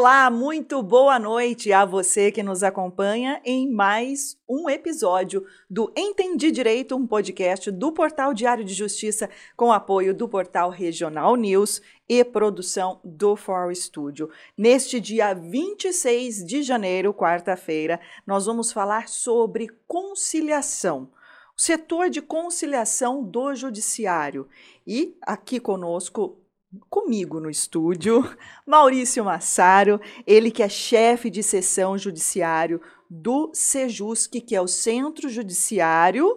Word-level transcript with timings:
Olá, 0.00 0.30
muito 0.30 0.80
boa 0.80 1.18
noite 1.18 1.72
a 1.72 1.84
você 1.84 2.30
que 2.30 2.40
nos 2.40 2.62
acompanha 2.62 3.40
em 3.44 3.68
mais 3.68 4.38
um 4.48 4.70
episódio 4.70 5.44
do 5.68 5.92
Entendi 5.96 6.52
Direito, 6.52 6.94
um 6.94 7.04
podcast 7.04 7.68
do 7.72 7.90
Portal 7.90 8.32
Diário 8.32 8.64
de 8.64 8.72
Justiça 8.74 9.28
com 9.56 9.72
apoio 9.72 10.14
do 10.14 10.28
Portal 10.28 10.70
Regional 10.70 11.34
News 11.34 11.82
e 12.08 12.24
produção 12.24 13.00
do 13.02 13.34
For 13.34 13.74
Studio. 13.74 14.30
Neste 14.56 15.00
dia 15.00 15.34
26 15.34 16.46
de 16.46 16.62
janeiro, 16.62 17.12
quarta-feira, 17.12 17.98
nós 18.24 18.46
vamos 18.46 18.70
falar 18.70 19.08
sobre 19.08 19.68
conciliação. 19.88 21.10
Setor 21.56 22.08
de 22.08 22.22
conciliação 22.22 23.20
do 23.24 23.52
judiciário. 23.52 24.48
E 24.86 25.16
aqui 25.22 25.58
conosco 25.58 26.38
comigo 26.88 27.40
no 27.40 27.50
estúdio, 27.50 28.22
Maurício 28.66 29.24
Massaro, 29.24 30.00
ele 30.26 30.50
que 30.50 30.62
é 30.62 30.68
chefe 30.68 31.30
de 31.30 31.42
seção 31.42 31.96
judiciário 31.96 32.80
do 33.08 33.50
Sejusc, 33.54 34.30
que 34.40 34.54
é 34.54 34.60
o 34.60 34.68
Centro 34.68 35.28
Judiciário. 35.28 36.36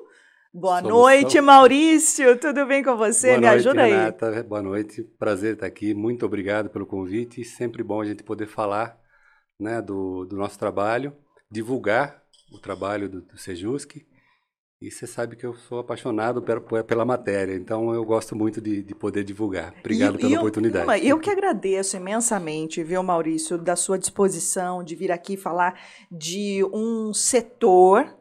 Boa 0.54 0.82
Solução. 0.82 1.00
noite, 1.00 1.42
Maurício. 1.42 2.38
Tudo 2.38 2.66
bem 2.66 2.84
com 2.84 2.96
você? 2.98 3.28
Boa 3.28 3.40
Me 3.40 3.48
noite, 3.48 3.60
ajuda 3.60 3.84
aí. 3.84 3.92
Renata. 3.92 4.44
Boa 4.44 4.62
noite. 4.62 5.04
Prazer 5.18 5.54
estar 5.54 5.66
aqui. 5.66 5.94
Muito 5.94 6.26
obrigado 6.26 6.70
pelo 6.70 6.86
convite. 6.86 7.44
Sempre 7.44 7.84
bom 7.84 8.02
a 8.02 8.06
gente 8.06 8.24
poder 8.24 8.48
falar 8.48 9.00
né, 9.60 9.82
do, 9.82 10.26
do 10.26 10.36
nosso 10.36 10.58
trabalho, 10.60 11.16
divulgar 11.50 12.22
o 12.52 12.58
trabalho 12.58 13.08
do, 13.08 13.22
do 13.22 13.38
Sejusc 13.38 14.06
e 14.82 14.90
você 14.90 15.06
sabe 15.06 15.36
que 15.36 15.46
eu 15.46 15.54
sou 15.54 15.78
apaixonado 15.78 16.42
pela, 16.42 16.84
pela 16.84 17.06
matéria, 17.06 17.54
então 17.54 17.94
eu 17.94 18.04
gosto 18.04 18.36
muito 18.36 18.60
de, 18.60 18.82
de 18.82 18.96
poder 18.96 19.24
divulgar. 19.24 19.76
Obrigado 19.80 20.16
e, 20.16 20.18
pela 20.18 20.32
e 20.32 20.38
oportunidade. 20.38 21.08
Eu, 21.08 21.18
eu 21.18 21.20
que 21.20 21.30
agradeço 21.30 21.96
imensamente, 21.96 22.84
viu, 22.84 23.04
Maurício, 23.04 23.60
da 23.60 23.76
sua 23.76 24.00
disposição 24.00 24.84
de 24.84 24.96
vir 24.96 25.12
aqui 25.12 25.38
falar 25.38 25.80
de 26.12 26.66
um 26.74 27.14
setor 27.14 28.12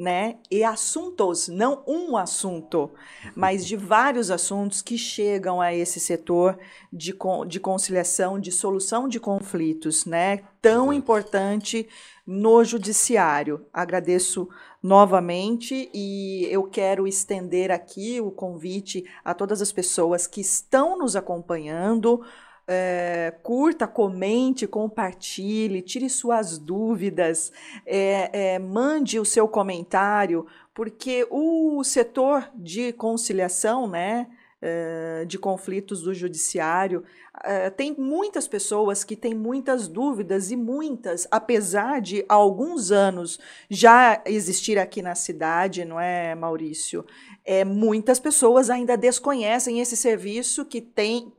né? 0.00 0.38
E 0.50 0.64
assuntos, 0.64 1.46
não 1.46 1.84
um 1.86 2.16
assunto, 2.16 2.90
mas 3.36 3.66
de 3.66 3.76
vários 3.76 4.30
assuntos 4.30 4.80
que 4.80 4.96
chegam 4.96 5.60
a 5.60 5.74
esse 5.74 6.00
setor 6.00 6.58
de, 6.90 7.14
de 7.46 7.60
conciliação, 7.60 8.40
de 8.40 8.50
solução 8.50 9.06
de 9.06 9.20
conflitos, 9.20 10.06
né? 10.06 10.38
Tão 10.62 10.90
importante 10.90 11.86
no 12.32 12.62
judiciário. 12.62 13.66
Agradeço 13.72 14.48
novamente 14.80 15.90
e 15.92 16.46
eu 16.48 16.62
quero 16.62 17.08
estender 17.08 17.72
aqui 17.72 18.20
o 18.20 18.30
convite 18.30 19.04
a 19.24 19.34
todas 19.34 19.60
as 19.60 19.72
pessoas 19.72 20.28
que 20.28 20.40
estão 20.40 20.96
nos 20.96 21.16
acompanhando. 21.16 22.24
É, 22.68 23.34
curta, 23.42 23.88
comente, 23.88 24.64
compartilhe, 24.64 25.82
tire 25.82 26.08
suas 26.08 26.56
dúvidas, 26.56 27.50
é, 27.84 28.52
é, 28.52 28.58
mande 28.60 29.18
o 29.18 29.24
seu 29.24 29.48
comentário, 29.48 30.46
porque 30.72 31.26
o 31.32 31.82
setor 31.82 32.48
de 32.54 32.92
conciliação, 32.92 33.88
né, 33.88 34.28
eh, 34.62 35.24
de 35.26 35.38
conflitos 35.38 36.02
do 36.02 36.12
judiciário. 36.12 37.02
Uh, 37.34 37.70
tem 37.78 37.94
muitas 37.96 38.46
pessoas 38.46 39.02
que 39.02 39.16
têm 39.16 39.32
muitas 39.32 39.88
dúvidas 39.88 40.50
e 40.50 40.56
muitas, 40.56 41.26
apesar 41.30 42.02
de 42.02 42.26
há 42.28 42.34
alguns 42.34 42.90
anos 42.90 43.38
já 43.70 44.22
existir 44.26 44.78
aqui 44.78 45.00
na 45.00 45.14
cidade, 45.14 45.86
não 45.86 45.98
é, 45.98 46.34
Maurício? 46.34 47.06
É, 47.42 47.64
muitas 47.64 48.20
pessoas 48.20 48.68
ainda 48.68 48.98
desconhecem 48.98 49.80
esse 49.80 49.96
serviço 49.96 50.66
que 50.66 50.82
tem 50.82 51.32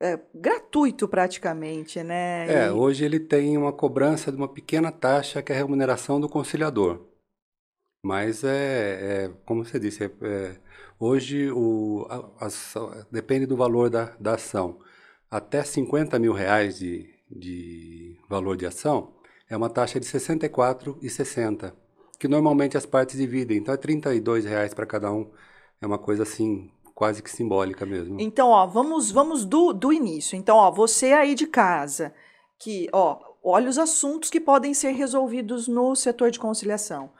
é, 0.00 0.20
gratuito 0.32 1.08
praticamente, 1.08 2.04
né? 2.04 2.46
É, 2.48 2.66
e... 2.68 2.70
hoje 2.70 3.04
ele 3.04 3.18
tem 3.18 3.58
uma 3.58 3.72
cobrança 3.72 4.30
de 4.30 4.38
uma 4.38 4.46
pequena 4.46 4.92
taxa 4.92 5.42
que 5.42 5.50
é 5.50 5.56
a 5.56 5.58
remuneração 5.58 6.20
do 6.20 6.28
conciliador. 6.28 7.04
Mas 8.04 8.44
é, 8.44 9.24
é 9.24 9.30
como 9.44 9.64
você 9.64 9.80
disse, 9.80 10.04
é, 10.04 10.10
é 10.22 10.56
Hoje, 11.00 11.48
o, 11.52 12.06
a, 12.10 12.46
a, 12.46 13.04
depende 13.10 13.46
do 13.46 13.56
valor 13.56 13.88
da, 13.88 14.12
da 14.18 14.34
ação. 14.34 14.78
Até 15.30 15.62
50 15.62 16.18
mil 16.18 16.32
reais 16.32 16.78
de, 16.78 17.08
de 17.30 18.16
valor 18.28 18.56
de 18.56 18.66
ação 18.66 19.12
é 19.48 19.56
uma 19.56 19.70
taxa 19.70 20.00
de 20.00 20.10
R$ 20.10 20.18
64,60, 20.18 21.72
que 22.18 22.26
normalmente 22.26 22.76
as 22.76 22.84
partes 22.84 23.16
dividem. 23.16 23.58
Então, 23.58 23.72
é 23.72 23.78
R$ 23.78 24.40
reais 24.40 24.74
para 24.74 24.86
cada 24.86 25.12
um. 25.12 25.30
É 25.80 25.86
uma 25.86 25.98
coisa 25.98 26.24
assim, 26.24 26.68
quase 26.94 27.22
que 27.22 27.30
simbólica 27.30 27.86
mesmo. 27.86 28.20
Então, 28.20 28.48
ó, 28.48 28.66
vamos, 28.66 29.12
vamos 29.12 29.44
do, 29.44 29.72
do 29.72 29.92
início. 29.92 30.34
Então, 30.34 30.56
ó, 30.56 30.68
você 30.72 31.12
aí 31.12 31.36
de 31.36 31.46
casa, 31.46 32.12
que, 32.58 32.88
ó, 32.92 33.20
olha 33.44 33.70
os 33.70 33.78
assuntos 33.78 34.30
que 34.30 34.40
podem 34.40 34.74
ser 34.74 34.90
resolvidos 34.90 35.68
no 35.68 35.94
setor 35.94 36.32
de 36.32 36.40
conciliação 36.40 37.10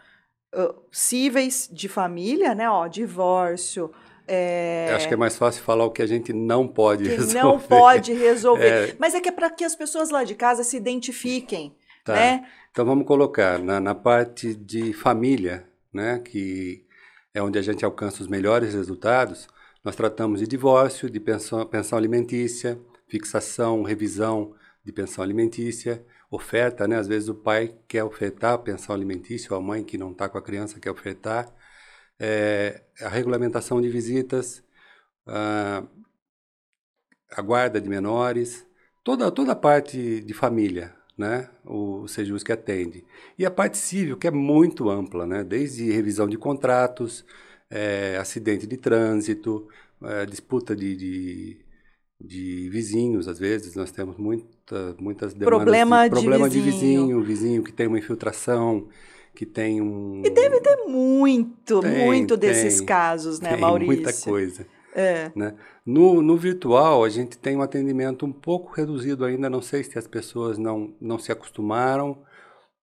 cíveis 0.91 1.69
de 1.73 1.89
família, 1.89 2.55
né? 2.55 2.69
Ó, 2.69 2.87
divórcio. 2.87 3.91
É... 4.27 4.93
Acho 4.95 5.09
que 5.09 5.15
é 5.15 5.17
mais 5.17 5.37
fácil 5.37 5.63
falar 5.63 5.85
o 5.85 5.91
que 5.91 6.03
a 6.03 6.07
gente 6.07 6.33
não 6.33 6.69
pode 6.69 7.05
que 7.05 7.11
resolver. 7.11 7.43
não 7.43 7.59
pode 7.59 8.13
resolver. 8.13 8.91
É... 8.91 8.97
Mas 8.99 9.15
é 9.15 9.21
que 9.21 9.29
é 9.29 9.33
para 9.33 9.51
que 9.51 9.65
as 9.65 9.75
pessoas 9.75 10.11
lá 10.11 10.25
de 10.25 10.35
casa 10.35 10.63
se 10.63 10.77
identifiquem, 10.77 11.75
tá. 12.05 12.15
né? 12.15 12.47
Então 12.71 12.85
vamos 12.85 13.07
colocar 13.07 13.59
na, 13.59 13.81
na 13.81 13.95
parte 13.95 14.55
de 14.55 14.93
família, 14.93 15.67
né? 15.93 16.19
Que 16.19 16.85
é 17.33 17.43
onde 17.43 17.59
a 17.59 17.63
gente 17.63 17.85
alcança 17.85 18.23
os 18.23 18.29
melhores 18.29 18.75
resultados. 18.75 19.49
Nós 19.85 19.97
tratamos 19.97 20.41
de 20.41 20.47
divórcio, 20.47 21.09
de 21.09 21.21
pensão, 21.21 21.65
pensão 21.67 21.97
alimentícia, 21.97 22.79
fixação, 23.09 23.83
revisão 23.83 24.55
de 24.85 24.93
pensão 24.93 25.25
alimentícia, 25.25 26.05
oferta, 26.31 26.87
né? 26.87 26.97
Às 26.97 27.09
vezes 27.09 27.29
o 27.29 27.35
pai 27.35 27.75
quer 27.87 28.05
ofertar 28.05 28.55
a 28.55 28.59
pensão 28.59 28.95
alimentícia, 28.95 29.53
ou 29.53 29.59
a 29.59 29.63
mãe 29.63 29.85
que 29.85 29.99
não 29.99 30.13
está 30.13 30.29
com 30.29 30.39
a 30.39 30.43
criança 30.43 30.81
quer 30.81 30.91
ofertar. 30.91 31.53
É, 32.19 32.83
a 33.01 33.09
regulamentação 33.09 33.81
de 33.81 33.89
visitas, 33.89 34.63
a, 35.27 35.85
a, 37.31 37.43
guarda 37.43 37.81
de 37.81 37.89
menores, 37.89 38.67
toda, 39.05 39.31
toda 39.31 39.53
a 39.53 39.57
parte 39.57 40.21
de 40.23 40.35
família, 40.35 40.95
né? 41.17 41.49
O, 41.65 42.03
o 42.03 42.09
Sejus 42.09 42.43
que 42.43 42.53
atende. 42.53 43.05
E 43.39 43.47
a 43.47 43.51
parte 43.51 43.79
civil, 43.79 44.17
que 44.17 44.27
é 44.27 44.31
muito 44.31 44.91
ampla, 44.91 45.27
né? 45.27 45.45
Desde 45.45 45.91
revisão 45.93 46.29
de 46.29 46.37
contratos, 46.39 47.25
é, 47.71 48.17
acidente 48.19 48.67
de 48.67 48.77
trânsito, 48.77 49.69
é, 50.03 50.27
disputa 50.27 50.75
de, 50.77 50.97
de 50.97 51.68
de 52.21 52.69
vizinhos, 52.69 53.29
às 53.29 53.39
vezes 53.39 53.75
nós 53.77 53.93
temos 53.93 54.17
muita, 54.17 54.97
muitas 54.99 55.33
demandas 55.33 55.63
problema 55.65 56.05
de, 56.05 56.11
problema 56.11 56.51
de 56.51 56.61
vizinho. 56.61 56.73
de 56.73 56.87
vizinho, 56.87 57.23
vizinho 57.23 57.63
que 57.63 57.73
tem 57.73 57.87
uma 57.87 57.99
infiltração, 57.99 58.89
que 59.35 59.47
tem 59.47 59.81
um 59.81 60.23
e 60.25 60.31
deve 60.31 60.61
ter 60.61 60.77
muito, 60.89 61.81
tem, 61.81 62.07
muito 62.07 62.37
desses 62.37 62.79
tem, 62.79 62.87
casos, 62.87 63.41
né, 63.41 63.51
tem 63.51 63.61
Maurício? 63.61 63.95
Muita 63.95 64.13
coisa. 64.13 64.67
É. 64.95 65.31
Né? 65.37 65.55
No, 65.87 66.21
no 66.21 66.37
virtual 66.37 67.05
a 67.05 67.09
gente 67.09 67.39
tem 67.39 67.57
um 67.57 67.63
atendimento 67.63 68.27
um 68.27 68.33
pouco 68.33 68.73
reduzido 68.73 69.25
ainda, 69.25 69.49
não 69.49 69.63
sei 69.63 69.85
se 69.85 69.97
as 69.97 70.09
pessoas 70.09 70.59
não, 70.59 70.93
não 71.01 71.19
se 71.21 71.31
acostumaram, 71.31 72.19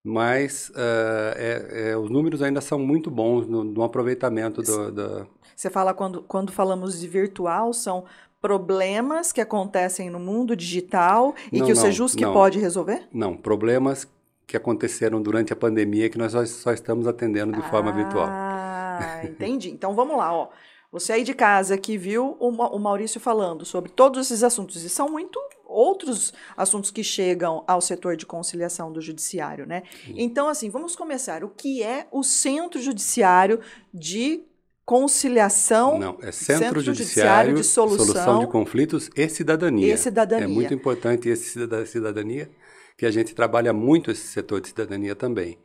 mas 0.02 0.70
uh, 0.70 1.36
é, 1.36 1.90
é, 1.90 1.96
os 1.96 2.08
números 2.08 2.40
ainda 2.40 2.60
são 2.60 2.78
muito 2.78 3.10
bons 3.10 3.46
no, 3.46 3.64
no 3.64 3.82
aproveitamento 3.82 4.62
do, 4.62 4.92
do... 4.92 5.26
Você 5.54 5.68
fala 5.68 5.92
quando, 5.92 6.22
quando 6.22 6.52
falamos 6.52 7.00
de 7.00 7.08
virtual, 7.08 7.72
são 7.72 8.04
problemas 8.46 9.32
que 9.32 9.40
acontecem 9.40 10.08
no 10.08 10.20
mundo 10.20 10.54
digital 10.54 11.34
e 11.50 11.58
não, 11.58 11.66
que 11.66 11.72
o 11.72 11.76
Sejusc 11.76 12.16
pode 12.32 12.60
resolver? 12.60 13.08
Não, 13.12 13.36
problemas 13.36 14.06
que 14.46 14.56
aconteceram 14.56 15.20
durante 15.20 15.52
a 15.52 15.56
pandemia 15.56 16.08
que 16.08 16.16
nós 16.16 16.30
só, 16.30 16.46
só 16.46 16.72
estamos 16.72 17.08
atendendo 17.08 17.52
de 17.52 17.58
ah, 17.58 17.68
forma 17.68 17.90
virtual. 17.90 18.28
Ah, 18.28 19.20
entendi. 19.26 19.70
Então 19.70 19.96
vamos 19.96 20.16
lá, 20.16 20.32
ó. 20.32 20.48
Você 20.92 21.12
aí 21.12 21.24
de 21.24 21.34
casa 21.34 21.76
que 21.76 21.98
viu 21.98 22.36
o 22.38 22.78
Maurício 22.78 23.18
falando 23.18 23.64
sobre 23.64 23.90
todos 23.90 24.26
esses 24.26 24.44
assuntos, 24.44 24.84
e 24.84 24.88
são 24.88 25.10
muito 25.10 25.40
outros 25.66 26.32
assuntos 26.56 26.92
que 26.92 27.02
chegam 27.02 27.64
ao 27.66 27.80
setor 27.80 28.16
de 28.16 28.24
conciliação 28.24 28.92
do 28.92 29.00
judiciário, 29.00 29.66
né? 29.66 29.82
Sim. 30.04 30.14
Então, 30.16 30.48
assim, 30.48 30.70
vamos 30.70 30.94
começar. 30.94 31.42
O 31.42 31.48
que 31.48 31.82
é 31.82 32.06
o 32.12 32.22
Centro 32.22 32.80
Judiciário 32.80 33.60
de 33.92 34.44
conciliação. 34.86 35.98
Não, 35.98 36.16
é 36.22 36.30
Centro, 36.30 36.64
Centro 36.64 36.80
Judiciário, 36.80 37.54
de 37.56 37.64
solução, 37.64 38.06
solução, 38.06 38.38
de 38.38 38.46
conflitos 38.46 39.10
e 39.16 39.28
cidadania. 39.28 39.92
E 39.92 39.98
cidadania. 39.98 40.44
É 40.44 40.48
muito 40.48 40.72
importante 40.72 41.28
esse 41.28 41.66
cidadania, 41.86 42.48
que 42.96 43.04
a 43.04 43.10
gente 43.10 43.34
trabalha 43.34 43.72
muito 43.72 44.12
esse 44.12 44.28
setor 44.28 44.60
de 44.60 44.68
cidadania 44.68 45.16
também. 45.16 45.58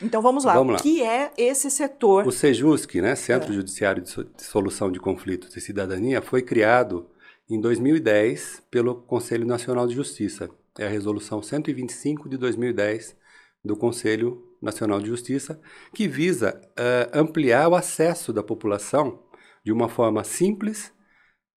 Então 0.00 0.20
vamos 0.20 0.44
lá. 0.44 0.52
Vamos 0.52 0.74
lá. 0.74 0.78
O 0.78 0.82
que 0.82 1.02
é 1.02 1.32
esse 1.38 1.70
setor? 1.70 2.26
O 2.26 2.30
SEJUSC, 2.30 3.00
né, 3.00 3.14
Centro 3.14 3.50
é. 3.50 3.54
Judiciário 3.54 4.02
de 4.02 4.14
Solução 4.36 4.92
de 4.92 5.00
Conflitos 5.00 5.56
e 5.56 5.60
Cidadania, 5.60 6.20
foi 6.20 6.42
criado 6.42 7.08
em 7.48 7.58
2010 7.58 8.62
pelo 8.70 8.96
Conselho 8.96 9.46
Nacional 9.46 9.86
de 9.86 9.94
Justiça. 9.94 10.50
É 10.78 10.84
a 10.84 10.90
resolução 10.90 11.42
125 11.42 12.28
de 12.28 12.36
2010 12.36 13.16
do 13.64 13.74
Conselho 13.74 14.45
Nacional 14.66 15.00
de 15.00 15.06
Justiça, 15.06 15.58
que 15.94 16.06
visa 16.06 16.60
uh, 16.78 17.18
ampliar 17.18 17.68
o 17.68 17.74
acesso 17.74 18.32
da 18.32 18.42
população 18.42 19.22
de 19.64 19.72
uma 19.72 19.88
forma 19.88 20.22
simples, 20.22 20.92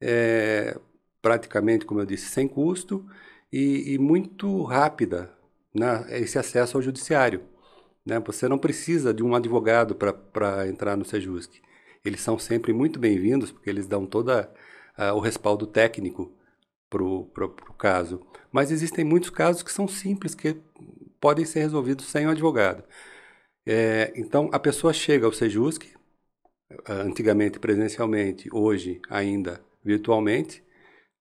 é, 0.01 0.79
praticamente, 1.21 1.85
como 1.85 1.99
eu 1.99 2.05
disse, 2.05 2.29
sem 2.29 2.47
custo, 2.47 3.05
e, 3.51 3.93
e 3.93 3.97
muito 3.99 4.63
rápida 4.63 5.31
né, 5.73 6.05
esse 6.09 6.39
acesso 6.39 6.77
ao 6.77 6.81
judiciário. 6.81 7.43
Né? 8.05 8.19
Você 8.21 8.47
não 8.47 8.57
precisa 8.57 9.13
de 9.13 9.23
um 9.23 9.35
advogado 9.35 9.95
para 9.95 10.67
entrar 10.67 10.97
no 10.97 11.05
Sejusc. 11.05 11.61
Eles 12.03 12.21
são 12.21 12.39
sempre 12.39 12.73
muito 12.73 12.99
bem-vindos, 12.99 13.51
porque 13.51 13.69
eles 13.69 13.85
dão 13.85 14.05
todo 14.05 14.31
uh, 14.31 15.13
o 15.13 15.19
respaldo 15.19 15.67
técnico 15.67 16.31
para 16.89 17.03
o 17.03 17.73
caso. 17.77 18.25
Mas 18.51 18.71
existem 18.71 19.05
muitos 19.05 19.29
casos 19.29 19.61
que 19.61 19.71
são 19.71 19.87
simples, 19.87 20.33
que 20.33 20.57
podem 21.19 21.45
ser 21.45 21.61
resolvidos 21.61 22.07
sem 22.07 22.27
o 22.27 22.31
advogado. 22.31 22.83
É, 23.65 24.13
então, 24.15 24.49
a 24.53 24.59
pessoa 24.59 24.93
chega 24.93 25.25
ao 25.25 25.33
Sejusc, 25.33 25.83
antigamente 26.87 27.59
presencialmente, 27.59 28.49
hoje 28.51 29.01
ainda 29.09 29.61
virtualmente, 29.83 30.63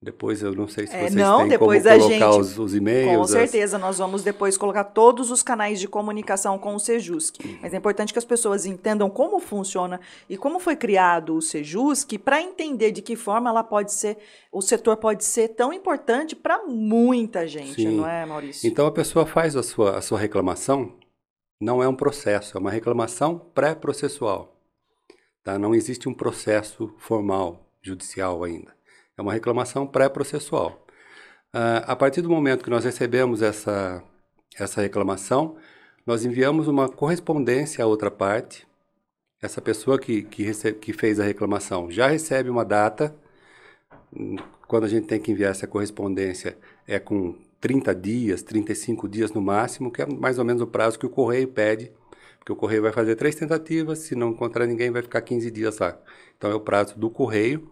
depois 0.00 0.42
eu 0.42 0.54
não 0.54 0.68
sei 0.68 0.86
se 0.86 0.94
é, 0.94 1.00
vocês 1.00 1.14
não, 1.14 1.40
têm 1.40 1.48
depois 1.48 1.82
como 1.82 1.98
colocar 1.98 2.30
gente, 2.30 2.40
os, 2.40 2.56
os 2.56 2.74
e-mails. 2.74 3.16
Com 3.16 3.26
certeza, 3.26 3.76
as... 3.76 3.82
nós 3.82 3.98
vamos 3.98 4.22
depois 4.22 4.56
colocar 4.56 4.84
todos 4.84 5.32
os 5.32 5.42
canais 5.42 5.80
de 5.80 5.88
comunicação 5.88 6.56
com 6.56 6.76
o 6.76 6.78
Sejusc. 6.78 7.36
Mas 7.60 7.74
é 7.74 7.78
importante 7.78 8.12
que 8.12 8.18
as 8.18 8.24
pessoas 8.24 8.64
entendam 8.64 9.10
como 9.10 9.40
funciona 9.40 10.00
e 10.30 10.36
como 10.36 10.60
foi 10.60 10.76
criado 10.76 11.34
o 11.34 11.42
Sejusc 11.42 12.16
para 12.18 12.40
entender 12.40 12.92
de 12.92 13.02
que 13.02 13.16
forma 13.16 13.50
ela 13.50 13.64
pode 13.64 13.92
ser, 13.92 14.18
o 14.52 14.62
setor 14.62 14.98
pode 14.98 15.24
ser 15.24 15.48
tão 15.48 15.72
importante 15.72 16.36
para 16.36 16.64
muita 16.64 17.48
gente, 17.48 17.82
Sim. 17.82 17.96
não 17.96 18.08
é, 18.08 18.24
Maurício? 18.24 18.68
Então 18.68 18.86
a 18.86 18.92
pessoa 18.92 19.26
faz 19.26 19.56
a 19.56 19.64
sua, 19.64 19.98
a 19.98 20.00
sua 20.00 20.18
reclamação, 20.18 20.92
não 21.60 21.82
é 21.82 21.88
um 21.88 21.96
processo, 21.96 22.56
é 22.56 22.60
uma 22.60 22.70
reclamação 22.70 23.36
pré-processual. 23.36 24.54
Tá? 25.42 25.58
Não 25.58 25.74
existe 25.74 26.08
um 26.08 26.14
processo 26.14 26.94
formal 26.98 27.66
judicial 27.82 28.44
ainda. 28.44 28.77
É 29.18 29.22
uma 29.22 29.32
reclamação 29.32 29.84
pré-processual. 29.84 30.86
Uh, 31.52 31.82
a 31.86 31.96
partir 31.96 32.22
do 32.22 32.30
momento 32.30 32.62
que 32.62 32.70
nós 32.70 32.84
recebemos 32.84 33.42
essa, 33.42 34.00
essa 34.56 34.80
reclamação, 34.80 35.56
nós 36.06 36.24
enviamos 36.24 36.68
uma 36.68 36.88
correspondência 36.88 37.82
à 37.82 37.86
outra 37.86 38.12
parte. 38.12 38.64
Essa 39.42 39.60
pessoa 39.60 39.98
que, 39.98 40.22
que, 40.22 40.44
recebe, 40.44 40.78
que 40.78 40.92
fez 40.92 41.18
a 41.18 41.24
reclamação 41.24 41.90
já 41.90 42.06
recebe 42.06 42.48
uma 42.48 42.64
data. 42.64 43.12
Quando 44.68 44.84
a 44.84 44.88
gente 44.88 45.08
tem 45.08 45.20
que 45.20 45.32
enviar 45.32 45.50
essa 45.50 45.66
correspondência, 45.66 46.56
é 46.86 47.00
com 47.00 47.34
30 47.60 47.92
dias, 47.96 48.42
35 48.42 49.08
dias 49.08 49.32
no 49.32 49.42
máximo, 49.42 49.90
que 49.90 50.00
é 50.00 50.06
mais 50.06 50.38
ou 50.38 50.44
menos 50.44 50.62
o 50.62 50.66
prazo 50.66 50.96
que 50.96 51.06
o 51.06 51.10
correio 51.10 51.48
pede, 51.48 51.90
porque 52.38 52.52
o 52.52 52.56
correio 52.56 52.82
vai 52.82 52.92
fazer 52.92 53.16
três 53.16 53.34
tentativas, 53.34 53.98
se 53.98 54.14
não 54.14 54.30
encontrar 54.30 54.64
ninguém, 54.66 54.92
vai 54.92 55.02
ficar 55.02 55.22
15 55.22 55.50
dias 55.50 55.78
lá. 55.78 55.98
Então 56.36 56.50
é 56.50 56.54
o 56.54 56.60
prazo 56.60 56.96
do 56.96 57.10
correio 57.10 57.68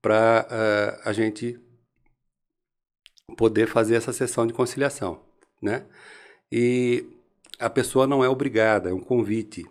para 0.00 0.46
uh, 0.48 0.52
eh, 0.52 1.00
a 1.04 1.12
gente 1.12 1.60
poder 3.36 3.66
fazer 3.66 3.96
essa 3.96 4.12
sessão 4.12 4.46
de 4.46 4.52
conciliação, 4.52 5.20
né? 5.60 5.86
E 6.50 7.04
a 7.58 7.68
pessoa 7.68 8.06
não 8.06 8.24
é 8.24 8.28
obrigada, 8.28 8.90
é 8.90 8.92
um 8.92 9.00
convite. 9.00 9.66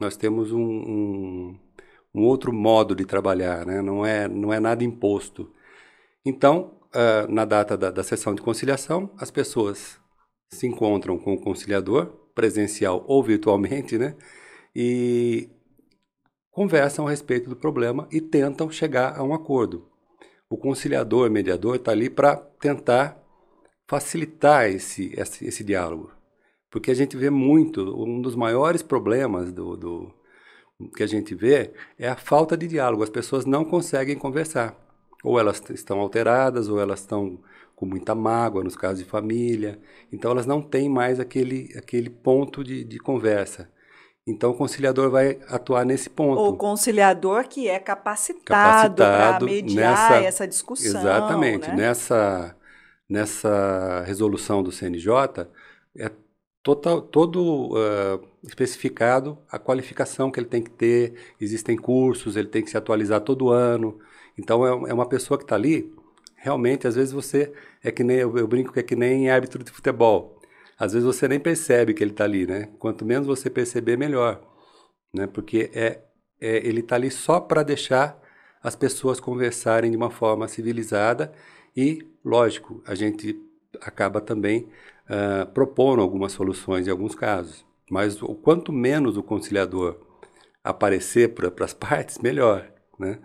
Nós 0.00 0.16
temos 0.16 0.52
um, 0.52 0.60
um, 0.60 1.58
um 2.14 2.22
outro 2.22 2.52
modo 2.52 2.94
de 2.94 3.04
trabalhar, 3.04 3.66
né? 3.66 3.82
Não 3.82 4.04
é, 4.06 4.28
não 4.28 4.52
é 4.52 4.60
nada 4.60 4.84
imposto. 4.84 5.52
Então, 6.24 6.78
uh, 6.94 7.30
na 7.30 7.44
data 7.44 7.76
da, 7.76 7.90
da 7.90 8.02
sessão 8.02 8.34
de 8.34 8.42
conciliação, 8.42 9.10
as 9.18 9.30
pessoas 9.30 10.00
se 10.48 10.66
encontram 10.66 11.18
com 11.18 11.34
o 11.34 11.40
conciliador, 11.40 12.06
presencial 12.34 13.04
ou 13.06 13.22
virtualmente, 13.22 13.98
né? 13.98 14.16
E 14.74 15.50
conversam 16.52 17.06
a 17.06 17.10
respeito 17.10 17.48
do 17.48 17.56
problema 17.56 18.06
e 18.12 18.20
tentam 18.20 18.70
chegar 18.70 19.18
a 19.18 19.24
um 19.24 19.34
acordo. 19.34 19.88
O 20.48 20.56
conciliador, 20.56 21.30
mediador, 21.30 21.76
está 21.76 21.90
ali 21.90 22.10
para 22.10 22.36
tentar 22.36 23.20
facilitar 23.88 24.70
esse, 24.70 25.12
esse, 25.18 25.46
esse, 25.46 25.64
diálogo. 25.64 26.12
Porque 26.70 26.90
a 26.90 26.94
gente 26.94 27.16
vê 27.16 27.30
muito, 27.30 27.80
um 28.02 28.20
dos 28.20 28.36
maiores 28.36 28.82
problemas 28.82 29.50
do, 29.50 29.76
do, 29.76 30.14
que 30.94 31.02
a 31.02 31.06
gente 31.06 31.34
vê 31.34 31.72
é 31.98 32.08
a 32.08 32.16
falta 32.16 32.56
de 32.56 32.68
diálogo. 32.68 33.02
As 33.02 33.10
pessoas 33.10 33.46
não 33.46 33.64
conseguem 33.64 34.16
conversar. 34.16 34.78
Ou 35.24 35.38
elas 35.38 35.62
estão 35.70 36.00
alteradas, 36.00 36.68
ou 36.68 36.78
elas 36.78 37.00
estão 37.00 37.40
com 37.74 37.86
muita 37.86 38.14
mágoa, 38.14 38.62
nos 38.62 38.76
casos 38.76 38.98
de 38.98 39.04
família. 39.04 39.80
Então 40.12 40.30
elas 40.30 40.46
não 40.46 40.60
têm 40.60 40.88
mais 40.88 41.18
aquele, 41.18 41.72
aquele 41.76 42.10
ponto 42.10 42.62
de, 42.62 42.84
de 42.84 42.98
conversa. 42.98 43.70
Então, 44.26 44.52
o 44.52 44.54
conciliador 44.54 45.10
vai 45.10 45.40
atuar 45.48 45.84
nesse 45.84 46.08
ponto. 46.08 46.40
O 46.40 46.56
conciliador 46.56 47.48
que 47.48 47.68
é 47.68 47.78
capacitado, 47.78 48.44
capacitado 48.44 48.94
para 48.94 49.44
mediar 49.44 50.10
nessa, 50.12 50.24
essa 50.24 50.48
discussão. 50.48 51.00
Exatamente. 51.00 51.68
Né? 51.68 51.76
Nessa, 51.76 52.56
nessa 53.08 54.04
resolução 54.06 54.62
do 54.62 54.70
CNJ, 54.70 55.48
é 55.98 56.10
total, 56.62 57.02
todo 57.02 57.72
uh, 57.72 58.24
especificado 58.44 59.36
a 59.50 59.58
qualificação 59.58 60.30
que 60.30 60.38
ele 60.38 60.46
tem 60.46 60.62
que 60.62 60.70
ter, 60.70 61.14
existem 61.40 61.76
cursos, 61.76 62.36
ele 62.36 62.48
tem 62.48 62.62
que 62.62 62.70
se 62.70 62.76
atualizar 62.76 63.20
todo 63.22 63.50
ano. 63.50 63.98
Então, 64.38 64.64
é, 64.64 64.90
é 64.90 64.94
uma 64.94 65.08
pessoa 65.08 65.36
que 65.36 65.44
está 65.44 65.56
ali, 65.56 65.92
realmente, 66.36 66.86
às 66.86 66.94
vezes 66.94 67.12
você 67.12 67.52
é 67.82 67.90
que 67.90 68.04
nem, 68.04 68.18
eu, 68.18 68.38
eu 68.38 68.46
brinco 68.46 68.72
que 68.72 68.78
é 68.78 68.84
que 68.84 68.94
nem 68.94 69.30
árbitro 69.30 69.64
de 69.64 69.72
futebol 69.72 70.40
às 70.82 70.94
vezes 70.94 71.06
você 71.06 71.28
nem 71.28 71.38
percebe 71.38 71.94
que 71.94 72.02
ele 72.02 72.10
está 72.10 72.24
ali, 72.24 72.44
né? 72.44 72.68
Quanto 72.76 73.04
menos 73.04 73.24
você 73.24 73.48
perceber, 73.48 73.96
melhor, 73.96 74.42
né? 75.14 75.28
Porque 75.28 75.70
é, 75.72 76.02
é 76.40 76.56
ele 76.66 76.80
está 76.80 76.96
ali 76.96 77.08
só 77.08 77.38
para 77.38 77.62
deixar 77.62 78.20
as 78.60 78.74
pessoas 78.74 79.20
conversarem 79.20 79.92
de 79.92 79.96
uma 79.96 80.10
forma 80.10 80.48
civilizada 80.48 81.32
e, 81.76 82.04
lógico, 82.24 82.82
a 82.84 82.96
gente 82.96 83.40
acaba 83.80 84.20
também 84.20 84.68
uh, 85.08 85.46
propondo 85.54 86.02
algumas 86.02 86.32
soluções 86.32 86.88
em 86.88 86.90
alguns 86.90 87.14
casos. 87.14 87.64
Mas 87.88 88.20
o 88.20 88.34
quanto 88.34 88.72
menos 88.72 89.16
o 89.16 89.22
conciliador 89.22 90.00
aparecer 90.64 91.32
para 91.32 91.48
as 91.64 91.72
partes, 91.72 92.18
melhor, 92.18 92.68
né? 92.98 93.20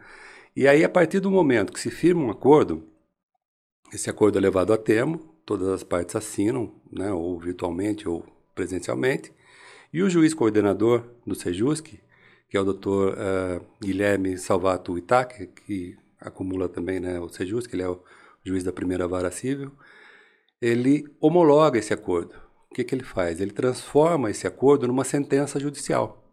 E 0.55 0.67
aí, 0.67 0.83
a 0.83 0.89
partir 0.89 1.19
do 1.19 1.31
momento 1.31 1.73
que 1.73 1.79
se 1.79 1.89
firma 1.89 2.21
um 2.21 2.29
acordo, 2.29 2.87
esse 3.91 4.11
acordo 4.11 4.37
é 4.37 4.41
levado 4.41 4.71
a 4.71 4.77
termo, 4.77 5.36
todas 5.47 5.69
as 5.69 5.81
partes 5.81 6.13
assinam, 6.13 6.73
né, 6.91 7.09
ou 7.09 7.39
virtualmente 7.39 8.07
ou 8.07 8.25
presencialmente, 8.53 9.31
e 9.93 10.03
o 10.03 10.09
juiz 10.09 10.33
coordenador 10.33 11.05
do 11.25 11.33
Sejusc, 11.33 11.97
que 12.49 12.57
é 12.57 12.59
o 12.59 12.65
doutor 12.65 13.13
uh, 13.13 13.65
Guilherme 13.81 14.37
Salvato 14.37 14.97
Itaque, 14.97 15.47
que 15.47 15.97
acumula 16.19 16.67
também 16.67 16.99
né, 16.99 17.17
o 17.17 17.29
Sejusc, 17.29 17.73
ele 17.73 17.81
é 17.81 17.87
o 17.87 18.01
juiz 18.43 18.61
da 18.61 18.73
primeira 18.73 19.07
vara 19.07 19.31
civil, 19.31 19.71
ele 20.61 21.05
homologa 21.17 21.79
esse 21.79 21.93
acordo. 21.93 22.35
O 22.69 22.75
que, 22.75 22.83
que 22.83 22.93
ele 22.93 23.05
faz? 23.05 23.39
Ele 23.39 23.51
transforma 23.51 24.29
esse 24.29 24.45
acordo 24.45 24.85
numa 24.85 25.05
sentença 25.05 25.61
judicial, 25.61 26.29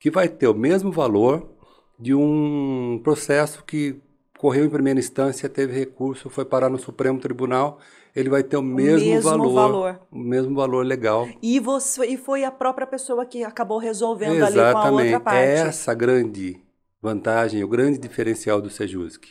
que 0.00 0.10
vai 0.10 0.26
ter 0.26 0.48
o 0.48 0.54
mesmo 0.54 0.90
valor 0.90 1.54
de 1.98 2.14
um 2.14 2.98
processo 3.04 3.62
que 3.62 4.00
correu 4.38 4.64
em 4.64 4.70
primeira 4.70 4.98
instância, 4.98 5.48
teve 5.48 5.72
recurso, 5.72 6.30
foi 6.30 6.44
parar 6.44 6.68
no 6.68 6.78
Supremo 6.78 7.18
Tribunal 7.18 7.78
ele 8.18 8.28
vai 8.28 8.42
ter 8.42 8.56
o, 8.56 8.60
o 8.60 8.62
mesmo, 8.62 9.08
mesmo 9.08 9.30
valor, 9.30 9.52
valor, 9.52 10.00
o 10.10 10.18
mesmo 10.18 10.54
valor 10.54 10.84
legal. 10.84 11.28
E 11.40 11.60
você 11.60 12.04
e 12.06 12.16
foi 12.16 12.42
a 12.42 12.50
própria 12.50 12.86
pessoa 12.86 13.24
que 13.24 13.44
acabou 13.44 13.78
resolvendo 13.78 14.34
Exatamente. 14.34 14.58
ali 14.58 14.72
com 14.72 14.78
a 14.78 14.90
outra 14.90 15.20
parte. 15.20 15.38
É 15.38 15.54
essa 15.58 15.94
grande 15.94 16.60
vantagem, 17.00 17.62
o 17.62 17.68
grande 17.68 17.96
diferencial 17.96 18.60
do 18.60 18.70
Sejusc. 18.70 19.24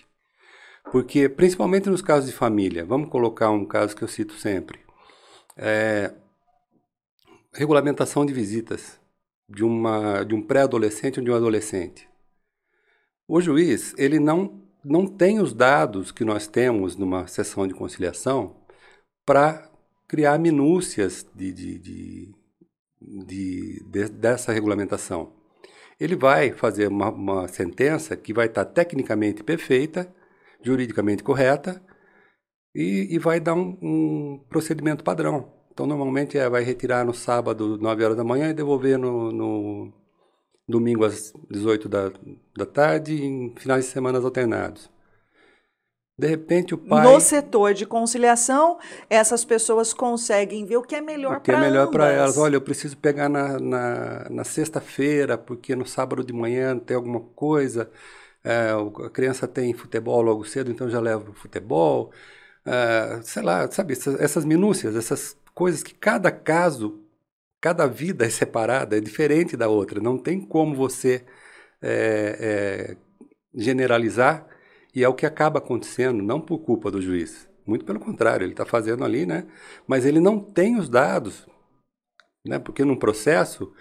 Porque, 0.89 1.27
principalmente 1.27 1.89
nos 1.89 2.01
casos 2.01 2.29
de 2.29 2.35
família, 2.35 2.85
vamos 2.85 3.09
colocar 3.09 3.49
um 3.49 3.65
caso 3.65 3.93
que 3.93 4.03
eu 4.03 4.07
cito 4.07 4.35
sempre. 4.35 4.79
É, 5.57 6.13
regulamentação 7.53 8.25
de 8.25 8.31
visitas 8.31 8.97
de, 9.49 9.65
uma, 9.65 10.23
de 10.23 10.33
um 10.33 10.41
pré-adolescente 10.41 11.19
ou 11.19 11.25
de 11.25 11.29
um 11.29 11.35
adolescente. 11.35 12.07
O 13.27 13.41
juiz, 13.41 13.93
ele 13.97 14.17
não, 14.17 14.61
não 14.84 15.05
tem 15.05 15.39
os 15.39 15.53
dados 15.53 16.12
que 16.12 16.24
nós 16.24 16.48
temos 16.48 16.96
numa 16.96 17.27
sessão 17.27 17.67
de 17.67 17.74
conciliação 17.74 18.55
para 19.25 19.69
criar 20.07 20.39
minúcias 20.39 21.25
de, 21.36 21.51
de, 21.51 21.79
de, 21.79 22.36
de, 23.01 24.10
dessa 24.10 24.53
regulamentação. 24.53 25.34
Ele 26.00 26.15
vai 26.15 26.51
fazer 26.51 26.88
uma, 26.88 27.10
uma 27.10 27.48
sentença 27.48 28.15
que 28.15 28.34
vai 28.34 28.46
estar 28.46 28.65
tá 28.65 28.72
tecnicamente 28.72 29.43
perfeita, 29.43 30.13
juridicamente 30.63 31.24
correta, 31.24 31.81
e, 32.74 33.07
e 33.15 33.19
vai 33.19 33.39
dar 33.39 33.55
um, 33.55 33.77
um, 33.81 34.46
procedimento 34.48 35.03
padrão. 35.03 35.51
Então, 35.72 35.88
normalmente, 35.88 36.38
é, 36.38 36.48
vai 36.50 36.63
retirar 36.63 37.03
no 37.03 37.13
sábado, 37.13 37.77
9 37.77 38.03
horas 38.03 38.17
da 38.17 38.24
manhã, 38.24 38.50
e 38.50 38.53
devolver 38.53 38.98
no, 38.98 39.31
no 39.31 39.93
domingo 40.67 41.05
às 41.05 41.33
18 41.50 41.88
da, 41.89 42.12
da 42.55 42.65
tarde, 42.65 43.24
em 43.24 43.53
finais 43.55 43.86
de 43.86 43.91
semanas 43.91 44.25
alternados. 44.25 44.89
De 46.19 46.27
repente 46.27 46.74
o 46.74 46.77
pai. 46.79 47.03
No 47.03 47.19
setor 47.21 47.75
de 47.75 47.86
conciliação, 47.86 48.79
essas 49.07 49.45
pessoas 49.45 49.93
conseguem 49.93 50.65
ver 50.65 50.77
o 50.77 50.81
que 50.81 50.95
é 50.95 51.01
melhor 51.01 51.41
para 51.41 51.41
elas. 51.41 51.41
O 51.41 51.43
que 51.43 51.51
é 51.51 51.57
melhor 51.57 51.88
para 51.91 52.09
elas. 52.12 52.38
Olha, 52.38 52.55
eu 52.55 52.62
preciso 52.62 52.97
pegar 52.97 53.29
na, 53.29 53.59
na, 53.59 54.29
na 54.29 54.43
sexta-feira, 54.43 55.38
porque 55.38 55.75
no 55.75 55.86
sábado 55.86 56.24
de 56.24 56.33
manhã 56.33 56.77
tem 56.79 56.97
alguma 56.97 57.21
coisa. 57.36 57.91
É, 58.43 58.71
a 59.05 59.09
criança 59.12 59.47
tem 59.47 59.74
futebol 59.74 60.21
logo 60.21 60.43
cedo, 60.45 60.71
então 60.71 60.89
já 60.89 61.00
leva 61.00 61.29
o 61.29 61.33
futebol. 61.33 62.12
uh, 62.65 63.24
sei 63.24 63.43
lá, 63.43 63.69
sabe, 63.71 63.93
essas, 63.93 64.19
essas 64.19 64.45
minúcias, 64.45 64.95
essas 64.95 65.38
coisas 65.53 65.83
que 65.83 65.93
cada 65.95 66.31
caso, 66.31 67.01
cada 67.67 67.86
vida 67.86 68.25
é 68.25 68.29
separada, 68.29 68.97
é 68.97 69.01
diferente 69.01 69.57
da 69.57 69.67
outra. 69.67 70.00
Não 70.00 70.17
tem 70.17 70.39
como 70.39 70.74
você 70.74 71.25
é, 71.81 72.38
é, 72.39 72.97
generalizar 73.53 74.47
e 74.95 75.03
é 75.03 75.09
o 75.09 75.13
que 75.13 75.25
acaba 75.25 75.59
acontecendo, 75.59 76.24
não 76.24 76.39
por 76.39 76.59
culpa 76.59 76.89
do 76.89 77.01
juiz. 77.01 77.45
Muito 77.65 77.83
pelo 77.83 78.00
contrário, 78.00 78.45
ele 78.45 78.53
está 78.53 78.65
fazendo 78.65 79.03
ali, 79.03 79.25
né? 79.25 79.45
Mas 79.86 80.05
ele 80.05 80.21
não 80.21 80.39
tem 80.39 80.79
os 80.79 80.88
dados, 80.88 81.45
né? 82.45 82.57
Porque 82.57 82.86
num 82.86 82.95
processo, 82.95 83.74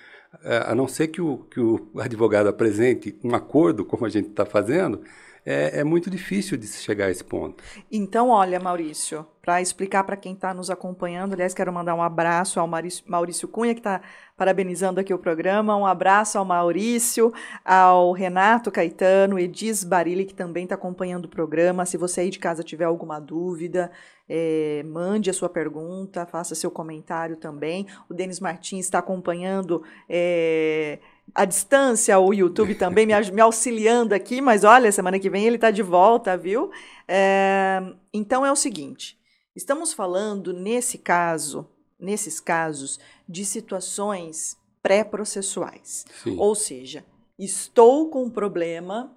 é, 0.42 0.64
a 0.66 0.74
não 0.74 0.88
ser 0.88 1.06
que 1.06 1.20
o, 1.20 1.44
que 1.44 1.60
o 1.60 1.88
advogado 2.00 2.48
apresente 2.48 3.16
um 3.22 3.36
acordo, 3.36 3.84
como 3.84 4.04
a 4.04 4.08
gente 4.08 4.30
está 4.30 4.44
fazendo, 4.44 5.00
é, 5.46 5.78
é, 5.78 5.84
muito 5.84 6.10
difícil 6.10 6.58
de 6.58 6.66
chegar 6.66 7.06
a 7.06 7.10
esse 7.10 7.22
ponto. 7.22 7.62
Então, 7.90 8.30
olha, 8.30 8.58
Maurício, 8.58 9.24
para 9.40 9.62
explicar 9.62 10.02
para 10.02 10.16
quem 10.16 10.32
está 10.32 10.52
nos 10.52 10.70
acompanhando, 10.70 11.34
aliás, 11.34 11.54
quero 11.54 11.72
mandar 11.72 11.94
um 11.94 12.02
abraço 12.02 12.58
ao 12.58 12.66
Maurício, 12.66 13.04
Maurício 13.06 13.46
Cunha, 13.46 13.72
que 13.72 13.78
está 13.78 14.00
parabenizando 14.36 14.98
aqui 14.98 15.14
o 15.14 15.18
programa, 15.18 15.76
um 15.76 15.86
abraço 15.86 16.36
ao 16.36 16.44
Maurício, 16.44 17.32
ao 17.64 18.10
Renato 18.10 18.72
Caetano, 18.72 19.38
Edis 19.38 19.84
Barilli, 19.84 20.24
que 20.24 20.34
também 20.34 20.64
está 20.64 20.74
acompanhando 20.74 21.26
o 21.26 21.28
programa. 21.28 21.86
Se 21.86 21.96
você 21.96 22.22
aí 22.22 22.30
de 22.30 22.40
casa 22.40 22.64
tiver 22.64 22.84
alguma 22.84 23.20
dúvida, 23.20 23.92
é, 24.28 24.82
mande 24.84 25.30
a 25.30 25.32
sua 25.32 25.48
pergunta, 25.48 26.26
faça 26.26 26.56
seu 26.56 26.72
comentário 26.72 27.36
também. 27.36 27.86
O 28.10 28.14
Denis 28.14 28.40
Martins 28.40 28.86
está 28.86 28.98
acompanhando. 28.98 29.84
É, 30.08 30.98
à 31.34 31.44
distância, 31.44 32.18
o 32.18 32.32
YouTube 32.32 32.74
também 32.74 33.06
me, 33.06 33.12
me 33.30 33.40
auxiliando 33.40 34.14
aqui, 34.14 34.40
mas 34.40 34.64
olha, 34.64 34.90
semana 34.92 35.18
que 35.18 35.30
vem 35.30 35.44
ele 35.44 35.56
está 35.56 35.70
de 35.70 35.82
volta, 35.82 36.36
viu? 36.36 36.70
É, 37.06 37.80
então 38.12 38.44
é 38.44 38.50
o 38.50 38.56
seguinte: 38.56 39.18
estamos 39.54 39.92
falando 39.92 40.52
nesse 40.52 40.98
caso, 40.98 41.68
nesses 41.98 42.40
casos, 42.40 42.98
de 43.28 43.44
situações 43.44 44.56
pré-processuais. 44.82 46.04
Ou 46.38 46.54
seja, 46.54 47.04
estou 47.38 48.08
com 48.08 48.24
um 48.24 48.30
problema 48.30 49.12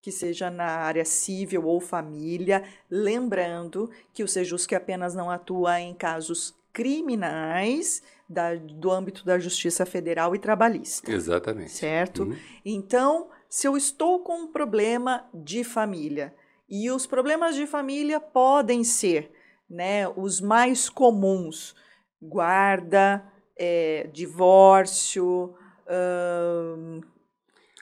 que 0.00 0.10
seja 0.10 0.50
na 0.50 0.64
área 0.64 1.04
civil 1.04 1.64
ou 1.64 1.80
família, 1.80 2.64
lembrando 2.90 3.88
que 4.12 4.24
o 4.24 4.28
Sejusc 4.28 4.72
apenas 4.72 5.14
não 5.14 5.30
atua 5.30 5.80
em 5.80 5.94
casos 5.94 6.54
criminais, 6.72 8.02
da, 8.32 8.54
do 8.54 8.90
âmbito 8.90 9.24
da 9.24 9.38
Justiça 9.38 9.84
Federal 9.84 10.34
e 10.34 10.38
Trabalhista. 10.38 11.12
Exatamente. 11.12 11.70
Certo? 11.70 12.24
Uhum. 12.24 12.36
Então, 12.64 13.28
se 13.48 13.66
eu 13.66 13.76
estou 13.76 14.20
com 14.20 14.42
um 14.42 14.46
problema 14.46 15.24
de 15.32 15.62
família, 15.62 16.34
e 16.68 16.90
os 16.90 17.06
problemas 17.06 17.54
de 17.54 17.66
família 17.66 18.18
podem 18.18 18.82
ser 18.82 19.30
né, 19.68 20.08
os 20.08 20.40
mais 20.40 20.88
comuns: 20.88 21.74
guarda, 22.20 23.22
é, 23.56 24.08
divórcio. 24.12 25.54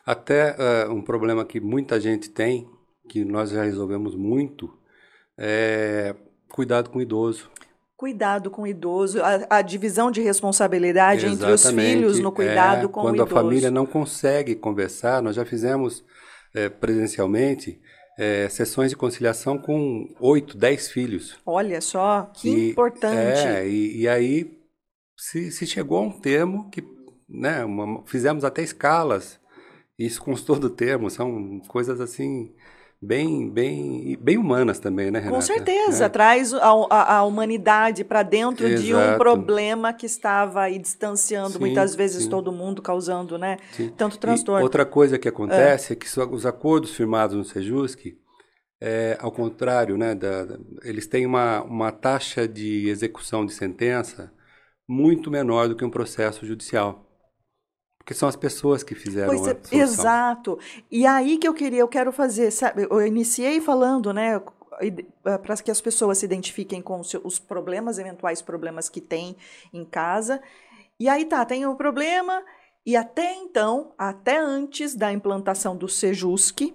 Até 0.05 0.57
uh, 0.89 0.93
um 0.93 1.03
problema 1.03 1.45
que 1.45 1.61
muita 1.61 2.01
gente 2.01 2.31
tem, 2.31 2.69
que 3.09 3.25
nós 3.25 3.51
já 3.51 3.63
resolvemos 3.63 4.17
muito, 4.17 4.77
é 5.39 6.17
cuidado 6.49 6.91
com 6.91 6.99
o 6.99 7.03
idoso 7.03 7.49
cuidado 8.01 8.51
com 8.51 8.63
o 8.63 8.67
idoso, 8.67 9.21
a, 9.23 9.59
a 9.59 9.61
divisão 9.61 10.11
de 10.11 10.23
responsabilidade 10.23 11.27
Exatamente. 11.27 11.43
entre 11.43 11.53
os 11.53 11.67
filhos 11.71 12.19
no 12.19 12.33
cuidado 12.33 12.87
é, 12.87 12.89
com 12.89 13.01
o 13.01 13.03
idoso. 13.11 13.17
Quando 13.19 13.23
a 13.23 13.43
família 13.43 13.71
não 13.71 13.85
consegue 13.85 14.55
conversar, 14.55 15.21
nós 15.21 15.37
já 15.37 15.45
fizemos 15.45 16.03
é, 16.55 16.71
presencialmente 16.71 17.79
é, 18.19 18.49
sessões 18.49 18.89
de 18.89 18.97
conciliação 18.97 19.59
com 19.59 20.09
oito, 20.19 20.57
dez 20.57 20.91
filhos. 20.91 21.39
Olha 21.45 21.79
só, 21.83 22.31
que 22.33 22.49
e, 22.49 22.71
importante. 22.71 23.47
É, 23.47 23.69
e, 23.69 24.01
e, 24.01 24.09
aí 24.09 24.59
se, 25.15 25.51
se 25.51 25.67
chegou 25.67 25.99
a 25.99 26.01
um 26.01 26.11
termo 26.11 26.71
que 26.71 26.83
né, 27.29 27.63
uma, 27.67 28.03
fizemos 28.07 28.45
até 28.45 28.63
escalas, 28.63 29.39
isso 29.99 30.23
constou 30.23 30.59
do 30.59 30.71
termo, 30.71 31.11
são 31.11 31.61
coisas 31.69 32.01
assim 32.01 32.55
bem, 33.01 33.49
bem, 33.49 34.19
bem 34.21 34.37
humanas 34.37 34.79
também, 34.79 35.11
né, 35.11 35.19
Renata? 35.19 35.37
Com 35.37 35.41
certeza, 35.41 36.05
é. 36.05 36.09
traz 36.09 36.53
a, 36.53 36.69
a, 36.91 37.17
a 37.17 37.25
humanidade 37.25 38.05
para 38.05 38.23
dentro 38.23 38.67
Exato. 38.67 38.83
de 38.83 38.95
um 38.95 39.17
problema 39.17 39.93
que 39.93 40.07
estava 40.07 40.63
aí 40.63 40.79
distanciando 40.79 41.53
sim, 41.53 41.59
muitas 41.59 41.95
vezes 41.95 42.25
sim. 42.25 42.31
todo 42.31 42.53
mundo, 42.53 42.83
causando, 42.83 43.39
né, 43.39 43.57
sim. 43.73 43.93
tanto 43.97 44.19
transtorno. 44.19 44.61
E 44.61 44.65
outra 44.65 44.85
coisa 44.85 45.19
que 45.19 45.29
acontece 45.29 45.93
é, 45.93 45.95
é 45.95 45.97
que 45.97 46.07
os 46.07 46.45
acordos 46.45 46.91
firmados 46.91 47.37
no 47.37 47.45
Sejusc, 47.45 47.99
é, 48.81 49.17
ao 49.21 49.33
contrário, 49.33 49.97
né, 49.97 50.15
da, 50.15 50.45
da, 50.45 50.59
eles 50.83 51.07
têm 51.07 51.25
uma, 51.25 51.63
uma 51.63 51.93
taxa 51.93 52.47
de 52.47 52.89
execução 52.89 53.47
de 53.47 53.53
sentença 53.53 54.33
muito 54.89 55.31
menor 55.31 55.69
do 55.69 55.77
que 55.77 55.85
um 55.85 55.91
processo 55.91 56.45
judicial. 56.45 57.10
Porque 58.11 58.19
são 58.19 58.29
as 58.29 58.35
pessoas 58.35 58.83
que 58.83 58.93
fizeram 58.93 59.29
pois 59.29 59.47
a 59.47 59.53
é, 59.53 59.55
solução. 59.55 59.79
Exato. 59.79 60.59
E 60.91 61.07
aí 61.07 61.39
que 61.39 61.47
eu 61.47 61.55
queria, 61.55 61.79
eu 61.79 61.87
quero 61.87 62.11
fazer, 62.11 62.51
sabe, 62.51 62.89
eu 62.91 63.07
iniciei 63.07 63.61
falando, 63.61 64.13
né, 64.13 64.43
eh, 64.81 65.39
para 65.39 65.57
que 65.59 65.71
as 65.71 65.81
pessoas 65.81 66.19
se 66.19 66.25
identifiquem 66.25 66.83
com 66.83 67.01
os 67.23 67.39
problemas, 67.39 68.01
eventuais 68.01 68.43
problemas 68.43 68.89
que 68.89 69.01
têm 69.01 69.37
em 69.73 69.85
casa. 69.85 70.43
E 70.99 71.09
aí 71.09 71.25
tá, 71.25 71.45
tem 71.45 71.65
o 71.65 71.71
um 71.71 71.77
problema, 71.77 72.43
e 72.85 72.97
até 72.97 73.33
então, 73.33 73.93
até 73.97 74.39
antes 74.41 74.97
da 74.97 75.13
implantação 75.13 75.77
do 75.77 75.89
Sejusc, 75.89 76.75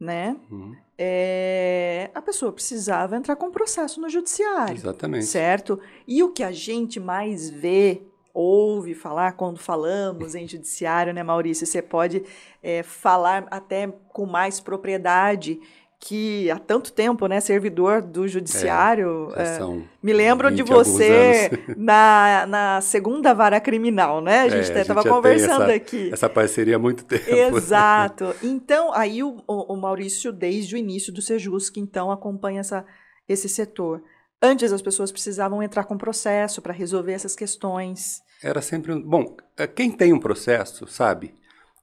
né, 0.00 0.36
uhum. 0.50 0.74
é, 0.98 2.10
a 2.12 2.20
pessoa 2.20 2.50
precisava 2.50 3.16
entrar 3.16 3.36
com 3.36 3.52
processo 3.52 4.00
no 4.00 4.08
judiciário. 4.08 4.74
Exatamente. 4.74 5.26
Certo? 5.26 5.78
E 6.08 6.24
o 6.24 6.32
que 6.32 6.42
a 6.42 6.50
gente 6.50 6.98
mais 6.98 7.48
vê 7.48 8.02
ouve 8.34 8.94
falar 8.94 9.32
quando 9.32 9.58
falamos 9.58 10.34
em 10.34 10.46
judiciário, 10.46 11.12
né, 11.12 11.22
Maurício? 11.22 11.66
Você 11.66 11.82
pode 11.82 12.22
é, 12.62 12.82
falar 12.82 13.46
até 13.50 13.88
com 14.08 14.26
mais 14.26 14.60
propriedade 14.60 15.60
que 16.04 16.50
há 16.50 16.58
tanto 16.58 16.92
tempo, 16.92 17.28
né, 17.28 17.38
servidor 17.38 18.02
do 18.02 18.26
judiciário. 18.26 19.32
É, 19.36 19.42
é, 19.42 19.82
me 20.02 20.12
lembro 20.12 20.50
de 20.50 20.64
você 20.64 21.48
na, 21.78 22.44
na 22.48 22.80
segunda 22.80 23.32
vara 23.32 23.60
criminal, 23.60 24.20
né? 24.20 24.40
A 24.40 24.48
gente 24.48 24.72
é, 24.72 24.80
estava 24.80 25.04
conversando 25.04 25.62
essa, 25.62 25.74
aqui. 25.74 26.10
Essa 26.12 26.28
parceria 26.28 26.74
há 26.74 26.78
muito 26.78 27.04
tempo. 27.04 27.56
Exato. 27.56 28.34
Então, 28.42 28.92
aí 28.92 29.22
o, 29.22 29.44
o, 29.46 29.76
Maurício, 29.76 30.32
desde 30.32 30.74
o 30.74 30.78
início 30.78 31.12
do 31.12 31.22
Sejusc, 31.22 31.76
então, 31.76 32.10
acompanha 32.10 32.58
essa, 32.58 32.84
esse 33.28 33.48
setor. 33.48 34.02
Antes 34.42 34.72
as 34.72 34.82
pessoas 34.82 35.12
precisavam 35.12 35.62
entrar 35.62 35.84
com 35.84 35.96
processo 35.96 36.60
para 36.60 36.72
resolver 36.72 37.12
essas 37.12 37.36
questões. 37.36 38.20
Era 38.42 38.60
sempre 38.60 38.92
um. 38.92 39.00
Bom, 39.00 39.36
eh, 39.56 39.68
quem 39.68 39.90
tem 39.90 40.12
um 40.12 40.18
processo, 40.18 40.86
sabe? 40.88 41.32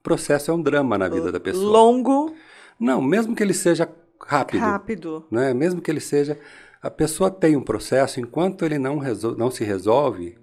Processo 0.03 0.51
é 0.51 0.53
um 0.53 0.61
drama 0.61 0.97
na 0.97 1.07
vida 1.07 1.31
da 1.31 1.39
pessoa. 1.39 1.71
Longo. 1.71 2.35
Não, 2.77 3.01
mesmo 3.01 3.33
que 3.33 3.41
ele 3.41 3.53
seja 3.53 3.89
rápido. 4.21 4.59
Rápido. 4.59 5.25
Né? 5.31 5.53
Mesmo 5.53 5.81
que 5.81 5.89
ele 5.89 6.01
seja. 6.01 6.37
A 6.81 6.89
pessoa 6.89 7.29
tem 7.31 7.55
um 7.55 7.61
processo, 7.61 8.19
enquanto 8.19 8.65
ele 8.65 8.77
não, 8.77 8.97
resol... 8.97 9.35
não 9.35 9.51
se 9.51 9.63
resolve, 9.63 10.37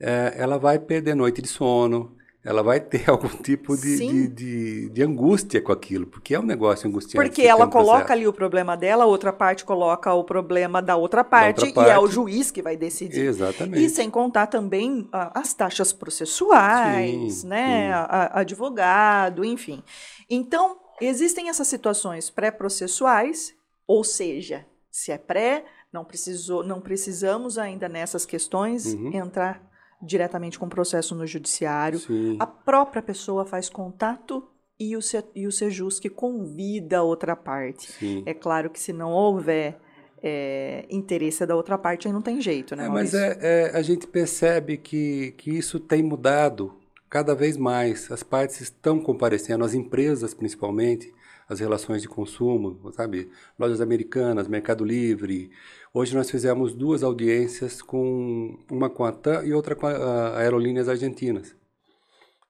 é, 0.00 0.34
ela 0.36 0.58
vai 0.58 0.78
perder 0.78 1.14
noite 1.14 1.42
de 1.42 1.48
sono, 1.48 2.15
ela 2.46 2.62
vai 2.62 2.78
ter 2.78 3.08
algum 3.10 3.28
tipo 3.28 3.76
de, 3.76 3.96
de, 3.96 4.28
de, 4.28 4.88
de, 4.90 5.02
angústia 5.02 5.60
com 5.60 5.72
aquilo, 5.72 6.06
porque 6.06 6.32
é 6.32 6.38
um 6.38 6.44
negócio 6.44 6.88
angustiante. 6.88 7.16
Porque 7.16 7.42
ela 7.42 7.66
coloca 7.66 8.12
ali 8.12 8.26
o 8.26 8.32
problema 8.32 8.76
dela, 8.76 9.02
a 9.02 9.06
outra 9.06 9.32
parte 9.32 9.64
coloca 9.64 10.14
o 10.14 10.22
problema 10.22 10.80
da 10.80 10.96
outra 10.96 11.24
parte, 11.24 11.56
da 11.56 11.66
outra 11.66 11.74
parte. 11.74 11.90
e 11.90 11.92
é 11.92 11.98
o 11.98 12.06
juiz 12.06 12.52
que 12.52 12.62
vai 12.62 12.76
decidir. 12.76 13.20
Exatamente. 13.20 13.84
E 13.84 13.90
sem 13.90 14.08
contar 14.08 14.46
também 14.46 15.08
as 15.12 15.52
taxas 15.52 15.92
processuais, 15.92 17.34
sim, 17.34 17.48
né? 17.48 17.88
Sim. 17.88 17.92
A, 17.92 18.40
advogado, 18.40 19.44
enfim. 19.44 19.82
Então, 20.30 20.78
existem 21.00 21.48
essas 21.48 21.66
situações 21.66 22.30
pré-processuais, 22.30 23.54
ou 23.88 24.04
seja, 24.04 24.64
se 24.88 25.10
é 25.10 25.18
pré, 25.18 25.64
não, 25.92 26.04
precisou, 26.04 26.62
não 26.62 26.80
precisamos 26.80 27.58
ainda 27.58 27.88
nessas 27.88 28.24
questões 28.24 28.94
uhum. 28.94 29.10
entrar 29.12 29.65
diretamente 30.02 30.58
com 30.58 30.66
o 30.66 30.70
processo 30.70 31.14
no 31.14 31.26
judiciário. 31.26 31.98
Sim. 31.98 32.36
A 32.38 32.46
própria 32.46 33.02
pessoa 33.02 33.44
faz 33.44 33.68
contato 33.68 34.46
e 34.78 34.96
o, 34.96 35.02
Se, 35.02 35.22
e 35.34 35.46
o 35.46 35.52
Sejusc 35.52 36.08
convida 36.10 36.98
a 36.98 37.02
outra 37.02 37.34
parte. 37.34 37.92
Sim. 37.92 38.22
É 38.26 38.34
claro 38.34 38.68
que 38.70 38.78
se 38.78 38.92
não 38.92 39.10
houver 39.10 39.78
é, 40.22 40.84
interesse 40.90 41.44
da 41.46 41.56
outra 41.56 41.78
parte, 41.78 42.06
aí 42.06 42.12
não 42.12 42.22
tem 42.22 42.40
jeito, 42.40 42.76
né? 42.76 42.86
É, 42.86 42.88
mas 42.88 43.14
é, 43.14 43.38
é, 43.40 43.76
a 43.76 43.82
gente 43.82 44.06
percebe 44.06 44.76
que, 44.76 45.34
que 45.38 45.50
isso 45.50 45.80
tem 45.80 46.02
mudado 46.02 46.74
cada 47.08 47.34
vez 47.34 47.56
mais. 47.56 48.10
As 48.10 48.22
partes 48.22 48.60
estão 48.60 49.00
comparecendo, 49.00 49.64
as 49.64 49.74
empresas 49.74 50.34
principalmente, 50.34 51.12
as 51.48 51.60
relações 51.60 52.02
de 52.02 52.08
consumo, 52.08 52.92
sabe? 52.92 53.30
Lojas 53.58 53.80
americanas, 53.80 54.48
Mercado 54.48 54.84
Livre, 54.84 55.50
Hoje 55.94 56.14
nós 56.14 56.30
fizemos 56.30 56.74
duas 56.74 57.02
audiências, 57.02 57.80
com 57.80 58.58
uma 58.70 58.90
com 58.90 59.02
a 59.04 59.12
TAM 59.12 59.44
e 59.46 59.54
outra 59.54 59.74
com 59.74 59.86
a, 59.86 60.36
Aerolíneas 60.38 60.90
Argentinas. 60.90 61.54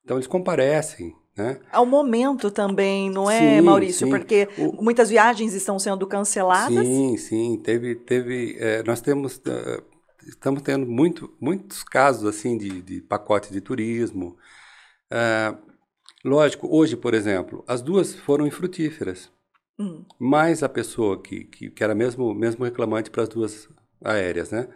Então 0.04 0.16
eles 0.16 0.26
comparecem 0.26 1.14
Né? 1.36 1.60
Ao 1.70 1.84
momento 1.84 2.50
também, 2.50 3.10
não 3.10 3.30
é, 3.30 3.38
Sim, 3.38 3.60
Maurício? 3.60 4.06
sim. 4.06 4.10
Porque 4.10 4.48
O- 4.56 4.82
muitas 4.82 5.10
viagens 5.10 5.52
estão 5.52 5.78
sendo 5.78 6.06
canceladas. 6.06 6.72
Sim, 6.72 7.16
sim, 7.18 7.58
teve, 7.62 7.94
teve, 7.94 8.56
é, 8.58 8.82
nós 8.82 9.00
temos, 9.02 9.38
eh, 9.46 9.82
estamos 10.26 10.62
tendo 10.62 10.86
muito, 10.86 11.30
muitos 11.40 11.84
casos 11.84 12.24
assim 12.26 12.56
de, 12.56 12.80
de 12.82 13.00
pacote 13.02 13.52
de 13.52 13.60
turismo. 13.60 14.36
Ah, 15.10 15.58
lógico, 16.26 16.68
hoje, 16.70 16.96
por 16.96 17.14
exemplo, 17.14 17.64
as 17.66 17.80
duas 17.82 18.14
foram 18.14 18.46
infrutíferas, 18.46 19.30
Hum. 19.78 20.04
mas 20.18 20.62
a 20.62 20.68
pessoa 20.68 21.20
que, 21.22 21.44
que, 21.44 21.70
que 21.70 21.84
era 21.84 21.94
mesmo, 21.94 22.34
mesmo 22.34 22.64
reclamante 22.64 23.10
para 23.10 23.22
as 23.24 23.28
duas 23.28 23.68
aéreas, 24.02 24.50
né? 24.50 24.68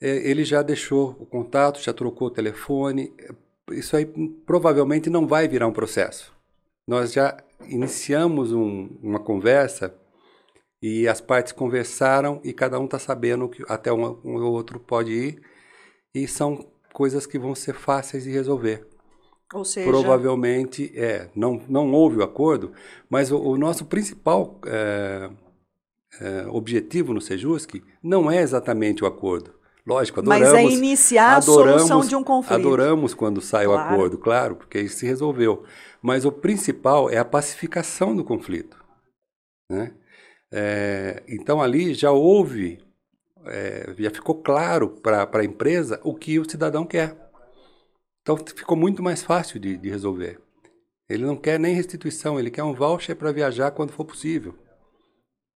eh, 0.00 0.30
Ele 0.30 0.44
já 0.44 0.62
deixou 0.62 1.10
o 1.20 1.26
contato, 1.26 1.80
já 1.80 1.92
trocou 1.92 2.28
o 2.28 2.30
telefone. 2.30 3.12
Isso 3.72 3.96
aí 3.96 4.06
provavelmente 4.46 5.10
não 5.10 5.26
vai 5.26 5.48
virar 5.48 5.66
um 5.66 5.72
processo. 5.72 6.32
Nós 6.86 7.12
já 7.12 7.36
iniciamos 7.68 8.52
um- 8.52 8.88
uma 9.02 9.18
conversa 9.18 9.92
e 10.80 11.08
as 11.08 11.20
partes 11.20 11.52
conversaram 11.52 12.40
e 12.44 12.52
cada 12.52 12.78
um 12.78 12.84
está 12.84 12.98
sabendo 13.00 13.48
que 13.48 13.64
até 13.68 13.92
um, 13.92 14.04
um 14.24 14.36
ou 14.36 14.52
outro 14.52 14.78
pode 14.78 15.12
ir 15.12 15.42
e 16.14 16.28
são 16.28 16.64
coisas 16.92 17.26
que 17.26 17.38
vão 17.38 17.54
ser 17.54 17.74
fáceis 17.74 18.22
de 18.24 18.30
resolver. 18.30 18.86
Ou 19.54 19.64
seja, 19.64 19.88
Provavelmente 19.88 20.92
é, 20.96 21.28
não, 21.34 21.62
não 21.68 21.92
houve 21.92 22.18
o 22.18 22.22
acordo, 22.22 22.72
mas 23.08 23.30
o, 23.30 23.38
o 23.38 23.56
nosso 23.56 23.84
principal 23.84 24.60
é, 24.66 25.30
é, 26.20 26.46
objetivo 26.48 27.14
no 27.14 27.20
Sejusc 27.20 27.82
não 28.02 28.30
é 28.30 28.40
exatamente 28.40 29.04
o 29.04 29.06
acordo. 29.06 29.54
Lógico, 29.86 30.18
adoramos. 30.18 30.52
mas 30.52 30.60
é 30.60 30.64
iniciar 30.64 31.36
a 31.36 31.42
solução 31.42 32.00
de 32.00 32.16
um 32.16 32.24
conflito. 32.24 32.58
Adoramos 32.58 33.14
quando 33.14 33.40
sai 33.40 33.68
o 33.68 33.70
Claro. 33.72 33.94
acordo, 33.94 34.18
claro, 34.18 34.56
porque 34.56 34.80
isso 34.80 34.96
se 34.96 35.06
resolveu. 35.06 35.62
Mas 36.02 36.24
o 36.24 36.32
principal 36.32 37.08
é 37.08 37.18
a 37.18 37.24
pacificação 37.24 38.14
do 38.16 38.24
conflito. 38.24 38.84
Né? 39.70 39.92
É, 40.52 41.22
então 41.28 41.62
ali 41.62 41.94
já 41.94 42.10
houve, 42.10 42.78
é, 43.44 43.94
já 43.96 44.10
ficou 44.10 44.42
claro 44.42 44.88
para 44.88 45.28
a 45.32 45.44
empresa 45.44 46.00
o 46.02 46.14
que 46.14 46.40
o 46.40 46.50
cidadão 46.50 46.84
quer. 46.84 47.25
Então 48.26 48.36
ficou 48.36 48.76
muito 48.76 49.04
mais 49.04 49.22
fácil 49.22 49.60
de, 49.60 49.76
de 49.76 49.88
resolver. 49.88 50.40
Ele 51.08 51.24
não 51.24 51.36
quer 51.36 51.60
nem 51.60 51.72
restituição, 51.76 52.40
ele 52.40 52.50
quer 52.50 52.64
um 52.64 52.74
voucher 52.74 53.14
para 53.14 53.30
viajar 53.30 53.70
quando 53.70 53.92
for 53.92 54.04
possível. 54.04 54.52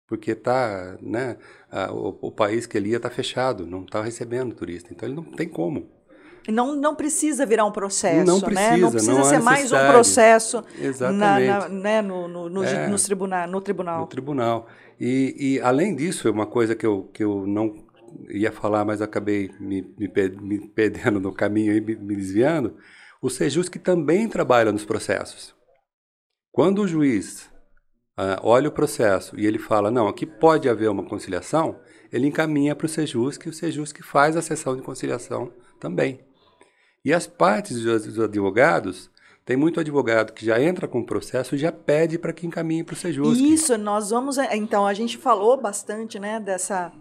Porque 0.06 0.36
tá, 0.36 0.96
né, 1.02 1.36
a- 1.68 1.92
o, 1.92 2.16
o 2.22 2.30
país 2.30 2.66
que 2.66 2.78
ele 2.78 2.90
ia 2.90 2.98
está 2.98 3.10
fechado, 3.10 3.66
não 3.66 3.82
está 3.82 4.00
recebendo 4.00 4.54
turista. 4.54 4.92
Então 4.92 5.08
ele 5.08 5.16
não 5.16 5.24
tem 5.24 5.48
como. 5.48 5.88
Não, 6.48 6.76
não 6.76 6.94
precisa 6.94 7.44
virar 7.44 7.64
um 7.64 7.72
processo, 7.72 8.24
Não 8.24 8.38
né? 8.38 8.44
precisa, 8.44 8.76
Não 8.78 8.90
precisa 8.92 9.12
não 9.14 9.24
ser 9.24 9.40
mais 9.40 9.72
um 9.72 9.86
processo 9.88 10.64
na, 10.78 10.84
Exatamente. 10.86 11.48
na- 11.48 11.68
né, 11.68 12.02
no, 12.02 12.28
no, 12.28 12.48
no, 12.48 12.62
É. 12.62 12.86
nos 12.86 13.02
tribuna, 13.02 13.48
no 13.48 13.60
tribunal. 13.60 14.00
no 14.02 14.06
tribunal. 14.06 14.68
E, 15.00 15.34
e, 15.56 15.60
além 15.60 15.96
disso, 15.96 16.28
é 16.28 16.30
uma 16.30 16.46
coisa 16.46 16.76
que 16.76 16.86
eu, 16.86 17.10
que 17.12 17.24
eu 17.24 17.46
não 17.48 17.89
ia 18.28 18.52
falar, 18.52 18.84
mas 18.84 19.02
acabei 19.02 19.50
me, 19.58 19.82
me, 19.98 20.08
me 20.40 20.68
perdendo 20.68 21.20
no 21.20 21.32
caminho 21.32 21.74
e 21.74 21.80
me, 21.80 21.96
me 21.96 22.16
desviando, 22.16 22.76
o 23.20 23.28
Sejusc 23.28 23.76
também 23.76 24.28
trabalha 24.28 24.72
nos 24.72 24.84
processos. 24.84 25.54
Quando 26.52 26.82
o 26.82 26.88
juiz 26.88 27.50
ah, 28.16 28.38
olha 28.42 28.68
o 28.68 28.72
processo 28.72 29.38
e 29.38 29.46
ele 29.46 29.58
fala, 29.58 29.90
não, 29.90 30.08
aqui 30.08 30.26
pode 30.26 30.68
haver 30.68 30.90
uma 30.90 31.04
conciliação, 31.04 31.80
ele 32.12 32.26
encaminha 32.26 32.74
para 32.74 32.86
o 32.86 32.88
Sejusc 32.88 33.46
e 33.46 33.48
o 33.48 33.52
Sejusc 33.52 34.02
faz 34.02 34.36
a 34.36 34.42
sessão 34.42 34.76
de 34.76 34.82
conciliação 34.82 35.52
também. 35.78 36.20
E 37.04 37.14
as 37.14 37.26
partes 37.26 37.82
dos 37.82 38.04
dos 38.04 38.20
advogados, 38.20 39.10
tem 39.44 39.56
muito 39.56 39.80
advogado 39.80 40.32
que 40.32 40.44
já 40.44 40.60
entra 40.62 40.86
com 40.86 41.00
o 41.00 41.06
processo 41.06 41.54
e 41.54 41.58
já 41.58 41.72
pede 41.72 42.18
para 42.18 42.32
que 42.32 42.46
encaminhe 42.46 42.84
para 42.84 42.92
o 42.92 42.96
Sejusc. 42.96 43.42
Isso, 43.42 43.76
nós 43.78 44.10
vamos. 44.10 44.36
Então, 44.38 44.86
a 44.86 44.94
gente 44.94 45.16
falou 45.16 45.60
bastante 45.60 46.18
né, 46.18 46.38
dessa, 46.38 46.92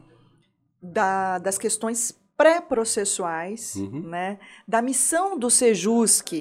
da- 0.81 1.37
das 1.39 1.57
questões 1.57 2.17
pré-processuais, 2.37 3.75
Uhum. 3.75 4.01
né, 4.09 4.39
da 4.67 4.81
missão 4.81 5.37
do 5.37 5.49
Sejusc, 5.49 6.31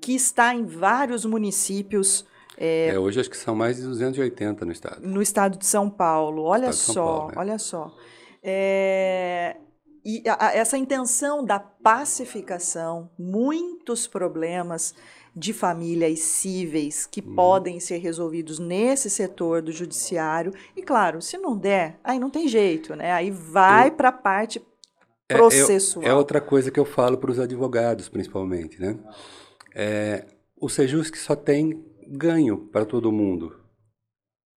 que 0.00 0.14
está 0.14 0.54
em 0.54 0.64
vários 0.64 1.24
municípios 1.24 2.26
É, 2.60 2.98
hoje 2.98 3.20
acho 3.20 3.30
que 3.30 3.36
são 3.36 3.54
mais 3.54 3.76
de 3.76 3.82
280 3.84 4.64
no 4.64 4.72
estado. 4.72 5.00
no 5.06 5.22
estado 5.22 5.56
de 5.56 5.64
São 5.64 5.88
Paulo. 5.88 6.42
Olha 6.42 6.72
só, 6.72 7.04
Paulo, 7.04 7.28
né? 7.28 7.34
olha 7.36 7.58
só. 7.58 7.94
É, 8.42 9.56
e 10.04 10.28
a- 10.28 10.46
a- 10.48 10.52
essa 10.54 10.76
intenção 10.76 11.44
da 11.44 11.60
pacificação, 11.60 13.10
muitos 13.18 14.06
problemas 14.08 14.92
de 15.38 15.52
famílias 15.52 16.18
cíveis 16.20 17.06
que 17.06 17.20
Uhum. 17.20 17.34
podem 17.34 17.78
ser 17.80 17.98
resolvidos 17.98 18.58
nesse 18.58 19.08
setor 19.08 19.62
do 19.62 19.70
judiciário. 19.70 20.52
E 20.76 20.82
claro, 20.82 21.22
se 21.22 21.38
não 21.38 21.56
der, 21.56 21.98
aí 22.02 22.18
não 22.18 22.28
tem 22.30 22.48
jeito, 22.48 22.96
né? 22.96 23.12
Aí 23.12 23.30
vai 23.30 23.90
para 23.90 24.08
a 24.08 24.12
parte 24.12 24.58
É, 25.28 25.34
é- 25.34 25.36
processual. 25.36 26.04
É, 26.04 26.12
outra 26.12 26.40
coisa 26.40 26.70
que 26.70 26.80
eu 26.80 26.84
falo 26.84 27.16
para 27.18 27.30
os 27.30 27.38
advogados, 27.38 28.08
principalmente, 28.08 28.80
né? 28.80 28.98
É, 29.74 30.26
o 30.60 30.68
Sejusc 30.68 31.14
só 31.16 31.36
tem 31.36 31.84
ganho 32.08 32.56
para 32.72 32.84
todo 32.84 33.12
mundo. 33.12 33.60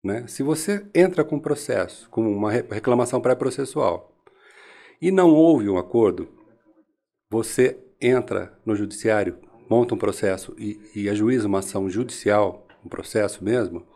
Né? 0.05 0.27
Se 0.29 0.43
você 0.45 0.87
entra 0.95 1.25
com 1.25 1.37
um 1.37 1.41
processo, 1.41 2.09
com 2.09 2.23
uma 2.31 2.53
re- 2.53 2.65
reclamação 2.71 3.21
pré-processual, 3.21 4.13
e 5.03 5.11
não 5.11 5.31
houve 5.35 5.69
um 5.69 5.77
acordo, 5.77 6.29
você 7.31 7.77
entra 8.01 8.57
no 8.65 8.77
judiciário, 8.77 9.39
monta 9.69 9.95
um 9.95 9.99
processo 9.99 10.55
e, 10.59 10.81
e 10.95 11.09
ajuiza 11.09 11.47
uma 11.47 11.59
ação 11.59 11.89
judicial, 11.89 12.67
um 12.85 12.89
processo 12.89 13.45
mesmo, 13.45 13.87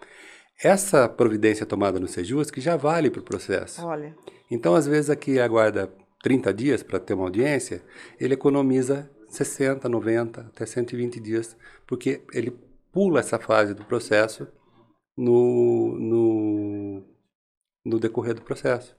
essa 0.63 1.09
providência 1.09 1.67
tomada 1.67 1.99
no 1.99 2.07
Sejusc 2.07 2.57
já 2.61 2.77
vale 2.77 3.11
para 3.11 3.21
o 3.21 3.25
processo. 3.25 3.85
Olha, 3.85 4.15
Então, 4.51 4.75
às 4.75 4.87
vezes, 4.87 5.11
aqui 5.11 5.41
aguarda 5.41 5.93
30 6.23 6.55
dias 6.55 6.83
para 6.83 7.01
ter 7.01 7.15
uma 7.15 7.25
audiência, 7.25 7.83
ele 8.21 8.35
economiza 8.35 9.11
60, 9.29 9.89
90, 9.89 10.41
até 10.43 10.65
120 10.65 11.19
dias, 11.19 11.57
porque 11.87 12.23
ele 12.33 12.57
pula 12.93 13.21
essa 13.21 13.39
fase 13.39 13.75
do 13.75 13.85
processo 13.85 14.47
no, 15.17 15.99
no, 15.99 17.03
no 17.85 17.99
decorrer 17.99 18.35
do 18.35 18.43
processo. 18.43 18.95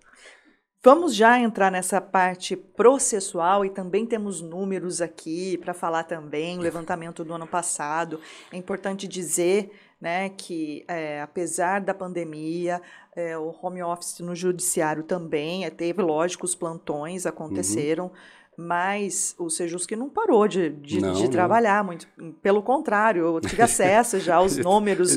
Vamos 0.85 1.15
já 1.15 1.39
entrar 1.39 1.71
nessa 1.71 2.01
parte 2.01 2.57
processual 2.57 3.63
e 3.63 3.69
também 3.69 4.05
temos 4.05 4.41
números 4.41 4.99
aqui 4.99 5.57
para 5.59 5.73
falar 5.73 6.03
também, 6.03 6.59
o 6.59 6.61
levantamento 6.61 7.23
do 7.23 7.33
ano 7.33 7.47
passado. 7.47 8.19
É 8.51 8.57
importante 8.57 9.07
dizer 9.07 9.71
né, 10.01 10.27
que, 10.27 10.83
é, 10.85 11.21
apesar 11.21 11.79
da 11.79 11.93
pandemia, 11.93 12.81
é, 13.15 13.37
o 13.37 13.55
home 13.61 13.81
office 13.81 14.19
no 14.19 14.35
judiciário 14.35 15.03
também 15.03 15.63
é, 15.63 15.69
teve, 15.69 16.01
lógico, 16.01 16.43
os 16.43 16.53
plantões 16.53 17.25
aconteceram, 17.25 18.11
mas 18.57 19.35
o 19.39 19.49
Sejusc 19.49 19.91
não 19.95 20.09
parou 20.09 20.47
de, 20.47 20.69
de, 20.69 21.01
Não, 21.01 21.13
de 21.13 21.29
trabalhar, 21.29 21.83
muito, 21.83 22.07
pelo 22.41 22.61
contrário, 22.61 23.23
eu 23.23 23.41
tive 23.41 23.61
acesso 23.63 24.19
já 24.19 24.35
aos 24.35 24.57
números 24.57 25.11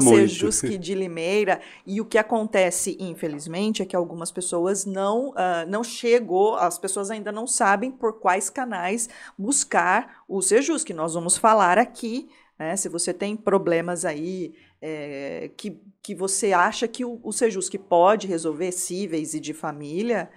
do. 0.00 0.28
Sejusc 0.28 0.78
de 0.78 0.94
Limeira. 0.94 1.60
E 1.86 2.00
o 2.00 2.04
que 2.04 2.18
acontece, 2.18 2.96
infelizmente, 3.00 3.82
é 3.82 3.86
que 3.86 3.96
algumas 3.96 4.30
pessoas 4.30 4.84
não, 4.84 5.32
ah, 5.36 5.64
não 5.68 5.82
chegou, 5.82 6.54
as 6.56 6.78
pessoas 6.78 7.10
ainda 7.10 7.32
não 7.32 7.46
sabem 7.46 7.90
por 7.90 8.20
quais 8.20 8.48
canais 8.48 9.08
buscar 9.36 10.22
o 10.28 10.40
Sejusc. 10.40 10.88
Nós 10.90 11.14
vamos 11.14 11.36
falar 11.36 11.78
aqui, 11.78 12.28
né, 12.58 12.76
se 12.76 12.88
você 12.88 13.12
tem 13.12 13.36
problemas 13.36 14.04
aí 14.04 14.54
é, 14.80 15.50
que, 15.56 15.80
que 16.02 16.14
você 16.14 16.52
acha 16.52 16.88
que 16.88 17.04
o, 17.04 17.20
o 17.22 17.32
Sejusc 17.32 17.76
pode 17.78 18.26
resolver, 18.26 18.72
cíveis 18.72 19.34
e 19.34 19.40
de 19.40 19.52
família, 19.52 20.30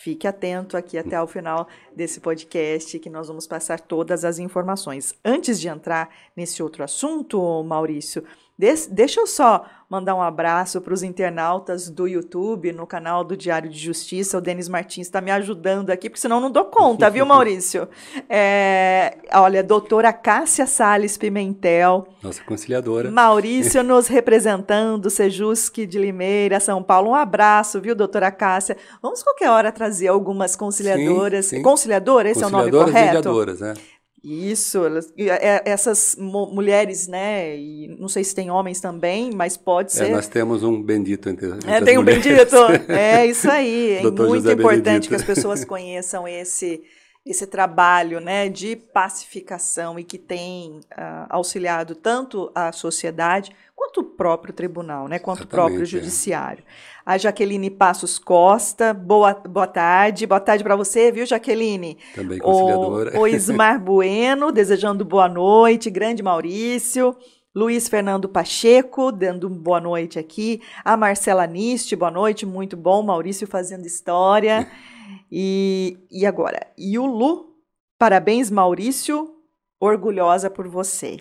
Fique 0.00 0.28
atento 0.28 0.76
aqui 0.76 0.96
até 0.96 1.20
o 1.20 1.26
final 1.26 1.66
desse 1.94 2.20
podcast, 2.20 2.96
que 3.00 3.10
nós 3.10 3.26
vamos 3.26 3.48
passar 3.48 3.80
todas 3.80 4.24
as 4.24 4.38
informações. 4.38 5.12
Antes 5.24 5.58
de 5.60 5.66
entrar 5.66 6.08
nesse 6.36 6.62
outro 6.62 6.84
assunto, 6.84 7.64
Maurício, 7.64 8.22
des- 8.58 8.86
deixa 8.86 9.20
eu 9.20 9.26
só 9.26 9.64
mandar 9.90 10.14
um 10.14 10.20
abraço 10.20 10.82
para 10.82 10.92
os 10.92 11.02
internautas 11.02 11.88
do 11.88 12.06
YouTube, 12.06 12.72
no 12.72 12.86
canal 12.86 13.24
do 13.24 13.34
Diário 13.34 13.70
de 13.70 13.78
Justiça. 13.78 14.36
O 14.36 14.40
Denis 14.40 14.68
Martins 14.68 15.06
está 15.06 15.18
me 15.20 15.30
ajudando 15.30 15.88
aqui, 15.88 16.10
porque 16.10 16.20
senão 16.20 16.36
eu 16.36 16.42
não 16.42 16.50
dou 16.50 16.66
conta, 16.66 17.08
viu, 17.08 17.24
Maurício? 17.26 17.88
É, 18.28 19.16
olha, 19.32 19.62
doutora 19.62 20.12
Cássia 20.12 20.66
Salles 20.66 21.16
Pimentel, 21.16 22.06
Nossa 22.22 22.42
conciliadora. 22.44 23.10
Maurício 23.10 23.82
nos 23.84 24.08
representando, 24.08 25.08
Sejusc 25.08 25.74
de 25.86 25.98
Limeira, 25.98 26.60
São 26.60 26.82
Paulo. 26.82 27.10
Um 27.10 27.14
abraço, 27.14 27.80
viu, 27.80 27.94
doutora 27.94 28.30
Cássia? 28.30 28.76
Vamos 29.00 29.22
qualquer 29.22 29.48
hora 29.50 29.72
trazer 29.72 30.08
algumas 30.08 30.54
conciliadoras. 30.54 31.46
Sim, 31.46 31.56
sim. 31.56 31.62
Conciliadora, 31.62 32.28
esse 32.30 32.44
é 32.44 32.46
o 32.46 32.50
nome 32.50 32.64
Conciliadoras 32.70 32.92
correto? 32.94 33.06
mediadoras, 33.14 33.60
né? 33.60 33.74
Isso, 34.24 34.84
elas- 34.84 35.12
e, 35.16 35.30
é, 35.30 35.62
essas 35.64 36.16
mu- 36.18 36.46
mulheres, 36.52 37.06
né? 37.06 37.56
E 37.56 37.96
não 38.00 38.08
sei 38.08 38.24
se 38.24 38.34
tem 38.34 38.50
homens 38.50 38.80
também, 38.80 39.30
mas 39.34 39.56
pode 39.56 39.92
É, 39.92 39.94
ser. 39.94 40.10
nós 40.10 40.26
temos 40.26 40.62
um 40.64 40.82
bendito 40.82 41.28
entre, 41.28 41.46
entre 41.48 41.70
É, 41.70 41.80
tem 41.80 41.96
um 41.98 42.02
mulheres. 42.02 42.24
bendito. 42.24 42.56
É 42.88 43.24
isso 43.26 43.48
aí. 43.50 43.96
É 43.98 44.02
muito 44.02 44.26
José 44.26 44.52
importante 44.52 44.82
Benedito. 44.84 45.08
que 45.08 45.14
as 45.14 45.22
pessoas 45.24 45.64
conheçam 45.64 46.26
esse 46.26 46.82
esse 47.28 47.46
trabalho 47.46 48.20
né, 48.20 48.48
de 48.48 48.74
pacificação 48.74 49.98
e 49.98 50.04
que 50.04 50.16
tem 50.16 50.80
uh, 50.96 51.26
auxiliado 51.28 51.94
tanto 51.94 52.50
a 52.54 52.72
sociedade 52.72 53.54
quanto 53.76 54.00
o 54.00 54.04
próprio 54.04 54.54
tribunal, 54.54 55.06
né, 55.06 55.18
quanto 55.18 55.40
Exatamente, 55.40 55.46
o 55.46 55.68
próprio 55.68 55.82
é. 55.82 55.84
judiciário. 55.84 56.64
É. 56.64 56.88
A 57.04 57.18
Jaqueline 57.18 57.70
Passos 57.70 58.18
Costa, 58.18 58.94
boa, 58.94 59.34
boa 59.34 59.66
tarde. 59.66 60.26
Boa 60.26 60.40
tarde 60.40 60.64
para 60.64 60.76
você, 60.76 61.12
viu, 61.12 61.24
Jaqueline? 61.24 61.98
Também 62.14 62.38
conciliadora. 62.38 63.18
O, 63.18 63.20
o 63.22 63.26
Ismar 63.26 63.80
Bueno, 63.80 64.50
desejando 64.50 65.04
boa 65.04 65.28
noite. 65.28 65.88
Grande 65.88 66.22
Maurício. 66.22 67.16
Luiz 67.54 67.88
Fernando 67.88 68.28
Pacheco, 68.28 69.10
dando 69.10 69.48
boa 69.48 69.80
noite 69.80 70.18
aqui. 70.18 70.60
A 70.84 70.96
Marcela 70.96 71.46
Niste, 71.46 71.96
boa 71.96 72.10
noite, 72.10 72.44
muito 72.44 72.76
bom. 72.76 73.02
Maurício 73.02 73.46
fazendo 73.46 73.86
história. 73.86 74.70
E, 75.30 75.98
e 76.10 76.24
agora, 76.26 76.66
e 76.76 76.98
o 76.98 77.06
Lu, 77.06 77.56
parabéns, 77.98 78.50
Maurício, 78.50 79.34
orgulhosa 79.78 80.48
por 80.48 80.68
você. 80.68 81.18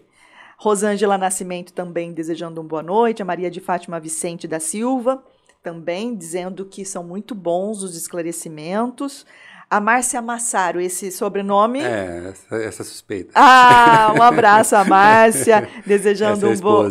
Rosângela 0.58 1.18
Nascimento 1.18 1.72
também 1.74 2.14
desejando 2.14 2.62
uma 2.62 2.68
boa 2.68 2.84
noite. 2.84 3.22
A 3.22 3.26
Maria 3.26 3.52
de 3.52 3.60
Fátima 3.60 4.00
Vicente 4.00 4.48
da 4.48 4.60
Silva 4.60 5.24
também 5.68 6.16
dizendo 6.16 6.66
que 6.66 6.86
são 6.86 7.04
muito 7.04 7.36
bons 7.36 7.84
os 7.84 7.96
esclarecimentos. 7.96 9.26
A 9.70 9.82
Márcia 9.82 10.22
Massaro, 10.22 10.80
esse 10.80 11.12
sobrenome. 11.12 11.82
É, 11.82 12.30
essa, 12.30 12.56
essa 12.56 12.84
suspeita. 12.86 13.34
Ah, 13.36 14.14
um 14.18 14.22
abraço 14.22 14.76
a 14.78 14.86
Márcia, 14.86 15.68
desejando 15.86 16.48
é 16.48 16.52
um, 16.52 16.58
bo... 16.58 16.84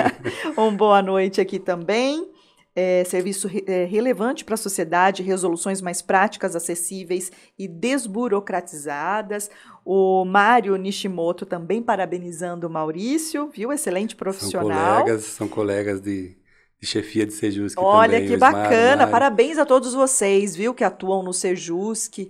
um 0.56 0.74
boa 0.74 1.02
noite 1.02 1.38
aqui 1.38 1.58
também 1.58 2.33
é, 2.76 3.04
serviço 3.04 3.46
re, 3.46 3.64
é, 3.66 3.84
relevante 3.84 4.44
para 4.44 4.54
a 4.54 4.58
sociedade, 4.58 5.22
resoluções 5.22 5.80
mais 5.80 6.02
práticas, 6.02 6.56
acessíveis 6.56 7.30
e 7.58 7.68
desburocratizadas. 7.68 9.50
O 9.84 10.24
Mário 10.24 10.76
Nishimoto 10.76 11.46
também 11.46 11.82
parabenizando 11.82 12.66
o 12.66 12.70
Maurício, 12.70 13.48
viu? 13.48 13.72
Excelente 13.72 14.16
profissional. 14.16 14.70
São 14.70 15.02
colegas, 15.02 15.24
são 15.24 15.48
colegas 15.48 16.00
de, 16.00 16.36
de 16.80 16.86
chefia 16.86 17.24
de 17.24 17.32
Sejusc 17.32 17.78
Olha 17.78 18.14
também, 18.14 18.28
que 18.28 18.36
bacana, 18.36 19.06
parabéns 19.06 19.58
a 19.58 19.64
todos 19.64 19.94
vocês, 19.94 20.56
viu, 20.56 20.74
que 20.74 20.82
atuam 20.82 21.22
no 21.22 21.32
Sejusc. 21.32 22.28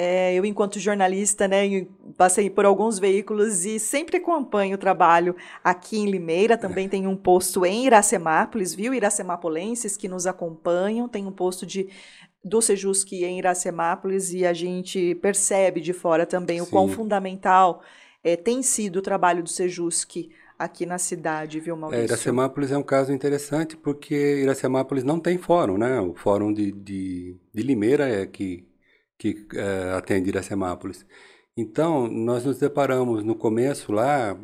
É, 0.00 0.32
eu, 0.32 0.44
enquanto 0.44 0.78
jornalista, 0.78 1.48
né, 1.48 1.84
passei 2.16 2.48
por 2.48 2.64
alguns 2.64 3.00
veículos 3.00 3.64
e 3.64 3.80
sempre 3.80 4.18
acompanho 4.18 4.76
o 4.76 4.78
trabalho 4.78 5.34
aqui 5.64 5.98
em 5.98 6.08
Limeira. 6.08 6.56
Também 6.56 6.86
é. 6.86 6.88
tem 6.88 7.08
um 7.08 7.16
posto 7.16 7.66
em 7.66 7.84
Iracemápolis, 7.84 8.72
viu? 8.72 8.94
Iracemapolenses 8.94 9.96
que 9.96 10.06
nos 10.06 10.24
acompanham. 10.24 11.08
Tem 11.08 11.26
um 11.26 11.32
posto 11.32 11.66
de 11.66 11.88
do 12.44 12.62
Sejusc 12.62 13.12
em 13.12 13.38
Iracemápolis 13.38 14.32
e 14.32 14.46
a 14.46 14.52
gente 14.52 15.16
percebe 15.16 15.80
de 15.80 15.92
fora 15.92 16.24
também 16.24 16.58
Sim. 16.58 16.62
o 16.62 16.66
quão 16.68 16.86
fundamental 16.86 17.82
é, 18.22 18.36
tem 18.36 18.62
sido 18.62 19.00
o 19.00 19.02
trabalho 19.02 19.42
do 19.42 19.48
Sejusc 19.48 20.30
aqui 20.56 20.86
na 20.86 20.98
cidade, 20.98 21.58
viu, 21.58 21.76
Maurício? 21.76 22.02
É, 22.02 22.04
Iracemápolis 22.04 22.70
é 22.70 22.78
um 22.78 22.84
caso 22.84 23.12
interessante 23.12 23.76
porque 23.76 24.14
Iracemápolis 24.14 25.02
não 25.02 25.18
tem 25.18 25.38
fórum, 25.38 25.76
né? 25.76 26.00
O 26.00 26.14
fórum 26.14 26.52
de, 26.52 26.70
de, 26.70 27.36
de 27.52 27.62
Limeira 27.64 28.08
é 28.08 28.24
que 28.24 28.67
que 29.18 29.46
é, 29.54 29.92
atende 29.96 30.28
Iracemápolis. 30.28 31.04
Então, 31.56 32.06
nós 32.06 32.44
nos 32.44 32.58
deparamos 32.58 33.24
no 33.24 33.34
começo 33.34 33.92
lá 33.92 34.38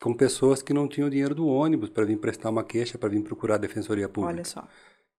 com 0.00 0.12
pessoas 0.12 0.60
que 0.60 0.74
não 0.74 0.86
tinham 0.86 1.08
dinheiro 1.08 1.34
do 1.34 1.46
ônibus 1.46 1.88
para 1.88 2.04
vir 2.04 2.18
prestar 2.18 2.50
uma 2.50 2.64
queixa, 2.64 2.98
para 2.98 3.08
vir 3.08 3.22
procurar 3.22 3.54
a 3.54 3.58
Defensoria 3.58 4.08
Pública. 4.08 4.34
Olha 4.34 4.44
só. 4.44 4.68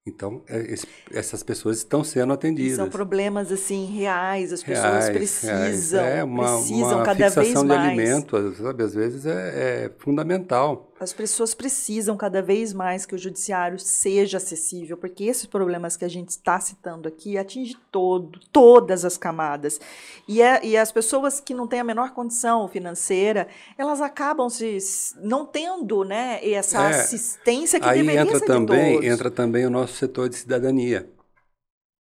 Então, 0.06 0.44
é, 0.50 0.60
esse, 0.74 0.86
essas 1.12 1.42
pessoas 1.42 1.78
estão 1.78 2.04
sendo 2.04 2.34
atendidas. 2.34 2.76
São 2.76 2.90
problemas 2.90 3.52
assim 3.54 3.86
reais, 3.86 4.52
as 4.52 4.62
pessoas 4.62 5.06
reais, 5.06 5.10
precisam, 5.10 5.56
reais. 5.56 5.94
É 6.18 6.24
uma, 6.24 6.44
precisam 6.44 6.96
uma 6.98 7.06
cada 7.06 7.30
vez 7.30 7.54
mais. 7.54 7.68
de 7.68 7.72
alimento, 7.72 8.54
sabe, 8.56 8.84
às 8.84 8.94
vezes 8.94 9.26
é, 9.26 9.86
é, 9.86 9.92
fundamental. 10.00 10.93
As 11.04 11.14
pessoas 11.14 11.54
precisam 11.54 12.16
cada 12.16 12.42
vez 12.42 12.74
mais 12.74 13.06
que 13.06 13.14
o 13.14 13.18
judiciário 13.18 13.78
seja 13.78 14.38
acessível, 14.38 14.96
porque 14.96 15.26
esses 15.26 15.46
problemas 15.46 15.98
que 15.98 16.06
a 16.06 16.10
gente 16.10 16.30
está 16.30 16.60
citando 16.60 17.08
aqui 17.08 17.38
atingem 17.38 17.78
todo, 17.92 18.40
todas 18.52 19.04
as 19.04 19.18
camadas. 19.18 19.80
E, 20.28 20.42
é, 20.42 20.66
e 20.66 20.78
as 20.78 20.92
pessoas 20.92 21.40
que 21.40 21.54
não 21.54 21.68
têm 21.68 21.82
a 21.82 21.84
menor 21.84 22.12
condição 22.12 22.68
financeira, 22.68 23.48
elas 23.78 24.02
acabam 24.02 24.50
se 24.50 24.78
não 25.18 25.46
tendo, 25.46 26.04
né, 26.04 26.40
essa 26.50 26.82
é, 26.84 26.90
assistência 27.02 27.80
que 27.80 27.88
aí 27.88 28.00
deveria 28.00 28.22
entra 28.22 28.40
ser 28.40 28.46
também, 28.46 28.94
todos. 28.94 29.10
entra 29.10 29.30
também 29.30 29.66
o 29.66 29.70
nosso 29.70 29.94
setor 29.94 30.30
de 30.30 30.38
cidadania, 30.38 31.10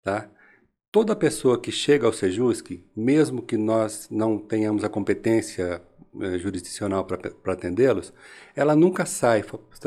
tá? 0.01 0.29
Toda 0.91 1.15
pessoa 1.15 1.59
que 1.59 1.71
chega 1.71 2.05
ao 2.05 2.13
Sejusc, 2.13 2.79
mesmo 2.95 3.41
que 3.41 3.57
nós 3.57 4.07
não 4.11 4.37
tenhamos 4.37 4.83
a 4.83 4.89
competência 4.89 5.81
eh, 6.21 6.37
jurisdicional 6.37 7.05
para 7.05 7.53
atendê-los, 7.53 8.13
ela 8.55 8.75
nunca 8.75 9.05
sai. 9.05 9.43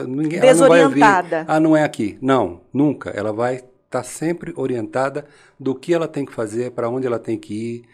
Ninguém, 0.07 0.41
Desorientada. 0.41 1.37
Ela 1.37 1.47
não 1.47 1.55
ah, 1.55 1.61
não 1.61 1.77
é 1.77 1.85
aqui. 1.85 2.19
Não, 2.21 2.62
nunca. 2.73 3.11
Ela 3.11 3.33
vai 3.33 3.57
estar 3.57 3.69
tá 3.91 4.03
sempre 4.03 4.53
orientada 4.57 5.27
do 5.59 5.75
que 5.75 5.95
ela 5.95 6.09
tem 6.09 6.25
que 6.25 6.33
fazer, 6.33 6.73
para 6.73 6.89
onde 6.89 7.07
ela 7.07 7.19
tem 7.19 7.39
que 7.39 7.55
ir, 7.55 7.89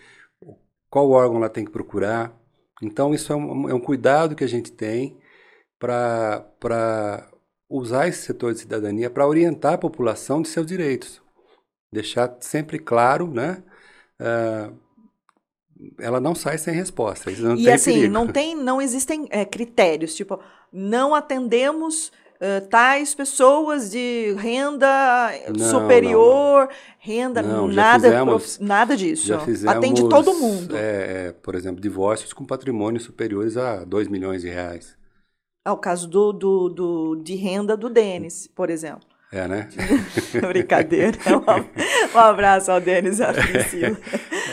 qual 0.91 1.11
órgão 1.11 1.37
ela 1.37 1.49
tem 1.49 1.65
que 1.65 1.71
procurar. 1.71 2.33
Então, 2.83 3.15
isso 3.15 3.33
é 3.33 3.37
um, 3.37 3.69
é 3.69 3.75
um 3.75 3.81
cuidado 3.81 4.35
que 4.35 4.45
a 4.45 4.49
gente 4.49 4.73
tem 4.73 5.19
para 5.79 7.29
usar 7.69 8.07
esse 8.07 8.23
setor 8.23 8.53
de 8.53 8.61
cidadania 8.61 9.11
para 9.11 9.27
orientar 9.27 9.75
a 9.75 9.79
população 9.79 10.43
de 10.43 10.49
seus 10.49 10.67
direitos. 10.67 11.23
Deixar 11.93 12.37
sempre 12.41 12.79
claro, 12.79 13.27
né? 13.27 13.63
Uh, 14.21 14.77
ela 15.99 16.21
não 16.21 16.35
sai 16.35 16.59
sem 16.59 16.75
resposta. 16.75 17.31
E 17.31 17.71
assim, 17.71 17.95
perigo. 17.95 18.13
não 18.13 18.27
tem, 18.27 18.55
não 18.55 18.81
existem 18.81 19.27
é, 19.31 19.45
critérios, 19.45 20.15
tipo, 20.15 20.39
não 20.73 21.15
atendemos 21.15 22.09
uh, 22.09 22.67
tais 22.69 23.15
pessoas 23.15 23.91
de 23.91 24.35
renda 24.39 25.31
não, 25.57 25.71
superior, 25.71 26.61
não, 26.61 26.67
não. 26.67 26.75
renda, 26.99 27.43
nada, 27.43 28.09
fizemos, 28.11 28.59
nada 28.59 28.97
disso. 28.97 29.39
Fizemos, 29.41 29.77
Atende 29.77 30.09
todo 30.09 30.35
mundo. 30.35 30.77
É, 30.77 31.29
é, 31.29 31.33
por 31.33 31.55
exemplo, 31.55 31.81
divórcios 31.81 32.33
com 32.33 32.45
patrimônios 32.45 33.05
superiores 33.05 33.57
a 33.57 33.85
2 33.85 34.09
milhões 34.09 34.43
de 34.43 34.49
reais. 34.49 34.97
É 35.65 35.71
o 35.71 35.77
caso 35.77 36.09
do, 36.09 36.33
do, 36.33 36.69
do, 36.69 37.17
de 37.17 37.37
renda 37.37 37.77
do 37.77 37.89
Denis, 37.89 38.49
por 38.49 38.69
exemplo. 38.69 39.12
É, 39.33 39.49
né? 39.49 39.67
Brincadeira. 40.47 41.19
Um 42.15 42.19
abraço 42.19 42.71
ao 42.71 42.79
Denis 42.79 43.19
e 43.19 43.23
à 43.23 43.33
Priscila. 43.33 43.97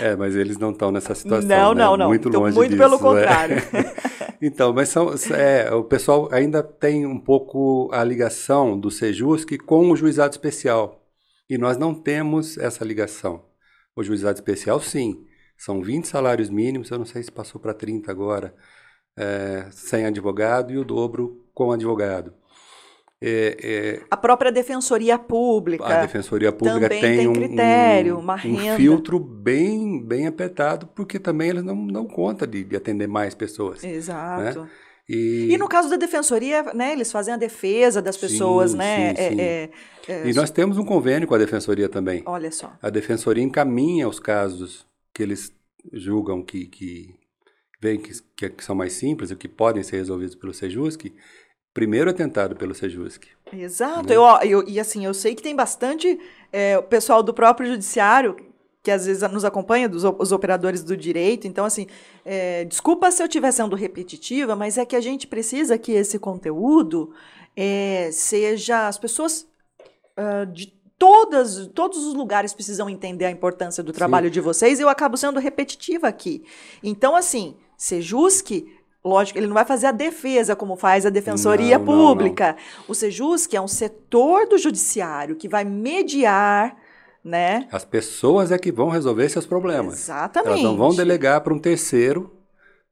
É, 0.01 0.15
mas 0.15 0.33
eles 0.37 0.57
não 0.57 0.71
estão 0.71 0.89
nessa 0.89 1.13
situação. 1.13 1.49
Não, 1.49 1.75
né? 1.75 1.83
não, 1.83 1.97
não. 1.97 2.07
Muito 2.07 2.29
longe 2.29 2.55
Muito 2.55 2.69
disso, 2.69 2.81
pelo 2.81 2.95
né? 2.95 3.01
contrário. 3.01 3.55
então, 4.41 4.71
mas 4.71 4.87
são, 4.87 5.13
é, 5.35 5.69
o 5.73 5.83
pessoal 5.83 6.29
ainda 6.31 6.63
tem 6.63 7.05
um 7.05 7.19
pouco 7.19 7.89
a 7.91 8.01
ligação 8.05 8.79
do 8.79 8.89
Sejusc 8.89 9.57
com 9.65 9.91
o 9.91 9.97
juizado 9.97 10.31
especial. 10.31 11.05
E 11.49 11.57
nós 11.57 11.77
não 11.77 11.93
temos 11.93 12.57
essa 12.57 12.85
ligação. 12.85 13.43
O 13.93 14.01
juizado 14.01 14.37
especial, 14.37 14.79
sim. 14.79 15.25
São 15.57 15.81
20 15.81 16.07
salários 16.07 16.49
mínimos, 16.49 16.89
eu 16.89 16.97
não 16.97 17.05
sei 17.05 17.21
se 17.21 17.31
passou 17.31 17.59
para 17.59 17.73
30 17.73 18.09
agora, 18.09 18.55
é, 19.17 19.67
sem 19.71 20.05
advogado, 20.05 20.71
e 20.71 20.77
o 20.77 20.85
dobro 20.85 21.45
com 21.53 21.73
advogado. 21.73 22.38
É, 23.21 23.57
é, 23.61 24.01
a 24.09 24.15
própria 24.15 24.51
Defensoria 24.51 25.19
Pública. 25.19 25.85
A 25.85 26.01
Defensoria 26.01 26.53
Pública 26.53 26.87
tem, 26.87 27.01
tem 27.01 27.27
um, 27.27 27.33
critério, 27.33 28.17
uma 28.17 28.37
renda. 28.37 28.73
um 28.73 28.75
filtro 28.77 29.19
bem, 29.19 30.01
bem 30.01 30.25
apertado, 30.25 30.87
porque 30.87 31.19
também 31.19 31.49
eles 31.49 31.63
não 31.63 31.85
dão 31.87 32.05
conta 32.05 32.47
de, 32.47 32.63
de 32.63 32.75
atender 32.77 33.07
mais 33.07 33.35
pessoas. 33.35 33.83
Né? 33.83 33.91
Exato. 33.91 34.61
Né? 34.61 34.69
E... 35.09 35.53
e... 35.53 35.57
no 35.57 35.67
caso 35.67 35.89
da 35.89 35.97
defensoria, 35.97 36.63
né, 36.73 36.93
eles 36.93 37.11
fazem 37.11 37.33
a 37.33 37.37
defesa 37.37 38.01
das 38.01 38.15
pessoas, 38.15 38.71
sim, 38.71 38.77
né? 38.77 39.15
Sim, 39.15 39.29
sim. 39.29 39.41
É, 39.41 39.69
é, 40.07 40.29
e 40.29 40.33
nós 40.33 40.49
temos 40.49 40.77
um 40.77 40.85
convênio 40.85 41.27
com 41.27 41.35
a 41.35 41.39
defensoria 41.39 41.89
também. 41.89 42.23
Olha 42.25 42.51
só. 42.51 42.71
A 42.81 42.89
defensoria 42.89 43.43
encaminha 43.43 44.07
os 44.07 44.19
casos 44.19 44.87
que 45.13 45.23
eles 45.23 45.51
julgam 45.91 46.41
que, 46.41 46.67
que 46.67 47.15
veem 47.81 47.99
que, 47.99 48.13
que, 48.49 48.63
são 48.63 48.75
mais 48.75 48.93
simples 48.93 49.31
e 49.31 49.35
que 49.35 49.47
podem 49.47 49.83
ser 49.83 49.97
resolvidos 49.97 50.35
pelo 50.35 50.53
Sejusc, 50.53 51.11
primeiro 51.73 52.09
atentado 52.09 52.55
pelo 52.55 52.73
Sejusc. 52.73 53.25
Exato. 53.51 54.09
Né? 54.09 54.15
Eu, 54.15 54.23
eu, 54.43 54.67
e 54.67 54.79
assim, 54.79 55.05
eu 55.05 55.13
sei 55.13 55.35
que 55.35 55.41
tem 55.41 55.55
bastante 55.55 56.19
é, 56.51 56.77
o 56.77 56.83
pessoal 56.83 57.23
do 57.23 57.33
próprio 57.33 57.69
judiciário 57.69 58.35
que 58.81 58.91
às 58.91 59.05
vezes 59.05 59.29
nos 59.31 59.43
acompanha, 59.43 59.89
dos 59.89 60.03
os 60.03 60.31
operadores 60.31 60.83
do 60.83 60.95
direito. 60.95 61.47
Então, 61.47 61.65
assim, 61.65 61.85
é, 62.23 62.63
desculpa 62.65 63.11
se 63.11 63.21
eu 63.21 63.27
estiver 63.27 63.51
sendo 63.51 63.75
repetitiva, 63.75 64.55
mas 64.55 64.77
é 64.77 64.85
que 64.85 64.95
a 64.95 65.01
gente 65.01 65.27
precisa 65.27 65.77
que 65.77 65.91
esse 65.91 66.17
conteúdo 66.17 67.13
é, 67.55 68.09
seja. 68.11 68.87
As 68.87 68.97
pessoas 68.97 69.45
uh, 70.17 70.45
de 70.51 70.67
todas, 70.97 71.67
todos 71.67 72.05
os 72.05 72.13
lugares 72.13 72.53
precisam 72.53 72.89
entender 72.89 73.25
a 73.25 73.31
importância 73.31 73.83
do 73.83 73.93
trabalho 73.93 74.27
Sim. 74.27 74.33
de 74.33 74.41
vocês 74.41 74.79
e 74.79 74.81
eu 74.81 74.89
acabo 74.89 75.17
sendo 75.17 75.39
repetitiva 75.39 76.07
aqui. 76.07 76.43
Então, 76.81 77.15
assim, 77.15 77.55
Sejusc 77.77 78.65
Lógico, 79.03 79.39
ele 79.39 79.47
não 79.47 79.53
vai 79.53 79.65
fazer 79.65 79.87
a 79.87 79.91
defesa 79.91 80.55
como 80.55 80.75
faz 80.75 81.05
a 81.05 81.09
Defensoria 81.09 81.77
não, 81.77 81.85
Pública. 81.85 82.47
Não, 82.47 82.53
não. 82.79 82.85
O 82.89 82.93
Sejusc 82.95 83.53
é 83.53 83.61
um 83.61 83.67
setor 83.67 84.45
do 84.47 84.57
judiciário 84.57 85.35
que 85.35 85.47
vai 85.47 85.63
mediar 85.63 86.75
né? 87.23 87.67
As 87.71 87.83
pessoas 87.83 88.49
é 88.51 88.57
que 88.57 88.71
vão 88.71 88.87
resolver 88.89 89.27
seus 89.29 89.45
problemas. 89.45 89.95
Exatamente. 89.95 90.47
Elas 90.51 90.63
não 90.63 90.77
vão 90.77 90.95
delegar 90.95 91.41
para 91.41 91.53
um 91.53 91.59
terceiro, 91.59 92.31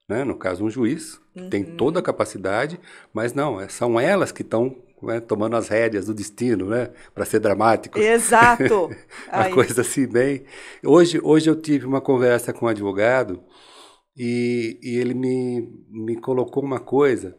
né? 0.07 0.23
no 0.25 0.35
caso 0.35 0.65
um 0.65 0.69
juiz, 0.69 1.17
que 1.33 1.43
Uhum. 1.43 1.49
tem 1.49 1.63
toda 1.63 1.99
a 1.99 2.03
capacidade, 2.03 2.79
mas 3.13 3.33
não, 3.33 3.59
é- 3.59 3.69
são 3.69 3.97
elas 3.99 4.31
que 4.31 4.41
estão 4.41 4.75
né, 5.01 5.19
tomando 5.19 5.55
as 5.55 5.67
rédeas 5.67 6.07
do 6.07 6.13
destino, 6.13 6.65
né? 6.69 6.89
Para 7.13 7.23
ser 7.23 7.39
dramático. 7.39 7.99
Exato. 7.99 8.89
Uma 9.31 9.43
Aí, 9.43 9.53
coisa 9.53 9.81
assim 9.81 10.07
bem. 10.07 10.43
Hoje, 10.83 11.21
hoje 11.23 11.49
eu 11.49 11.55
tive 11.55 11.85
uma 11.85 12.01
conversa 12.01 12.51
com 12.51 12.65
um 12.65 12.69
advogado 12.69 13.39
e, 14.17 14.79
e 14.81 14.97
ele 14.97 15.13
me, 15.13 15.85
me 15.89 16.15
colocou 16.15 16.63
uma 16.63 16.79
coisa. 16.79 17.37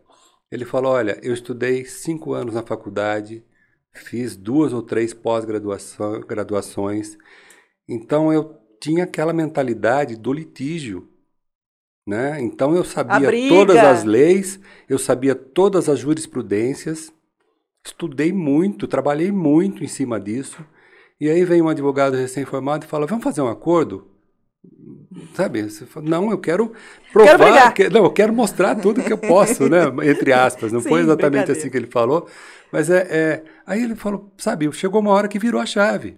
Ele 0.50 0.64
falou: 0.64 0.92
Olha, 0.92 1.18
eu 1.22 1.34
estudei 1.34 1.84
cinco 1.84 2.32
anos 2.32 2.54
na 2.54 2.62
faculdade, 2.62 3.44
fiz 3.92 4.36
duas 4.36 4.72
ou 4.72 4.82
três 4.82 5.12
pós-graduações, 5.12 7.18
então 7.88 8.32
eu 8.32 8.56
tinha 8.80 9.04
aquela 9.04 9.32
mentalidade 9.32 10.16
do 10.16 10.32
litígio. 10.32 11.08
Né? 12.06 12.40
Então 12.40 12.74
eu 12.74 12.84
sabia 12.84 13.30
todas 13.50 13.76
as 13.76 14.04
leis, 14.04 14.58
eu 14.88 14.98
sabia 14.98 15.34
todas 15.34 15.90
as 15.90 15.98
jurisprudências, 15.98 17.12
estudei 17.84 18.32
muito, 18.32 18.88
trabalhei 18.88 19.30
muito 19.30 19.84
em 19.84 19.88
cima 19.88 20.18
disso. 20.18 20.64
E 21.20 21.28
aí 21.28 21.44
vem 21.44 21.60
um 21.60 21.68
advogado 21.68 22.16
recém-formado 22.16 22.86
e 22.86 22.88
fala: 22.88 23.06
Vamos 23.06 23.24
fazer 23.24 23.42
um 23.42 23.48
acordo? 23.48 24.17
Sabe? 25.34 25.62
Você 25.62 25.86
fala, 25.86 26.06
não, 26.08 26.30
eu 26.30 26.38
quero 26.38 26.72
provar. 27.12 27.36
brigar. 27.38 27.74
que- 27.74 27.88
não, 27.88 28.04
eu 28.04 28.10
quero 28.12 28.32
mostrar 28.32 28.74
tudo 28.76 29.02
que 29.02 29.12
eu 29.12 29.18
posso, 29.18 29.68
né? 29.68 29.82
Entre 30.10 30.32
aspas. 30.32 30.72
Não 30.72 30.80
Sim, 30.80 30.88
foi 30.88 31.00
exatamente 31.00 31.50
assim 31.50 31.70
que 31.70 31.76
ele 31.76 31.86
falou. 31.86 32.28
Mas 32.72 32.90
é, 32.90 33.06
é. 33.10 33.44
Aí 33.66 33.82
ele 33.82 33.94
falou: 33.96 34.32
Sabe, 34.38 34.70
chegou 34.72 35.00
uma 35.00 35.10
hora 35.12 35.28
que 35.28 35.38
virou 35.38 35.60
a 35.60 35.66
chave. 35.66 36.16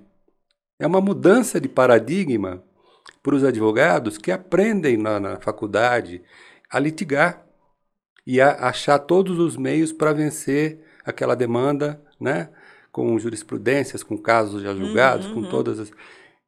É 0.79 0.87
uma 0.87 1.01
mudança 1.01 1.61
de 1.61 1.69
paradigma 1.69 2.63
para 3.23 3.35
os 3.35 3.45
advogados 3.45 4.17
que 4.19 4.33
aprendem 4.33 4.97
na, 4.97 5.21
na 5.21 5.41
faculdade 5.41 6.23
a 6.71 6.79
litigar 6.79 7.45
e 8.27 8.41
a 8.41 8.53
achar 8.69 8.99
todos 8.99 9.39
os 9.39 9.57
meios 9.57 9.93
para 9.93 10.13
vencer 10.13 10.81
aquela 11.05 11.35
demanda, 11.35 12.01
né? 12.21 12.51
Com 12.93 13.19
jurisprudências, 13.19 14.03
com 14.03 14.17
casos 14.19 14.63
já 14.63 14.75
julgados, 14.75 15.27
Uhum, 15.27 15.35
com 15.35 15.41
uhum. 15.41 15.51
todas 15.51 15.79
as. 15.81 15.93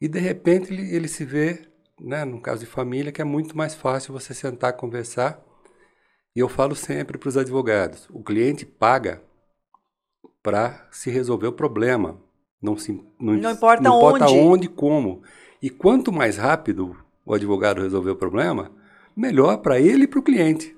E 0.00 0.08
de 0.08 0.18
repente 0.18 0.72
ele, 0.72 0.94
ele 0.94 1.08
se 1.08 1.24
vê, 1.24 1.62
né? 2.02 2.24
Num 2.24 2.40
caso 2.40 2.60
de 2.60 2.66
família, 2.66 3.12
que 3.12 3.22
é 3.22 3.24
muito 3.24 3.56
mais 3.56 3.74
fácil 3.74 4.12
você 4.12 4.34
sentar 4.34 4.72
conversar. 4.74 5.40
E 6.34 6.40
eu 6.40 6.48
falo 6.48 6.74
sempre 6.74 7.16
para 7.16 7.28
os 7.28 7.36
advogados: 7.36 8.08
o 8.10 8.22
cliente 8.22 8.66
paga 8.66 9.22
para 10.42 10.88
se 10.90 11.10
resolver 11.10 11.46
o 11.46 11.52
problema. 11.52 12.20
Não, 12.60 12.76
se, 12.76 12.92
não, 13.20 13.34
Não 13.34 13.50
importa 13.50 13.82
não 13.82 13.96
importa 13.98 14.26
onde. 14.30 14.66
e 14.66 14.68
como. 14.68 15.22
E 15.60 15.70
quanto 15.70 16.12
mais 16.12 16.36
rápido 16.36 16.96
o 17.24 17.34
advogado 17.34 17.82
resolver 17.82 18.10
o 18.10 18.16
problema, 18.16 18.70
melhor 19.16 19.58
para 19.58 19.80
ele 19.80 20.04
e 20.04 20.06
para 20.06 20.18
o 20.18 20.22
cliente. 20.22 20.76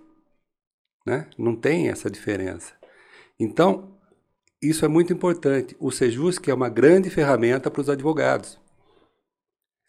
Né? 1.06 1.28
Não 1.38 1.54
tem 1.54 1.88
essa 1.88 2.10
diferença. 2.10 2.74
Então, 3.38 3.94
isso 4.62 4.84
é 4.84 4.88
muito 4.88 5.12
importante. 5.12 5.76
O 5.78 5.90
Sejusc 5.90 6.46
é 6.48 6.54
uma 6.54 6.68
grande 6.68 7.10
ferramenta 7.10 7.70
para 7.70 7.80
os 7.80 7.90
advogados. 7.90 8.58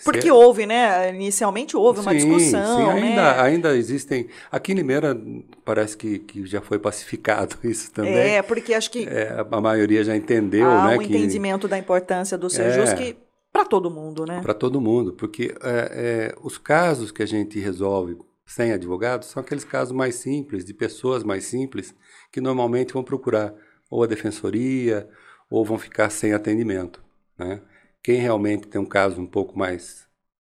Porque 0.03 0.29
houve, 0.29 0.65
né? 0.65 1.13
Inicialmente 1.13 1.77
houve 1.77 2.01
uma 2.01 2.12
Sim, 2.12 2.17
discussão, 2.17 2.77
sim, 2.77 2.89
ainda, 2.89 3.21
né? 3.34 3.41
ainda 3.41 3.77
existem. 3.77 4.27
Aqui 4.51 4.73
em 4.73 4.75
Limeira 4.75 5.17
parece 5.63 5.95
que, 5.95 6.19
que 6.19 6.45
já 6.45 6.60
foi 6.62 6.77
pacificado 6.77 7.55
isso 7.63 7.91
também. 7.91 8.13
É, 8.36 8.41
porque 8.41 8.73
acho 8.73 8.91
que 8.91 9.08
É, 9.08 9.45
a 9.49 9.62
maioria 9.62 10.03
já 10.03 10.15
entendeu, 10.15 10.69
há 10.69 10.88
né? 10.88 10.97
um 10.97 11.01
entendimento 11.01 11.67
da 11.67 11.77
importância 11.77 12.38
do 12.38 12.49
Sejusc 12.49 12.99
É. 13.01 13.15
para 13.53 13.63
todo 13.65 13.89
mundo, 13.89 14.25
né? 14.25 14.41
Para 14.41 14.53
todo 14.53 14.81
mundo, 14.81 15.13
porque 15.13 15.55
é, 15.63 16.34
é, 16.34 16.36
os 16.41 16.58
casos 16.58 17.12
que 17.12 17.23
a 17.23 17.27
gente 17.27 17.58
resolve 17.60 18.17
sem 18.45 18.73
advogado 18.73 19.23
são 19.23 19.41
aqueles 19.41 19.63
casos 19.63 19.93
mais 19.93 20.15
simples, 20.15 20.65
de 20.65 20.73
pessoas 20.73 21.23
mais 21.23 21.45
simples, 21.45 21.95
que 22.31 22.41
normalmente 22.41 22.93
vão 22.93 23.03
procurar 23.03 23.53
ou 23.89 24.03
a 24.03 24.08
defensoria 24.08 25.08
ou 25.49 25.63
vão 25.63 25.77
ficar 25.77 26.10
sem 26.10 26.34
atendimento. 26.34 27.01
Né? 27.38 27.62
Quem 28.05 28.17
realmente 28.17 28.67
tem 28.67 28.79
um 28.79 28.85
caso 28.85 29.19
um 29.19 29.25
pouco 29.25 29.57
mais 29.57 30.05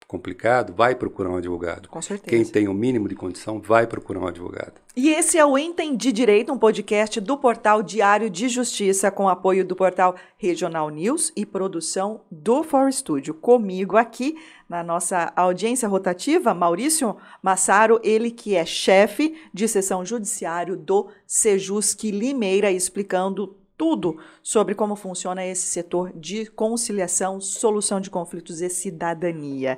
complicado 0.10 0.74
vai 0.74 0.94
procurar 0.94 1.30
um 1.30 1.38
advogado. 1.38 1.88
Com 1.88 2.02
certeza. 2.02 2.30
Quem 2.30 2.44
tem 2.44 2.68
o 2.68 2.74
mínimo 2.74 3.08
de 3.08 3.16
condição 3.16 3.62
vai 3.62 3.88
procurar 3.88 4.20
um 4.20 4.28
advogado. 4.28 4.74
E 4.94 5.10
esse 5.10 5.38
é 5.38 5.46
o 5.46 5.58
Entendi 5.58 6.12
Direito, 6.12 6.52
um 6.52 6.58
podcast 6.58 7.22
do 7.22 7.38
portal 7.38 7.82
Diário 7.82 8.30
de 8.30 8.50
Justiça, 8.50 9.10
com 9.10 9.30
apoio 9.30 9.64
do 9.64 9.74
portal 9.74 10.18
Regional 10.38 10.90
News 10.90 11.32
e 11.34 11.46
produção 11.46 12.20
do 12.30 12.62
For 12.62 12.92
Studio. 12.92 13.34
Comigo 13.34 13.96
aqui, 13.96 14.36
na 14.68 14.84
nossa 14.84 15.32
audiência 15.34 15.88
rotativa, 15.88 16.54
Maurício 16.54 17.16
Massaro, 17.42 18.02
ele 18.04 18.32
que 18.32 18.54
é 18.54 18.66
chefe 18.66 19.34
de 19.54 19.66
seção 19.66 20.06
judiciário 20.06 20.76
do 20.76 21.08
Sejusc 21.26 22.04
Limeira, 22.04 22.70
explicando 22.70 23.56
tudo 23.78 24.18
sobre 24.42 24.76
como 24.76 24.96
funciona 24.96 25.46
esse 25.46 25.68
setor 25.68 26.12
de 26.14 26.46
conciliação, 26.46 27.40
solução 27.42 28.00
de 28.00 28.10
conflitos 28.10 28.62
e 28.62 28.70
cidadania. 28.70 29.78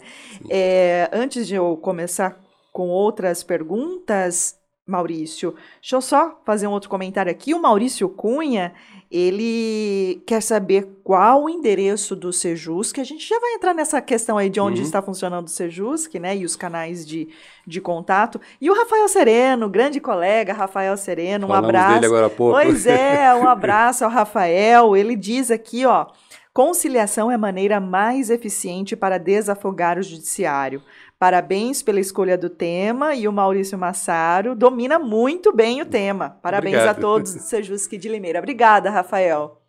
É, 0.50 1.10
antes 1.12 1.48
de 1.48 1.56
eu 1.56 1.78
começar 1.78 2.42
com 2.72 2.90
outras 2.90 3.44
perguntas, 3.44 4.60
Maurício, 4.86 5.54
deixa 5.82 5.96
eu 5.96 6.02
só 6.02 6.42
fazer 6.46 6.68
um 6.68 6.72
outro 6.72 6.90
comentário 6.90 7.32
aqui. 7.32 7.54
O 7.54 7.62
Maurício 7.62 8.08
Cunha, 8.08 8.74
ele 9.12 10.22
quer 10.26 10.42
saber 10.42 10.88
qual 11.04 11.44
o 11.44 11.50
endereço 11.50 12.16
do 12.16 12.34
Sejusc. 12.34 13.00
A 13.00 13.04
gente 13.04 13.28
já 13.28 13.40
vai 13.40 13.54
entrar 13.54 13.74
nessa 13.74 14.02
questão 14.02 14.38
aí 14.38 14.50
de 14.50 14.60
onde 14.60 14.80
Uhum. 14.82 14.86
está 14.86 15.02
funcionando 15.02 15.48
o 15.48 15.50
Sejusc, 15.50 16.14
né? 16.20 16.36
E 16.36 16.46
os 16.46 16.56
canais 16.56 17.06
de, 17.08 17.30
de 17.66 17.80
contato. 17.80 18.40
E 18.60 18.70
o 18.70 18.76
Rafael 18.76 19.08
Sereno, 19.08 19.70
grande 19.70 20.00
colega, 20.00 20.54
Rafael 20.54 20.96
Sereno, 20.98 21.46
um 21.46 21.50
Falamos 21.50 21.70
abraço. 21.70 21.94
dele 21.96 22.06
agora 22.06 22.26
há 22.28 22.30
pouco. 22.30 22.54
Pois 22.54 22.86
é, 22.86 23.34
um 23.36 23.48
abraço 23.50 24.04
ao 24.04 24.12
Rafael. 24.12 24.96
Ele 24.96 25.16
diz 25.16 25.50
aqui, 25.52 25.86
ó, 25.86 26.08
conciliação 26.54 27.32
é 27.32 27.36
a 27.36 27.38
maneira 27.38 27.80
mais 27.80 28.30
eficiente 28.30 28.96
para 28.96 29.18
desafogar 29.18 29.98
o 29.98 30.04
judiciário. 30.04 30.82
Parabéns 31.20 31.82
pela 31.82 32.00
escolha 32.00 32.38
do 32.38 32.48
tema 32.48 33.16
e 33.16 33.28
o 33.28 33.34
Maurício 33.34 33.76
Massaro 33.76 34.56
domina 34.56 35.00
muito 35.00 35.52
bem 35.52 35.82
o 35.82 35.86
tema. 35.86 36.38
Parabéns 36.44 36.76
Obrigado. 36.76 36.98
a 36.98 37.02
todos 37.02 37.34
do 37.36 37.40
Sejusc 37.42 37.92
de 37.98 38.08
Limeira. 38.08 38.38
Obrigada, 38.38 38.92
Rafael. 38.92 39.60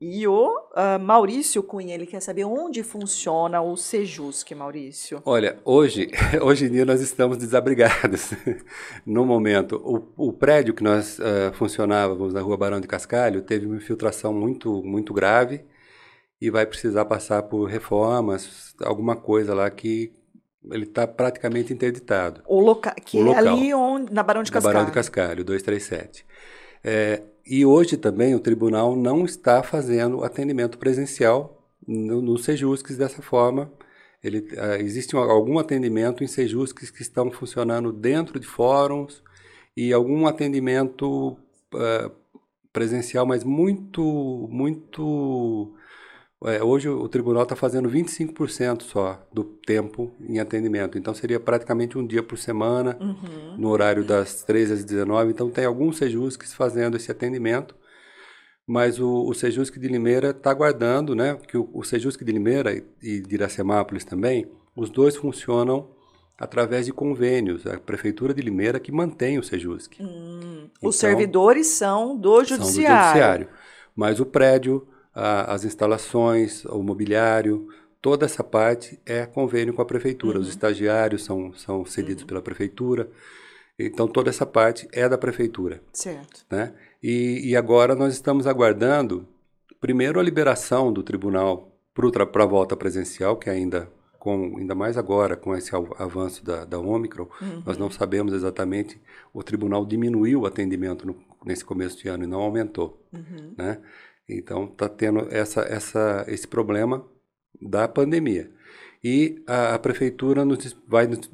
E 0.00 0.28
o 0.28 0.52
ah, 0.74 0.98
Maurício 0.98 1.60
Cunha, 1.62 1.94
ele 1.94 2.06
quer 2.06 2.20
saber 2.20 2.44
onde 2.44 2.84
funciona 2.84 3.60
o 3.62 3.76
Sejusc, 3.76 4.48
Maurício. 4.54 5.20
Olha, 5.24 5.58
hoje, 5.64 6.10
hoje 6.40 6.66
em 6.66 6.70
dia 6.70 6.84
nós 6.84 7.00
estamos 7.00 7.36
desabrigados. 7.36 8.30
No 9.04 9.24
momento, 9.24 9.80
o, 10.16 10.28
o 10.28 10.32
prédio 10.32 10.74
que 10.74 10.82
nós 10.82 11.18
eh, 11.20 11.52
funcionávamos 11.54 12.34
na 12.34 12.40
rua 12.40 12.56
Barão 12.56 12.80
de 12.80 12.88
Cascalho 12.88 13.40
teve 13.42 13.64
uma 13.64 13.76
infiltração 13.76 14.32
muito, 14.32 14.82
muito 14.82 15.14
grave 15.14 15.64
e 16.40 16.50
vai 16.50 16.66
precisar 16.66 17.04
passar 17.06 17.42
por 17.44 17.64
reformas, 17.68 18.74
alguma 18.82 19.16
coisa 19.16 19.54
lá 19.54 19.70
que 19.70 20.12
ele 20.70 20.84
está 20.84 21.06
praticamente 21.06 21.72
interditado. 21.72 22.42
O 22.46 22.60
loca 22.60 22.92
que 22.94 23.18
O 23.18 23.20
é 23.20 23.24
local. 23.40 23.54
ali 23.56 23.72
onde, 23.74 24.12
na 24.12 24.22
Barão 24.22 24.42
de 24.42 24.50
Cascalho. 24.50 24.74
Barão 24.74 24.86
de 24.86 24.92
Cascalho, 24.92 25.44
237. 25.44 26.26
É, 26.82 27.22
e 27.46 27.64
hoje 27.64 27.96
também 27.96 28.34
o 28.34 28.40
tribunal 28.40 28.96
não 28.96 29.24
está 29.24 29.62
fazendo 29.62 30.24
atendimento 30.24 30.76
presencial 30.78 31.64
no, 31.86 32.20
no 32.20 32.36
Sejusques 32.36 32.96
dessa 32.96 33.22
forma. 33.22 33.72
Ele, 34.22 34.48
ah, 34.58 34.76
existe 34.78 35.14
um- 35.14 35.20
algum 35.20 35.58
atendimento 35.58 36.24
em 36.24 36.26
Sejusques 36.26 36.90
que 36.90 37.02
estão 37.02 37.30
funcionando 37.30 37.92
dentro 37.92 38.40
de 38.40 38.46
fóruns 38.46 39.22
e 39.76 39.92
algum 39.92 40.26
atendimento 40.26 41.36
ah, 41.74 42.10
presencial, 42.72 43.24
mas 43.24 43.44
muito, 43.44 44.48
muito... 44.50 45.74
é, 46.44 46.62
hoje 46.62 46.88
o 46.88 47.08
tribunal 47.08 47.44
está 47.44 47.56
fazendo 47.56 47.88
25% 47.88 48.82
só 48.82 49.26
do 49.32 49.42
tempo 49.44 50.14
em 50.20 50.38
atendimento. 50.38 50.98
Então 50.98 51.14
seria 51.14 51.40
praticamente 51.40 51.96
um 51.96 52.06
dia 52.06 52.22
por 52.22 52.36
semana 52.38 52.96
Uhum. 53.00 53.56
no 53.58 53.68
horário 53.70 54.04
das 54.04 54.42
13 54.44 54.72
às 54.74 54.84
19. 54.84 55.30
Então, 55.32 55.50
tem 55.50 55.64
alguns 55.64 55.96
Sejusques 55.98 56.52
fazendo 56.52 56.96
esse 56.96 57.10
atendimento, 57.10 57.74
mas 58.66 58.98
o, 59.00 59.24
o 59.28 59.32
Sejusc 59.34 59.78
de 59.78 59.88
Limeira 59.88 60.30
está 60.30 60.50
aguardando, 60.50 61.14
né? 61.14 61.36
Que 61.48 61.56
o, 61.56 61.68
o 61.72 61.82
Sejusc 61.84 62.22
de 62.22 62.32
Limeira 62.32 62.72
e, 62.74 62.84
e 63.02 63.20
de 63.20 63.34
Iracemápolis 63.34 64.04
também, 64.04 64.46
os 64.76 64.90
dois 64.90 65.16
funcionam 65.16 65.88
através 66.38 66.84
de 66.84 66.92
convênios. 66.92 67.66
A 67.66 67.78
Prefeitura 67.78 68.34
de 68.34 68.42
Limeira 68.42 68.78
que 68.78 68.92
mantém 68.92 69.38
o 69.38 69.42
Sejusc. 69.42 69.96
Hum, 70.00 70.68
Então, 70.76 70.90
os 70.90 70.96
servidores 70.96 71.66
são 71.68 72.14
do 72.16 72.30
São 72.34 72.42
do 72.42 72.44
judiciário. 72.64 73.04
judiciário. 73.06 73.48
Mas 73.94 74.20
o 74.20 74.26
prédio, 74.26 74.86
a- 75.16 75.52
as 75.54 75.64
instalações, 75.64 76.64
o 76.66 76.82
mobiliário, 76.82 77.68
toda 78.02 78.26
essa 78.26 78.44
parte 78.44 79.00
é 79.06 79.24
convênio 79.24 79.72
com 79.72 79.80
a 79.80 79.86
prefeitura. 79.86 80.38
Os 80.38 80.48
estagiários 80.48 81.24
são, 81.24 81.54
são 81.54 81.84
cedidos 81.86 82.24
pela 82.24 82.42
prefeitura. 82.42 83.10
Então, 83.78 84.06
toda 84.06 84.28
essa 84.30 84.46
parte 84.46 84.86
é 84.92 85.08
da 85.08 85.18
prefeitura. 85.18 85.82
Certo. 85.92 86.44
Né? 86.50 86.72
E, 87.02 87.48
e 87.50 87.56
agora 87.56 87.94
nós 87.94 88.12
estamos 88.12 88.46
aguardando, 88.46 89.26
primeiro, 89.80 90.20
a 90.20 90.22
liberação 90.22 90.92
do 90.92 91.02
tribunal 91.02 91.72
para 92.32 92.44
a 92.44 92.46
volta 92.46 92.76
presencial, 92.76 93.36
que 93.36 93.48
ainda 93.48 93.90
com 94.18 94.56
ainda 94.58 94.74
mais 94.74 94.98
agora 94.98 95.36
com 95.36 95.54
esse 95.56 95.70
avanço 95.98 96.44
da, 96.44 96.64
da 96.64 96.80
Omicron, 96.80 97.28
uhum. 97.40 97.62
nós 97.64 97.78
não 97.78 97.88
sabemos 97.90 98.32
exatamente. 98.32 99.00
O 99.32 99.40
tribunal 99.40 99.86
diminuiu 99.86 100.40
o 100.40 100.46
atendimento 100.46 101.06
no, 101.06 101.16
nesse 101.44 101.64
começo 101.64 101.96
de 101.96 102.08
ano 102.08 102.24
e 102.24 102.26
não 102.26 102.40
aumentou, 102.40 103.00
uhum. 103.12 103.54
né? 103.56 103.78
Então 104.28 104.64
está 104.64 104.88
tendo 104.88 105.26
essa, 105.30 105.60
essa, 105.62 106.24
esse 106.28 106.46
problema 106.46 107.06
da 107.60 107.86
pandemia 107.88 108.50
e 109.02 109.42
a, 109.46 109.74
a 109.74 109.78
prefeitura 109.78 110.44
nos, 110.44 110.76
vai 110.88 111.06
nos 111.06 111.30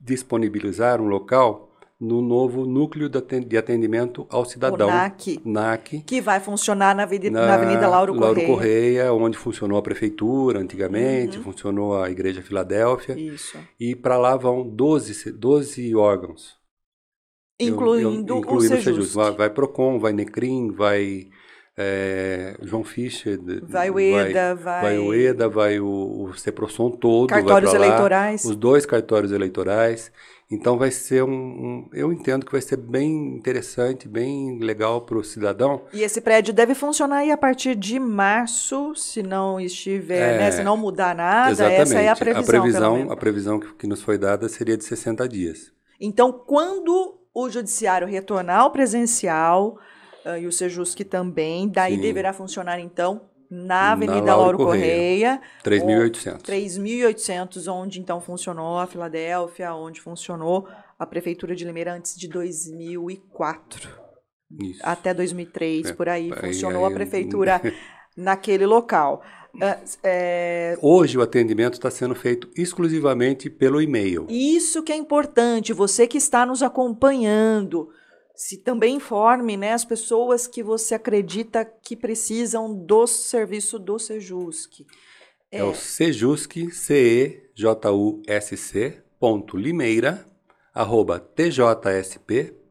disponibilizar 0.00 1.00
um 1.00 1.06
local 1.06 1.70
no 2.00 2.22
novo 2.22 2.64
núcleo 2.64 3.10
de 3.10 3.58
atendimento 3.58 4.26
ao 4.30 4.46
cidadão. 4.46 4.88
O 4.88 4.90
NAC. 4.90 5.40
NAC. 5.44 6.00
Que 6.00 6.18
vai 6.18 6.40
funcionar 6.40 6.96
na 6.96 7.02
Avenida, 7.02 7.38
na, 7.38 7.46
na 7.46 7.54
Avenida 7.54 7.86
Lauro, 7.86 8.14
Lauro 8.14 8.34
Correia. 8.36 8.48
Correia, 8.48 9.12
onde 9.12 9.36
funcionou 9.36 9.76
a 9.76 9.82
prefeitura 9.82 10.60
antigamente, 10.60 11.36
uhum. 11.36 11.44
funcionou 11.44 12.02
a 12.02 12.10
Igreja 12.10 12.40
Filadélfia. 12.40 13.18
Isso. 13.20 13.58
E 13.78 13.94
para 13.94 14.16
lá 14.16 14.34
vão 14.34 14.66
12, 14.66 15.32
12 15.32 15.94
órgãos. 15.94 16.58
Incluindo, 17.60 18.32
eu, 18.32 18.36
eu, 18.36 18.40
incluindo 18.40 18.74
o 18.76 18.82
Sejus. 18.82 19.12
Vai, 19.12 19.32
vai 19.32 19.50
Procon, 19.50 19.98
vai 19.98 20.14
Necrim, 20.14 20.70
vai 20.70 21.28
é, 21.82 22.56
João 22.62 22.84
Fischer. 22.84 23.40
Vai 23.62 23.90
o 23.90 23.98
EDA, 23.98 24.54
vai... 24.54 24.82
Vai 24.82 24.98
o 24.98 25.14
EDA, 25.14 25.48
vai 25.48 25.80
o, 25.80 26.24
o 26.24 26.34
CEPROSON 26.36 26.90
todo. 26.90 27.30
Cartórios 27.30 27.72
eleitorais. 27.72 28.44
Os 28.44 28.54
dois 28.54 28.84
cartórios 28.84 29.32
eleitorais. 29.32 30.12
Então 30.50 30.76
vai 30.76 30.90
ser 30.90 31.22
um, 31.22 31.30
um, 31.30 31.88
eu 31.92 32.12
entendo 32.12 32.44
que 32.44 32.50
vai 32.50 32.60
ser 32.60 32.76
bem 32.76 33.36
interessante, 33.36 34.08
bem 34.08 34.58
legal 34.58 35.00
para 35.00 35.16
o 35.16 35.24
cidadão. 35.24 35.82
E 35.92 36.02
esse 36.02 36.20
prédio 36.20 36.52
deve 36.52 36.74
funcionar 36.74 37.18
aí 37.18 37.30
a 37.30 37.36
partir 37.36 37.76
de 37.76 38.00
março, 38.00 38.94
se 38.96 39.22
não 39.22 39.60
estiver, 39.60 40.34
é, 40.34 40.38
né, 40.38 40.50
se 40.50 40.64
não 40.64 40.76
mudar 40.76 41.14
nada, 41.14 41.52
exatamente. 41.52 41.80
essa 41.82 42.00
é 42.00 42.08
a 42.08 42.16
previsão. 42.16 42.42
A 42.42 42.60
previsão, 42.60 43.12
a 43.12 43.16
previsão 43.16 43.60
que, 43.60 43.72
que 43.74 43.86
nos 43.86 44.02
foi 44.02 44.18
dada 44.18 44.48
seria 44.48 44.76
de 44.76 44.84
60 44.84 45.28
dias. 45.28 45.72
Então, 46.00 46.32
quando 46.32 47.16
o 47.32 47.48
judiciário 47.48 48.08
retornar 48.08 48.60
ao 48.60 48.72
presencial, 48.72 49.78
uh, 50.24 50.38
e 50.38 50.46
o 50.46 50.52
Sejusc 50.52 50.98
também, 51.04 51.68
daí 51.68 51.96
Sim. 51.96 52.00
deverá 52.00 52.32
funcionar 52.32 52.78
então 52.80 53.22
na 53.50 53.92
Avenida 53.92 54.20
na 54.20 54.36
Lauro, 54.36 54.58
Lauro 54.58 54.58
Correia. 54.58 55.40
3.800. 55.64 56.42
3.800, 56.42 57.72
onde 57.72 58.00
então 58.00 58.20
funcionou 58.20 58.78
a 58.78 58.86
Filadélfia, 58.86 59.74
onde 59.74 60.00
funcionou 60.00 60.68
a 60.98 61.04
Prefeitura 61.04 61.56
de 61.56 61.64
Limeira 61.64 61.92
antes 61.92 62.16
de 62.16 62.28
2004. 62.28 63.88
Isso. 64.60 64.80
Até 64.82 65.12
2003, 65.12 65.90
é, 65.90 65.92
por 65.92 66.08
aí, 66.08 66.30
funcionou 66.32 66.84
aí, 66.84 66.92
a 66.92 66.94
Prefeitura 66.94 67.60
naquele 68.16 68.66
local. 68.66 69.22
É, 70.02 70.78
Hoje 70.80 71.18
o 71.18 71.22
atendimento 71.22 71.74
está 71.74 71.90
sendo 71.90 72.14
feito 72.14 72.48
exclusivamente 72.56 73.50
pelo 73.50 73.82
e-mail. 73.82 74.26
Isso 74.28 74.82
que 74.82 74.92
é 74.92 74.96
importante, 74.96 75.72
você 75.72 76.06
que 76.06 76.18
está 76.18 76.46
nos 76.46 76.62
acompanhando 76.62 77.90
se 78.40 78.56
também 78.56 78.96
informe 78.96 79.54
né, 79.54 79.74
as 79.74 79.84
pessoas 79.84 80.46
que 80.46 80.62
você 80.62 80.94
acredita 80.94 81.62
que 81.62 81.94
precisam 81.94 82.74
do 82.74 83.06
serviço 83.06 83.78
do 83.78 83.98
Sejusc. 83.98 84.86
É, 85.52 85.58
é 85.58 85.64
o 85.64 85.74
Sejusc, 85.74 86.70
C-E-J-U-S-C, 86.72 87.42
ponto 89.18 89.58
Limeira, 89.58 90.24
arroba 90.72 91.20
tjsp.jus.br. 91.20 92.62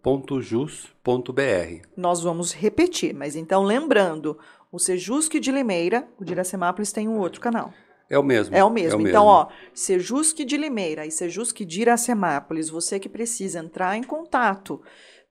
Nós 1.95 2.23
vamos 2.23 2.51
repetir, 2.51 3.13
mas 3.13 3.35
então 3.35 3.63
lembrando, 3.63 4.39
o 4.71 4.79
Sejusc 4.79 5.39
de 5.39 5.51
Limeira, 5.51 6.07
o 6.19 6.25
de 6.25 6.31
Iracemápolis 6.31 6.91
tem 6.91 7.07
um 7.07 7.19
outro 7.19 7.39
canal. 7.39 7.71
É 8.09 8.17
o 8.17 8.23
mesmo. 8.23 8.55
É 8.55 8.63
o 8.63 8.71
mesmo. 8.71 9.01
É 9.01 9.03
o 9.03 9.07
então, 9.07 9.25
mesmo. 9.25 9.37
ó, 9.37 9.49
Sejusc 9.71 10.43
de 10.43 10.57
Limeira 10.57 11.05
e 11.05 11.11
Sejusc 11.11 11.63
de 11.63 11.81
Iracemápolis, 11.81 12.71
você 12.71 12.99
que 12.99 13.07
precisa 13.07 13.59
entrar 13.59 13.95
em 13.95 14.01
contato 14.01 14.81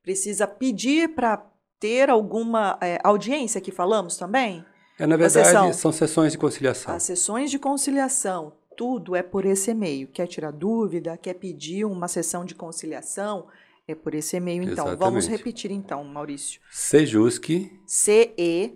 precisa 0.02 0.46
pedir 0.46 1.14
para 1.14 1.44
ter 1.78 2.10
alguma 2.10 2.78
é, 2.80 2.98
audiência 3.02 3.60
que 3.60 3.70
falamos 3.70 4.16
também? 4.16 4.64
É, 4.98 5.06
na 5.06 5.16
verdade, 5.16 5.76
são 5.76 5.92
sessões 5.92 6.32
de 6.32 6.38
conciliação. 6.38 6.92
As 6.94 7.04
sessões 7.04 7.50
de 7.50 7.58
conciliação, 7.58 8.52
tudo 8.76 9.14
é 9.14 9.22
por 9.22 9.44
esse 9.44 9.70
e-mail. 9.70 10.08
Quer 10.08 10.26
tirar 10.26 10.50
dúvida, 10.50 11.16
quer 11.16 11.34
pedir 11.34 11.84
uma 11.84 12.08
sessão 12.08 12.44
de 12.44 12.54
conciliação, 12.54 13.46
é 13.86 13.94
por 13.94 14.14
esse 14.14 14.36
e-mail, 14.36 14.64
então. 14.64 14.72
Exatamente. 14.86 14.98
Vamos 14.98 15.26
repetir, 15.28 15.70
então, 15.70 16.02
Maurício. 16.04 16.60
Sejusc. 16.70 17.70
C-E-J-U-S-C. 17.86 18.74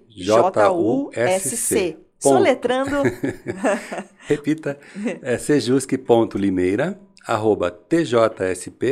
Soletrando. 2.19 3.03
Repita. 4.27 4.79
É 5.21 5.37
sejusc.limeira 5.37 7.01
tjsp.jus.br. 7.89 8.83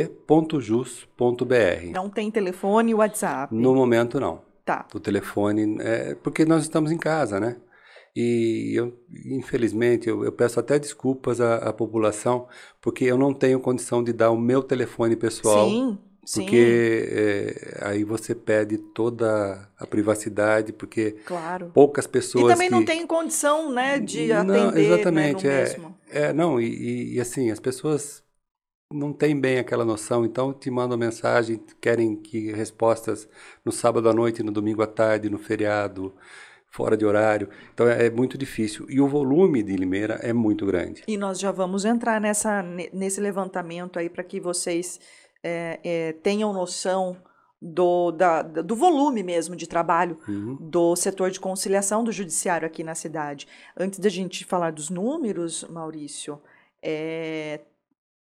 Não 1.93 2.09
tem 2.09 2.31
telefone 2.31 2.91
e 2.91 2.95
WhatsApp? 2.95 3.53
No 3.53 3.75
momento, 3.75 4.19
não. 4.19 4.41
Tá. 4.65 4.85
O 4.93 4.99
telefone, 4.99 5.77
é 5.81 6.15
porque 6.15 6.45
nós 6.45 6.63
estamos 6.63 6.91
em 6.91 6.97
casa, 6.97 7.39
né? 7.39 7.57
E 8.15 8.73
eu, 8.75 8.93
infelizmente, 9.25 10.09
eu, 10.09 10.23
eu 10.23 10.31
peço 10.31 10.59
até 10.59 10.77
desculpas 10.77 11.39
à, 11.39 11.55
à, 11.55 11.73
população, 11.73 12.47
porque 12.81 13.05
eu 13.05 13.17
não 13.17 13.33
tenho 13.33 13.59
condição 13.59 14.03
de 14.03 14.11
dar 14.11 14.31
o 14.31 14.37
meu 14.37 14.61
telefone 14.61 15.15
pessoal. 15.15 15.69
Sim. 15.69 15.97
Porque 16.33 17.07
é, 17.09 17.77
aí 17.81 18.03
você 18.03 18.35
perde 18.35 18.77
toda 18.77 19.67
a 19.77 19.87
privacidade, 19.87 20.71
porque 20.71 21.13
claro. 21.25 21.71
poucas 21.73 22.05
pessoas. 22.05 22.45
E 22.45 22.47
também 22.53 22.69
que... 22.69 22.75
não 22.75 22.85
tem 22.85 23.07
condição, 23.07 23.71
né, 23.71 23.99
de 23.99 24.27
não, 24.27 24.41
atender. 24.41 24.85
Exatamente, 24.85 25.47
né, 25.47 25.63
é, 26.09 26.21
é. 26.25 26.33
Não, 26.33 26.61
e, 26.61 27.15
e, 27.15 27.19
assim, 27.19 27.49
as 27.49 27.59
pessoas 27.59 28.23
não 28.93 29.11
têm 29.11 29.39
bem 29.39 29.57
aquela 29.57 29.83
noção, 29.83 30.23
então 30.23 30.53
te 30.53 30.69
mandam 30.69 30.97
mensagem, 30.97 31.59
querem 31.79 32.15
que 32.15 32.51
respostas 32.51 33.27
no 33.65 33.71
sábado 33.71 34.07
à 34.07 34.13
noite, 34.13 34.43
no 34.43 34.51
domingo 34.51 34.83
à 34.83 34.87
tarde, 34.87 35.29
no 35.29 35.39
feriado 35.39 36.13
fora 36.71 36.95
de 36.95 37.05
horário. 37.05 37.49
Então 37.73 37.87
é, 37.87 38.07
é, 38.07 38.09
muito 38.09 38.37
difícil. 38.37 38.85
E 38.89 39.01
o 39.01 39.07
volume 39.07 39.61
de 39.61 39.75
Limeira 39.75 40.15
é 40.21 40.31
muito 40.31 40.65
grande. 40.65 41.03
E 41.07 41.17
nós 41.17 41.39
já 41.39 41.51
vamos 41.51 41.83
entrar 41.83 42.19
nessa, 42.19 42.63
nesse 42.93 43.19
levantamento 43.19 43.99
aí 43.99 44.09
para 44.09 44.23
que 44.23 44.39
vocês 44.39 44.99
é, 45.43 45.79
é, 45.83 46.13
tenham 46.13 46.53
noção 46.53 47.17
do, 47.61 48.11
da, 48.11 48.41
do 48.41 48.75
volume 48.75 49.21
mesmo 49.21 49.55
de 49.55 49.67
trabalho 49.67 50.17
uhum. 50.27 50.57
do 50.59 50.95
setor 50.95 51.29
de 51.29 51.39
conciliação 51.39 52.03
do 52.03 52.11
judiciário 52.11 52.65
aqui 52.65 52.83
na 52.83 52.95
cidade. 52.95 53.47
Antes 53.77 53.99
da 53.99 54.09
gente 54.09 54.43
falar 54.43 54.71
dos 54.71 54.89
números, 54.89 55.63
Maurício, 55.69 56.41
é, 56.81 57.61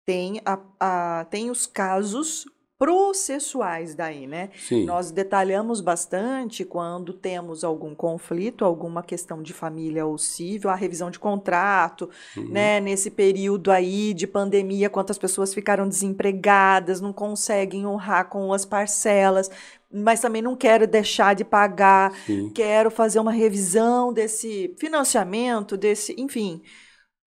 tem, 0.05 0.41
a, 0.45 0.59
a, 0.79 1.25
tem 1.25 1.51
os 1.51 1.65
casos 1.65 2.45
processuais 2.77 3.95
daí, 3.95 4.27
né? 4.27 4.49
Sim. 4.55 4.85
Nós 4.85 5.09
detalhamos 5.09 5.81
bastante 5.81 6.63
quando 6.63 7.11
temos 7.11 7.63
algum 7.63 7.95
conflito, 7.95 8.63
alguma 8.63 9.01
questão 9.01 9.41
de 9.41 9.51
família 9.51 10.05
ou 10.05 10.17
civil, 10.17 10.69
a 10.69 10.75
revisão 10.75 11.09
de 11.09 11.17
contrato, 11.17 12.09
uhum. 12.35 12.49
né? 12.49 12.79
Nesse 12.79 13.09
período 13.09 13.71
aí 13.71 14.13
de 14.13 14.27
pandemia, 14.27 14.91
quantas 14.91 15.17
pessoas 15.17 15.53
ficaram 15.53 15.89
desempregadas, 15.89 17.01
não 17.01 17.11
conseguem 17.11 17.85
honrar 17.85 18.29
com 18.29 18.53
as 18.53 18.63
parcelas, 18.63 19.49
mas 19.91 20.19
também 20.19 20.43
não 20.43 20.55
quero 20.55 20.85
deixar 20.85 21.33
de 21.33 21.43
pagar, 21.43 22.13
Sim. 22.27 22.51
quero 22.51 22.91
fazer 22.91 23.19
uma 23.19 23.31
revisão 23.31 24.13
desse 24.13 24.75
financiamento, 24.79 25.75
desse, 25.75 26.13
enfim. 26.17 26.61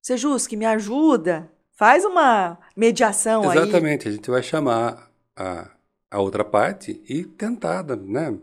Sejus, 0.00 0.46
que 0.46 0.56
me 0.56 0.64
ajuda, 0.64 1.50
faz 1.76 2.04
uma 2.04 2.56
mediação 2.76 3.42
Exatamente, 3.42 3.58
aí. 3.58 3.68
Exatamente, 3.68 4.08
a 4.08 4.12
gente 4.12 4.30
vai 4.30 4.42
chamar 4.42 5.09
a, 5.40 5.70
a 6.10 6.20
outra 6.20 6.44
parte 6.44 7.02
e 7.08 7.24
tentar, 7.24 7.82
né? 7.96 8.38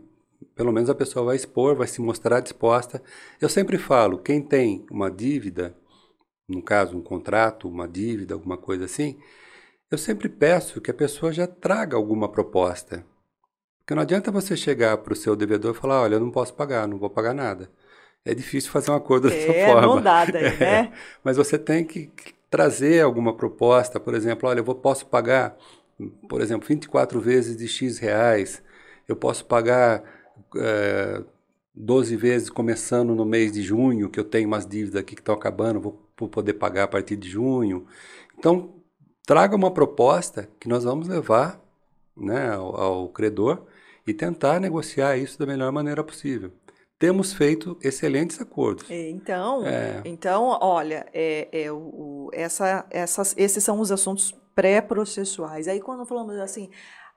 Pelo 0.54 0.72
menos 0.72 0.90
a 0.90 0.94
pessoa 0.94 1.26
vai 1.26 1.36
expor, 1.36 1.76
vai 1.76 1.86
se 1.86 2.00
mostrar 2.00 2.40
disposta. 2.40 3.00
Eu 3.40 3.48
sempre 3.48 3.78
falo, 3.78 4.18
quem 4.18 4.42
tem 4.42 4.84
uma 4.90 5.08
dívida, 5.08 5.76
no 6.48 6.60
caso 6.60 6.96
um 6.96 7.02
contrato, 7.02 7.68
uma 7.68 7.86
dívida, 7.86 8.34
alguma 8.34 8.56
coisa 8.56 8.86
assim, 8.86 9.16
eu 9.90 9.96
sempre 9.96 10.28
peço 10.28 10.80
que 10.80 10.90
a 10.90 10.94
pessoa 10.94 11.32
já 11.32 11.46
traga 11.46 11.96
alguma 11.96 12.28
proposta. 12.28 13.06
Porque 13.78 13.94
não 13.94 14.02
adianta 14.02 14.32
você 14.32 14.56
chegar 14.56 14.98
para 14.98 15.12
o 15.12 15.16
seu 15.16 15.36
devedor 15.36 15.74
e 15.74 15.78
falar, 15.78 16.02
olha, 16.02 16.16
eu 16.16 16.20
não 16.20 16.30
posso 16.30 16.52
pagar, 16.54 16.88
não 16.88 16.98
vou 16.98 17.08
pagar 17.08 17.32
nada. 17.32 17.70
É 18.24 18.34
difícil 18.34 18.70
fazer 18.70 18.90
um 18.90 18.96
acordo 18.96 19.30
dessa 19.30 19.50
é, 19.50 19.66
forma. 19.66 19.86
Não 19.86 20.02
dá 20.02 20.24
daí, 20.24 20.42
né? 20.58 20.80
É, 20.80 20.92
mas 21.22 21.36
você 21.36 21.56
tem 21.56 21.84
que 21.84 22.10
trazer 22.50 23.02
alguma 23.02 23.34
proposta, 23.36 24.00
por 24.00 24.14
exemplo, 24.14 24.48
olha, 24.48 24.60
eu 24.60 24.64
vou, 24.64 24.74
posso 24.74 25.06
pagar 25.06 25.56
por 26.28 26.40
exemplo, 26.40 26.66
24 26.68 27.20
vezes 27.20 27.56
de 27.56 27.66
X 27.66 27.98
reais, 27.98 28.62
eu 29.06 29.16
posso 29.16 29.44
pagar 29.44 30.02
é, 30.56 31.22
12 31.74 32.16
vezes 32.16 32.50
começando 32.50 33.14
no 33.14 33.24
mês 33.24 33.52
de 33.52 33.62
junho, 33.62 34.10
que 34.10 34.18
eu 34.18 34.24
tenho 34.24 34.48
umas 34.48 34.66
dívidas 34.66 35.00
aqui 35.00 35.14
que 35.14 35.20
estão 35.20 35.34
acabando, 35.34 35.80
vou, 35.80 36.08
vou 36.18 36.28
poder 36.28 36.54
pagar 36.54 36.84
a 36.84 36.88
partir 36.88 37.16
de 37.16 37.28
junho. 37.28 37.86
Então, 38.38 38.74
traga 39.26 39.56
uma 39.56 39.70
proposta 39.70 40.48
que 40.60 40.68
nós 40.68 40.84
vamos 40.84 41.08
levar 41.08 41.60
né, 42.16 42.50
ao, 42.50 42.76
ao 42.76 43.08
credor 43.08 43.66
e 44.06 44.14
tentar 44.14 44.60
negociar 44.60 45.16
isso 45.16 45.38
da 45.38 45.46
melhor 45.46 45.70
maneira 45.70 46.02
possível. 46.02 46.52
temos 46.98 47.32
feito 47.32 47.78
excelentes 47.82 48.40
acordos. 48.40 48.86
Então, 48.90 49.64
é. 49.66 50.02
então 50.04 50.58
olha, 50.60 51.06
é, 51.12 51.48
é 51.52 51.70
o, 51.70 52.28
essa, 52.32 52.86
essas, 52.90 53.34
esses 53.36 53.62
são 53.62 53.78
os 53.80 53.92
assuntos 53.92 54.34
pré-processuais. 54.58 55.68
Aí 55.68 55.80
quando 55.80 56.04
falamos 56.04 56.34
assim, 56.34 56.68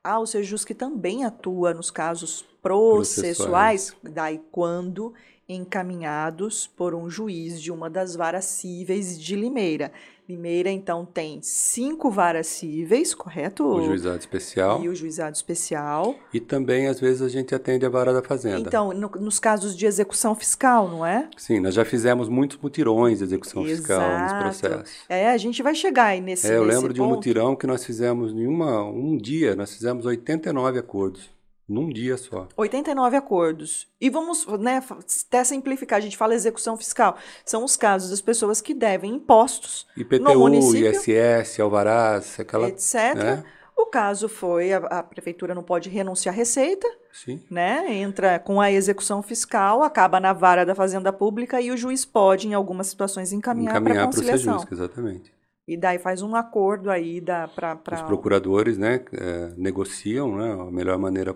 ah, 0.03 0.19
o 0.19 0.27
Sejus 0.27 0.63
que 0.63 0.75
também 0.75 1.25
atua 1.25 1.73
nos 1.73 1.89
casos 1.89 2.45
processuais, 2.61 3.89
processuais. 3.89 4.13
daí 4.13 4.39
quando 4.51 5.11
encaminhados 5.49 6.67
por 6.67 6.93
um 6.93 7.09
juiz 7.09 7.59
de 7.59 7.71
uma 7.71 7.89
das 7.89 8.15
varas 8.15 8.45
cíveis 8.45 9.19
de 9.19 9.35
Limeira. 9.35 9.91
Limeira, 10.31 10.69
então, 10.69 11.05
tem 11.05 11.39
cinco 11.41 12.09
varas 12.09 12.47
cíveis, 12.47 13.13
correto? 13.13 13.65
O 13.65 13.83
juizado 13.83 14.19
especial. 14.19 14.81
E 14.81 14.87
o 14.87 14.95
juizado 14.95 15.35
especial. 15.35 16.15
E 16.33 16.39
também, 16.39 16.87
às 16.87 16.99
vezes, 16.99 17.21
a 17.21 17.27
gente 17.29 17.53
atende 17.53 17.85
a 17.85 17.89
vara 17.89 18.13
da 18.13 18.21
Fazenda. 18.21 18.59
Então, 18.59 18.93
no, 18.93 19.09
nos 19.09 19.39
casos 19.39 19.75
de 19.75 19.85
execução 19.85 20.33
fiscal, 20.33 20.87
não 20.87 21.05
é? 21.05 21.29
Sim, 21.37 21.59
nós 21.59 21.73
já 21.73 21.83
fizemos 21.83 22.29
muitos 22.29 22.57
mutirões 22.57 23.17
de 23.19 23.25
execução 23.25 23.65
Exato. 23.65 23.77
fiscal 23.77 24.19
nos 24.19 24.33
processos. 24.33 24.95
É, 25.09 25.29
a 25.29 25.37
gente 25.37 25.61
vai 25.61 25.75
chegar 25.75 26.05
aí 26.05 26.21
nesse 26.21 26.47
É, 26.47 26.55
eu 26.55 26.65
nesse 26.65 26.75
lembro 26.75 26.89
ponto. 26.89 26.95
de 26.95 27.01
um 27.01 27.09
mutirão 27.09 27.55
que 27.55 27.67
nós 27.67 27.85
fizemos 27.85 28.31
em 28.31 28.47
uma, 28.47 28.83
um 28.83 29.17
dia, 29.17 29.55
nós 29.55 29.73
fizemos 29.73 30.05
89 30.05 30.79
acordos. 30.79 31.29
Num 31.71 31.87
dia 31.87 32.17
só. 32.17 32.49
89 32.57 33.15
acordos. 33.15 33.87
E 33.99 34.09
vamos, 34.09 34.45
né, 34.59 34.83
até 34.89 35.41
simplificar, 35.45 35.99
a 35.99 36.01
gente 36.01 36.17
fala 36.17 36.35
execução 36.35 36.75
fiscal. 36.75 37.15
São 37.45 37.63
os 37.63 37.77
casos 37.77 38.09
das 38.09 38.19
pessoas 38.19 38.59
que 38.59 38.73
devem 38.73 39.13
impostos 39.13 39.87
IPTU, 39.95 40.21
no 40.21 40.39
município, 40.39 40.91
ISS, 40.91 41.61
alvarás, 41.61 42.37
aquela... 42.41 42.67
etc. 42.67 43.15
Né? 43.15 43.43
O 43.77 43.85
caso 43.85 44.27
foi, 44.27 44.73
a, 44.73 44.79
a, 44.79 45.01
prefeitura 45.01 45.55
não 45.55 45.63
pode 45.63 45.87
renunciar 45.89 46.35
à 46.35 46.37
receita, 46.37 46.85
Sim. 47.13 47.41
né? 47.49 47.85
Entra 47.89 48.37
com 48.37 48.59
a 48.59 48.69
execução 48.69 49.23
fiscal, 49.23 49.81
acaba 49.81 50.19
na 50.19 50.33
vara 50.33 50.65
da 50.65 50.75
Fazenda 50.75 51.13
Pública 51.13 51.61
e 51.61 51.71
o 51.71 51.77
juiz 51.77 52.03
pode, 52.03 52.49
em 52.49 52.53
algumas 52.53 52.87
situações, 52.87 53.31
encaminhar, 53.31 53.77
encaminhar 53.77 53.95
para 53.95 54.05
conciliação. 54.07 54.55
Encaminhar 54.55 54.67
para 54.67 54.75
o 54.75 54.77
exatamente. 54.77 55.33
E 55.65 55.77
daí 55.77 55.97
faz 55.97 56.21
um 56.21 56.35
acordo 56.35 56.91
aí 56.91 57.21
para... 57.55 57.77
Pra... 57.77 57.95
Os 57.95 58.01
procuradores, 58.01 58.77
né, 58.77 58.99
é, 59.13 59.51
negociam 59.55 60.35
né, 60.35 60.51
a 60.51 60.69
melhor 60.69 60.97
maneira 60.97 61.33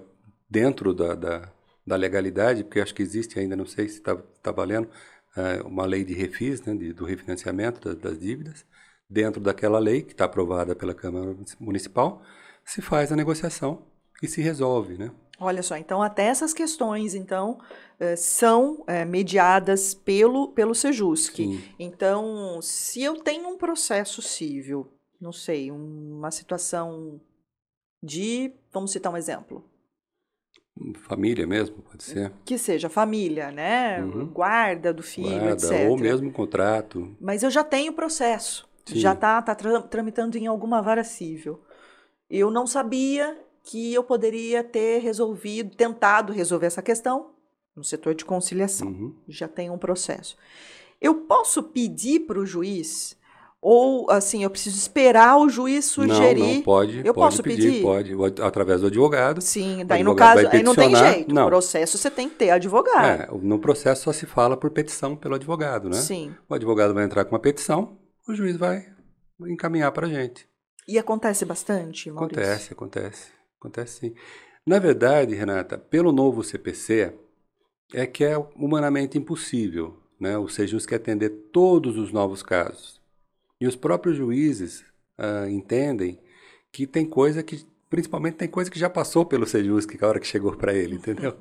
dentro 0.56 0.94
da, 0.94 1.14
da, 1.14 1.52
da, 1.86 1.96
legalidade, 1.98 2.64
porque 2.64 2.80
acho 2.80 2.96
que 2.96 3.04
existe 3.04 3.38
ainda, 3.38 3.58
não 3.58 3.66
sei 3.66 3.90
se 3.90 3.98
está 3.98 4.16
tá 4.42 4.54
valendo, 4.54 4.90
é, 5.36 5.62
uma 5.64 5.86
lei 5.86 6.06
de 6.06 6.14
refis, 6.14 6.62
né, 6.62 6.74
de, 6.74 6.94
do 6.94 7.04
refinanciamento 7.04 7.82
das, 7.82 7.98
das 7.98 8.18
dívidas, 8.18 8.66
dentro 9.10 9.42
daquela 9.42 9.80
lei 9.80 10.02
que 10.02 10.14
está 10.14 10.24
aprovada 10.24 10.74
pela 10.74 10.94
Câmara 10.94 11.36
Municipal, 11.60 12.22
se 12.64 12.82
faz 12.82 13.12
a 13.12 13.18
negociação 13.18 13.86
e 14.24 14.30
se 14.30 14.42
resolve, 14.42 14.98
né? 14.98 15.12
Olha 15.38 15.62
só, 15.62 15.76
então 15.76 16.02
até 16.02 16.24
essas 16.28 16.54
questões, 16.54 17.14
então, 17.14 17.60
eh, 18.00 18.16
são 18.16 18.82
é, 18.88 19.04
mediadas 19.04 19.94
pelo, 19.94 20.54
pelo 20.54 20.74
Sejusc. 20.74 21.36
Sim. 21.36 21.62
Então, 21.78 22.62
se 22.62 23.04
eu 23.04 23.22
tenho 23.22 23.50
um 23.50 23.58
processo 23.58 24.22
civil, 24.22 24.88
não 25.20 25.34
sei, 25.34 25.70
uma 25.70 26.32
situação 26.32 27.20
de, 28.02 28.54
vamos 28.72 28.92
citar 28.92 29.12
um 29.12 29.18
exemplo, 29.18 29.70
Família 31.08 31.48
mesmo, 31.48 31.78
pode 31.78 32.04
ser. 32.04 32.34
Que 32.44 32.58
seja 32.58 32.90
família, 32.90 33.50
né? 33.50 34.04
Uhum. 34.04 34.28
Guarda 34.28 34.94
do 34.94 35.02
filho, 35.02 35.30
Guarda, 35.30 35.54
etc. 35.54 35.90
Ou 35.90 35.98
mesmo 35.98 36.32
contrato. 36.32 37.16
Mas 37.20 37.44
eu 37.44 37.50
já 37.50 37.64
tenho 37.64 37.94
o 37.94 37.96
processo. 37.96 38.68
Sim. 38.86 39.00
Já 39.00 39.14
está 39.14 39.42
tá, 39.42 39.56
tá 39.56 39.82
tramitando 39.84 40.38
em 40.38 40.48
alguma 40.48 40.82
vara 40.82 41.04
civil. 41.04 41.62
Eu 42.30 42.52
não 42.52 42.68
sabia 42.68 43.38
que 43.64 43.94
eu 43.94 44.04
poderia 44.04 44.64
ter 44.64 45.00
resolvido, 45.00 45.76
tentado 45.76 46.34
resolver 46.34 46.68
essa 46.68 46.82
questão 46.82 47.32
no 47.76 47.84
setor 47.84 48.14
de 48.14 48.26
conciliação. 48.26 48.88
Uhum. 48.88 49.16
Já 49.28 49.48
tem 49.48 49.70
um 49.70 49.78
processo. 49.78 50.38
Eu 51.02 51.22
posso 51.22 51.64
pedir 51.64 52.22
para 52.22 52.40
o 52.40 52.46
juiz 52.46 53.18
ou, 53.68 54.12
assim, 54.12 54.44
eu 54.44 54.50
preciso 54.52 54.78
esperar 54.78 55.40
o 55.40 55.50
juiz 55.50 55.86
sugerir. 55.86 56.40
Não, 56.40 56.54
não 56.54 56.62
pode. 56.62 56.98
Eu 57.00 57.16
pode 57.16 57.16
posso 57.16 57.42
pedir? 57.42 57.82
Pode, 57.82 58.14
através 58.44 58.82
do 58.82 58.88
advogado. 58.88 59.42
Sim, 59.42 59.84
daí 59.84 60.04
no 60.04 60.16
caso, 60.16 60.48
aí 60.52 60.62
não 60.62 60.76
tem 60.76 60.96
jeito. 60.96 61.34
Não. 61.34 61.46
No 61.46 61.50
processo 61.50 61.98
você 61.98 62.12
tem 62.12 62.30
que 62.30 62.36
ter 62.36 62.52
advogado. 62.52 63.24
É, 63.24 63.28
no 63.42 63.58
processo 63.58 64.04
só 64.04 64.14
se 64.14 64.28
fala 64.28 64.56
por 64.56 64.70
petição 64.70 65.16
pelo 65.16 65.34
advogado, 65.34 65.90
né? 65.90 65.96
Sim. 65.96 66.36
O 66.48 66.54
advogado 66.54 66.94
vai 66.94 67.06
entrar 67.06 67.26
com 67.26 67.34
uma 67.34 67.42
petição, 67.42 67.98
o 68.30 68.36
juiz 68.36 68.56
vai 68.56 68.86
encaminhar 69.48 69.92
para 69.92 70.06
a 70.06 70.10
gente. 70.12 70.48
E 70.88 71.00
acontece 71.00 71.44
bastante, 71.44 72.12
Maurício? 72.12 72.40
Acontece, 72.44 72.74
acontece. 72.74 73.32
Acontece 73.60 74.00
sim. 74.00 74.14
Na 74.64 74.78
verdade, 74.78 75.34
Renata, 75.34 75.76
pelo 75.76 76.12
novo 76.12 76.44
CPC, 76.44 77.16
é 77.96 78.06
que 78.06 78.24
é 78.24 78.38
humanamente 78.56 79.18
impossível 79.18 79.98
né, 80.20 80.38
o 80.38 80.48
SEJUS 80.48 80.86
que 80.86 80.94
atender 80.94 81.32
todos 81.52 81.98
os 81.98 82.12
novos 82.12 82.44
casos. 82.44 83.04
E 83.66 83.68
os 83.68 83.76
próprios 83.76 84.16
juízes 84.16 84.86
uh, 85.18 85.50
entendem 85.50 86.20
que 86.72 86.86
tem 86.86 87.04
coisa 87.04 87.42
que, 87.42 87.66
principalmente 87.90 88.36
tem 88.36 88.48
coisa 88.48 88.70
que 88.70 88.78
já 88.78 88.88
passou 88.88 89.26
pelo 89.26 89.48
Sejusc, 89.48 89.92
a 90.00 90.08
hora 90.08 90.20
que 90.20 90.28
chegou 90.28 90.56
para 90.56 90.72
ele, 90.72 90.94
entendeu? 91.02 91.36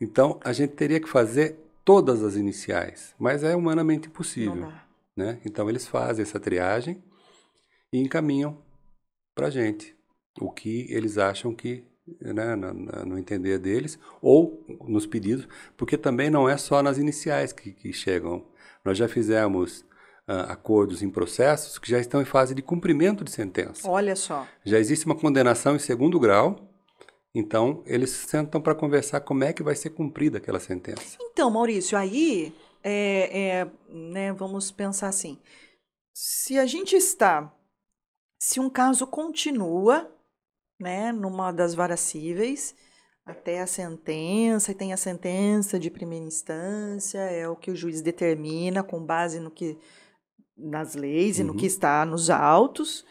Então, 0.00 0.40
a 0.42 0.52
gente 0.52 0.72
teria 0.72 0.98
que 0.98 1.08
fazer 1.08 1.60
todas 1.84 2.24
as 2.24 2.34
iniciais, 2.34 3.14
mas 3.16 3.44
é 3.44 3.54
humanamente 3.54 4.08
impossível. 4.08 4.72
Né? 5.16 5.38
Então, 5.44 5.70
eles 5.70 5.86
fazem 5.86 6.24
essa 6.24 6.40
triagem 6.40 7.00
e 7.92 8.00
encaminham 8.00 8.58
para 9.32 9.46
a 9.46 9.50
gente 9.50 9.94
o 10.40 10.50
que 10.50 10.88
eles 10.90 11.18
acham 11.18 11.54
que, 11.54 11.84
né, 12.20 12.56
no, 12.56 12.74
no, 12.74 13.16
entender 13.16 13.60
deles, 13.60 13.96
ou 14.20 14.66
nos 14.88 15.06
pedidos, 15.06 15.46
porque 15.76 15.96
também 15.96 16.30
não 16.30 16.48
é 16.48 16.56
só 16.56 16.82
nas 16.82 16.98
iniciais 16.98 17.52
que, 17.52 17.70
que 17.70 17.92
chegam. 17.92 18.44
Nós 18.84 18.98
já 18.98 19.06
fizemos 19.06 19.84
acordos 20.48 21.02
em 21.02 21.10
processos 21.10 21.78
que 21.78 21.90
já 21.90 21.98
estão 21.98 22.22
em 22.22 22.24
fase 22.24 22.54
de 22.54 22.62
cumprimento 22.62 23.24
de 23.24 23.30
sentença. 23.30 23.88
Olha 23.88 24.14
só. 24.14 24.46
Já 24.64 24.78
existe 24.78 25.06
uma 25.06 25.14
condenação 25.14 25.74
em 25.74 25.78
segundo 25.78 26.20
grau, 26.20 26.56
então 27.34 27.82
eles 27.86 28.10
sentam 28.10 28.60
para 28.60 28.74
conversar 28.74 29.20
como 29.20 29.44
é 29.44 29.52
que 29.52 29.62
vai 29.62 29.74
ser 29.74 29.90
cumprida 29.90 30.38
aquela 30.38 30.60
sentença. 30.60 31.16
Então, 31.20 31.50
Maurício, 31.50 31.98
aí 31.98 32.54
é, 32.82 33.60
é, 33.60 33.70
né, 33.88 34.32
vamos 34.32 34.70
pensar 34.70 35.08
assim: 35.08 35.38
se 36.14 36.58
a 36.58 36.66
gente 36.66 36.96
está, 36.96 37.52
se 38.38 38.60
um 38.60 38.70
caso 38.70 39.06
continua, 39.06 40.10
né, 40.78 41.12
numa 41.12 41.52
das 41.52 41.74
varas 41.74 42.00
cíveis 42.00 42.74
até 43.26 43.60
a 43.60 43.66
sentença, 43.66 44.72
e 44.72 44.74
tem 44.74 44.92
a 44.92 44.96
sentença 44.96 45.78
de 45.78 45.90
primeira 45.90 46.24
instância, 46.24 47.18
é 47.18 47.48
o 47.48 47.54
que 47.54 47.70
o 47.70 47.76
juiz 47.76 48.00
determina 48.00 48.82
com 48.82 49.04
base 49.04 49.38
no 49.38 49.50
que 49.50 49.78
nas 50.62 50.94
leis 50.94 51.36
uhum. 51.36 51.44
e 51.44 51.46
no 51.46 51.54
que 51.54 51.62
uhum. 51.62 51.66
está 51.66 52.04
nos 52.04 52.30
autos. 52.30 53.04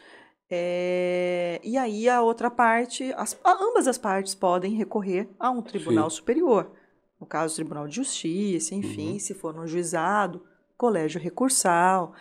É, 0.52 1.62
e 1.64 1.78
aí 1.78 2.10
a 2.10 2.22
outra 2.22 2.50
parte, 2.50 3.14
as, 3.16 3.40
ambas 3.46 3.88
as 3.88 3.98
partes 3.98 4.34
podem 4.34 4.74
recorrer 4.74 5.30
a 5.40 5.52
um 5.52 5.62
tribunal 5.62 6.10
Sim. 6.10 6.16
superior. 6.18 6.72
No 7.20 7.28
caso, 7.28 7.56
Tribunal 7.56 7.88
de 7.88 7.98
Justiça, 7.98 8.74
enfim, 8.74 9.14
uhum. 9.14 9.20
se 9.20 9.34
for 9.34 9.54
no 9.54 9.68
juizado, 9.68 10.42
colégio 10.78 11.20
recursal. 11.20 12.14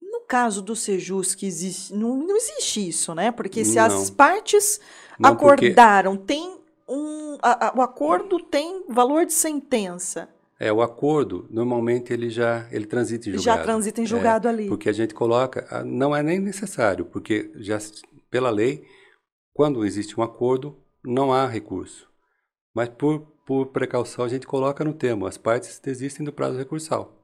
No 0.00 0.20
caso 0.20 0.60
do 0.60 0.76
Sejus, 0.76 1.34
que 1.34 1.46
existe, 1.46 1.94
não, 1.94 2.18
não 2.18 2.36
existe 2.36 2.86
isso, 2.86 3.14
né? 3.14 3.32
Porque 3.32 3.64
se 3.64 3.76
não. 3.76 3.84
as 3.84 4.10
partes 4.10 4.78
não, 5.18 5.30
acordaram, 5.30 6.16
porque... 6.16 6.34
tem 6.34 6.60
um. 6.86 7.38
A, 7.40 7.68
a, 7.68 7.78
o 7.78 7.80
acordo 7.80 8.38
tem 8.38 8.84
valor 8.90 9.24
de 9.24 9.32
sentença. 9.32 10.28
É, 10.60 10.72
o 10.72 10.82
acordo, 10.82 11.46
normalmente 11.50 12.12
ele 12.12 12.28
já 12.28 12.68
ele 12.72 12.86
transita 12.86 13.28
em 13.28 13.32
julgado. 13.32 13.58
Já 13.58 13.62
transita 13.62 14.00
em 14.00 14.06
julgado 14.06 14.48
é, 14.48 14.50
ali. 14.50 14.68
Porque 14.68 14.88
a 14.88 14.92
gente 14.92 15.14
coloca, 15.14 15.84
não 15.84 16.14
é 16.14 16.22
nem 16.22 16.40
necessário, 16.40 17.04
porque 17.04 17.52
já 17.56 17.78
pela 18.28 18.50
lei, 18.50 18.84
quando 19.52 19.84
existe 19.84 20.18
um 20.18 20.22
acordo, 20.22 20.76
não 21.04 21.32
há 21.32 21.46
recurso. 21.46 22.08
Mas 22.74 22.88
por, 22.88 23.20
por 23.46 23.66
precaução 23.66 24.24
a 24.24 24.28
gente 24.28 24.46
coloca 24.46 24.84
no 24.84 24.92
termo, 24.92 25.26
as 25.26 25.38
partes 25.38 25.78
desistem 25.78 26.24
do 26.24 26.32
prazo 26.32 26.58
recursal. 26.58 27.18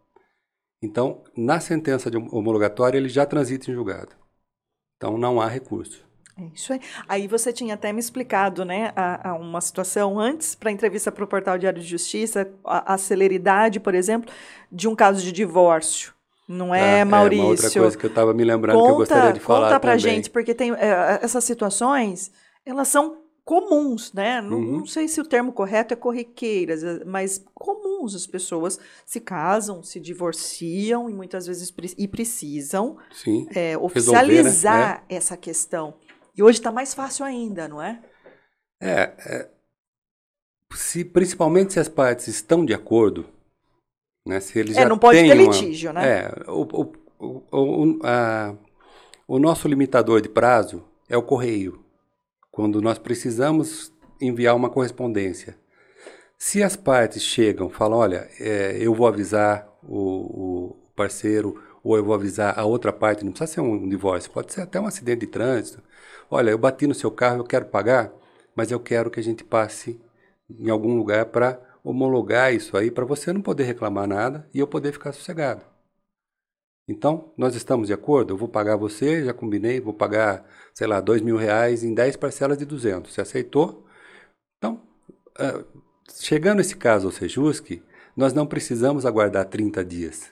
Então, 0.82 1.24
na 1.37 1.61
sentença 1.61 2.11
de 2.11 2.16
homologatória, 2.16 2.99
ele 2.99 3.09
já 3.09 3.24
transita 3.24 3.70
em 3.70 3.74
julgado. 3.74 4.14
Então, 4.97 5.16
não 5.16 5.41
há 5.41 5.49
recurso. 5.49 6.07
É 6.37 6.45
isso 6.53 6.72
aí. 6.72 6.80
Aí 7.09 7.28
você 7.28 7.53
tinha 7.53 7.74
até 7.74 7.93
me 7.93 8.01
explicado, 8.01 8.64
né, 8.64 8.93
a, 8.97 9.30
a 9.30 9.35
uma 9.35 9.61
situação 9.61 10.18
antes 10.18 10.55
para 10.55 10.68
a 10.68 10.72
entrevista 10.72 11.12
para 11.12 11.24
o 11.24 11.26
Portal 11.26 11.57
Diário 11.57 11.80
de 11.80 11.87
Justiça, 11.87 12.51
a, 12.64 12.95
a, 12.95 12.99
celeridade, 12.99 13.78
por 13.78 13.95
exemplo, 13.95 14.32
de 14.70 14.89
um 14.89 14.97
caso 14.97 15.22
de 15.22 15.30
divórcio. 15.30 16.12
Não 16.49 16.74
é, 16.74 17.03
ah, 17.03 17.05
Maurício? 17.05 17.45
É 17.45 17.49
outra 17.49 17.70
coisa 17.70 17.99
que 17.99 18.05
eu 18.05 18.09
estava 18.09 18.35
me 18.35 18.45
lembrando 18.45 18.76
conta, 18.76 18.87
que 18.87 18.93
eu 18.93 18.97
gostaria 18.97 19.32
de 19.32 19.41
falar 19.41 19.68
Conta 19.68 19.80
para 19.80 19.97
gente, 19.97 20.28
porque 20.28 20.55
tem 20.55 20.72
é, 20.72 21.20
essas 21.22 21.45
situações, 21.45 22.32
elas 22.66 22.89
são 22.89 23.24
comuns, 23.45 24.12
né? 24.12 24.41
Não, 24.41 24.57
uhum. 24.57 24.78
não, 24.78 24.87
sei 24.87 25.07
se 25.07 25.20
o 25.20 25.24
termo 25.24 25.53
correto 25.53 25.93
é 25.93 25.97
corriqueiras, 25.97 26.82
é, 26.82 27.05
mas 27.05 27.45
comuns. 27.55 28.14
As 28.14 28.26
pessoas 28.26 28.78
se 29.07 29.20
casam, 29.20 29.82
se 29.82 30.01
divorciam 30.01 31.09
e 31.09 31.14
muitas 31.14 31.47
vezes 31.47 31.72
e 31.97 32.09
precisam 32.09 32.99
é, 33.55 33.78
oficializar 33.78 34.74
Resolver, 34.74 35.01
né? 35.01 35.03
essa 35.09 35.37
questão. 35.37 35.95
E 36.37 36.43
hoje 36.43 36.59
está 36.59 36.72
mais 36.72 36.95
fácil 36.95 37.24
ainda, 37.24 37.68
não 37.68 37.80
é? 37.80 38.01
É, 38.80 39.12
é, 39.26 39.51
se, 40.74 41.05
principalmente 41.05 41.72
se 41.72 41.80
as 41.80 41.89
partes 41.89 42.28
estão 42.28 42.64
de 42.64 42.74
acordo, 42.74 43.26
né? 44.26 44.41
Se 44.41 44.59
eles 44.59 44.76
é, 44.76 44.82
já 44.82 44.89
não 44.89 44.99
pode 44.99 45.18
ter 45.20 45.41
uma- 45.41 45.53
litígio, 45.53 45.93
né? 45.93 46.20
É, 46.22 46.51
o, 46.51 46.62
o, 46.62 46.93
o, 47.18 47.43
o, 47.53 48.01
a- 48.03 48.55
o 49.26 49.39
nosso 49.39 49.68
limitador 49.68 50.20
de 50.20 50.28
prazo 50.28 50.85
é 51.09 51.16
o 51.16 51.22
correio, 51.22 51.82
quando 52.51 52.80
nós 52.82 52.99
precisamos 52.99 53.93
enviar 54.20 54.55
uma 54.55 54.70
correspondência. 54.70 55.57
Se 56.39 56.62
as 56.62 56.76
partes 56.76 57.22
chegam, 57.22 57.70
falam, 57.70 57.99
olha, 57.99 58.28
é, 58.39 58.76
eu 58.80 58.95
vou 58.95 59.07
avisar 59.07 59.68
o, 59.82 60.70
o 60.72 60.76
parceiro, 60.95 61.62
ou 61.82 61.97
eu 61.97 62.05
vou 62.05 62.14
avisar 62.14 62.59
a 62.59 62.64
outra 62.64 62.93
parte, 62.93 63.24
não 63.24 63.32
precisa 63.32 63.55
ser 63.55 63.61
um 63.61 63.89
divórcio, 63.89 64.30
pode 64.30 64.53
ser 64.53 64.62
até 64.62 64.80
um 64.80 64.87
acidente 64.87 65.20
de 65.20 65.26
trânsito. 65.26 65.82
Olha, 66.31 66.51
eu 66.51 66.59
bati 66.59 66.87
no 66.87 66.95
seu 66.95 67.11
carro, 67.11 67.39
eu 67.39 67.45
quero 67.45 67.66
pagar, 67.66 68.12
mas 68.55 68.70
eu 68.70 68.81
quero 68.81 69.11
que 69.11 69.20
a 69.20 69.22
gente 69.22 69.45
passe 69.45 70.01
em 70.51 70.70
algum 70.70 70.97
lugar 70.97 71.27
para 71.27 71.61
homologar 71.83 72.55
isso 72.55 72.77
aí, 72.77 72.91
para 72.91 73.05
você 73.05 73.33
não 73.33 73.43
poder 73.43 73.64
reclamar 73.64 74.07
nada 74.07 74.49
e 74.53 74.59
eu 74.59 74.66
poder 74.66 74.93
ficar 74.93 75.12
sossegado. 75.12 75.62
Então, 76.89 77.33
nós 77.37 77.55
estamos 77.55 77.89
de 77.89 77.95
acordo? 77.95 78.33
Eu 78.33 78.37
vou 78.37 78.49
pagar 78.49 78.77
você, 78.77 79.25
já 79.25 79.33
combinei, 79.33 79.81
vou 79.81 79.95
pagar, 79.95 80.45
sei 80.75 80.87
lá, 80.87 81.01
dois 81.01 81.22
mil 81.22 81.37
reais 81.37 81.83
em 81.83 81.95
10 81.95 82.16
parcelas 82.16 82.59
de 82.59 82.64
200. 82.66 83.12
Você 83.12 83.20
aceitou? 83.20 83.87
Então, 84.59 84.83
ah, 85.39 85.64
chegando 86.12 86.61
esse 86.61 86.77
caso 86.77 87.07
ao 87.07 87.12
Sejusc, 87.12 87.83
nós 88.16 88.33
não 88.33 88.47
precisamos 88.47 89.07
aguardar 89.07 89.47
30 89.47 89.85
dias. 89.85 90.31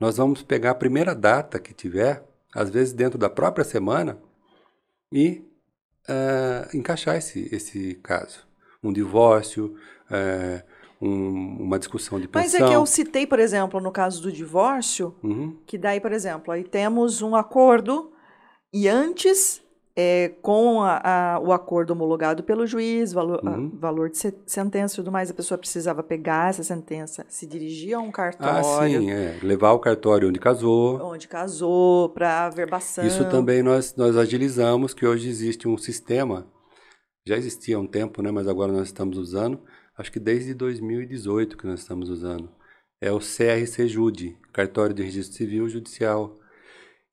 Nós 0.00 0.16
vamos 0.16 0.42
pegar 0.42 0.72
a 0.72 0.74
primeira 0.74 1.14
data 1.14 1.58
que 1.58 1.72
tiver, 1.72 2.24
às 2.54 2.70
vezes 2.70 2.92
dentro 2.92 3.18
da 3.18 3.30
própria 3.30 3.64
semana, 3.64 4.18
e 5.12 5.42
ah, 6.08 6.68
encaixar 6.74 7.16
esse, 7.16 7.48
esse 7.54 7.94
caso. 7.96 8.46
Um 8.82 8.92
divórcio, 8.92 9.74
eh, 10.10 10.62
um- 11.00 11.62
uma 11.64 11.78
discussão 11.78 12.18
de 12.20 12.28
Mas 12.32 12.52
pensão. 12.52 12.66
é 12.66 12.70
que 12.70 12.76
eu 12.76 12.86
citei, 12.86 13.26
por 13.26 13.38
exemplo, 13.38 13.80
no 13.80 13.90
caso 13.92 14.22
do 14.22 14.32
divórcio, 14.32 15.14
Uhum. 15.22 15.58
que 15.66 15.76
daí, 15.76 16.00
por 16.00 16.12
exemplo, 16.12 16.52
aí 16.52 16.64
temos 16.64 17.20
um 17.22 17.34
acordo 17.36 18.12
e 18.72 18.88
antes, 18.88 19.60
é, 20.00 20.28
com 20.40 20.80
a- 20.80 21.00
a- 21.34 21.40
o 21.40 21.52
acordo 21.52 21.90
homologado 21.90 22.44
pelo 22.44 22.64
juiz, 22.68 23.12
valor, 23.12 23.40
a- 23.44 23.50
Uhum. 23.50 23.70
valor 23.80 24.08
de 24.08 24.16
se- 24.18 24.34
sentença 24.46 24.94
e 24.94 24.96
tudo 24.96 25.10
mais, 25.10 25.28
a 25.28 25.34
pessoa 25.34 25.58
precisava 25.58 26.04
pegar 26.04 26.50
essa 26.50 26.62
sentença, 26.62 27.26
se 27.28 27.44
dirigir 27.48 27.94
a 27.94 27.98
um 28.00 28.10
Ah, 28.10 28.12
cartório, 28.12 29.00
sim, 29.00 29.10
é. 29.10 29.36
Levar 29.42 29.72
o 29.72 29.80
cartório 29.80 30.28
onde 30.28 30.38
casou. 30.38 31.02
onde 31.02 31.26
casou, 31.26 32.10
para 32.10 32.46
averbação. 32.46 33.04
Isso 33.04 33.28
também 33.28 33.60
nós, 33.60 33.96
nós 33.96 34.16
agilizamos, 34.16 34.94
que 34.94 35.04
hoje 35.04 35.28
existe 35.28 35.66
um 35.66 35.76
sistema, 35.76 36.46
já 37.26 37.36
existia 37.36 37.76
há 37.76 37.80
um 37.80 37.86
tempo, 37.86 38.22
né, 38.22 38.30
mas 38.30 38.46
agora 38.46 38.70
nós 38.70 38.86
estamos 38.86 39.18
usando, 39.18 39.60
acho 39.96 40.12
que 40.12 40.20
desde 40.20 40.54
2018 40.54 41.56
que 41.58 41.66
nós 41.66 41.80
estamos 41.80 42.08
usando. 42.08 42.48
É 43.02 43.10
o 43.10 43.18
CRC 43.20 43.88
Jude, 43.88 44.36
Cartório 44.52 44.94
de 44.94 45.02
Registro 45.02 45.36
Civil 45.36 45.68
Judicial. 45.68 46.38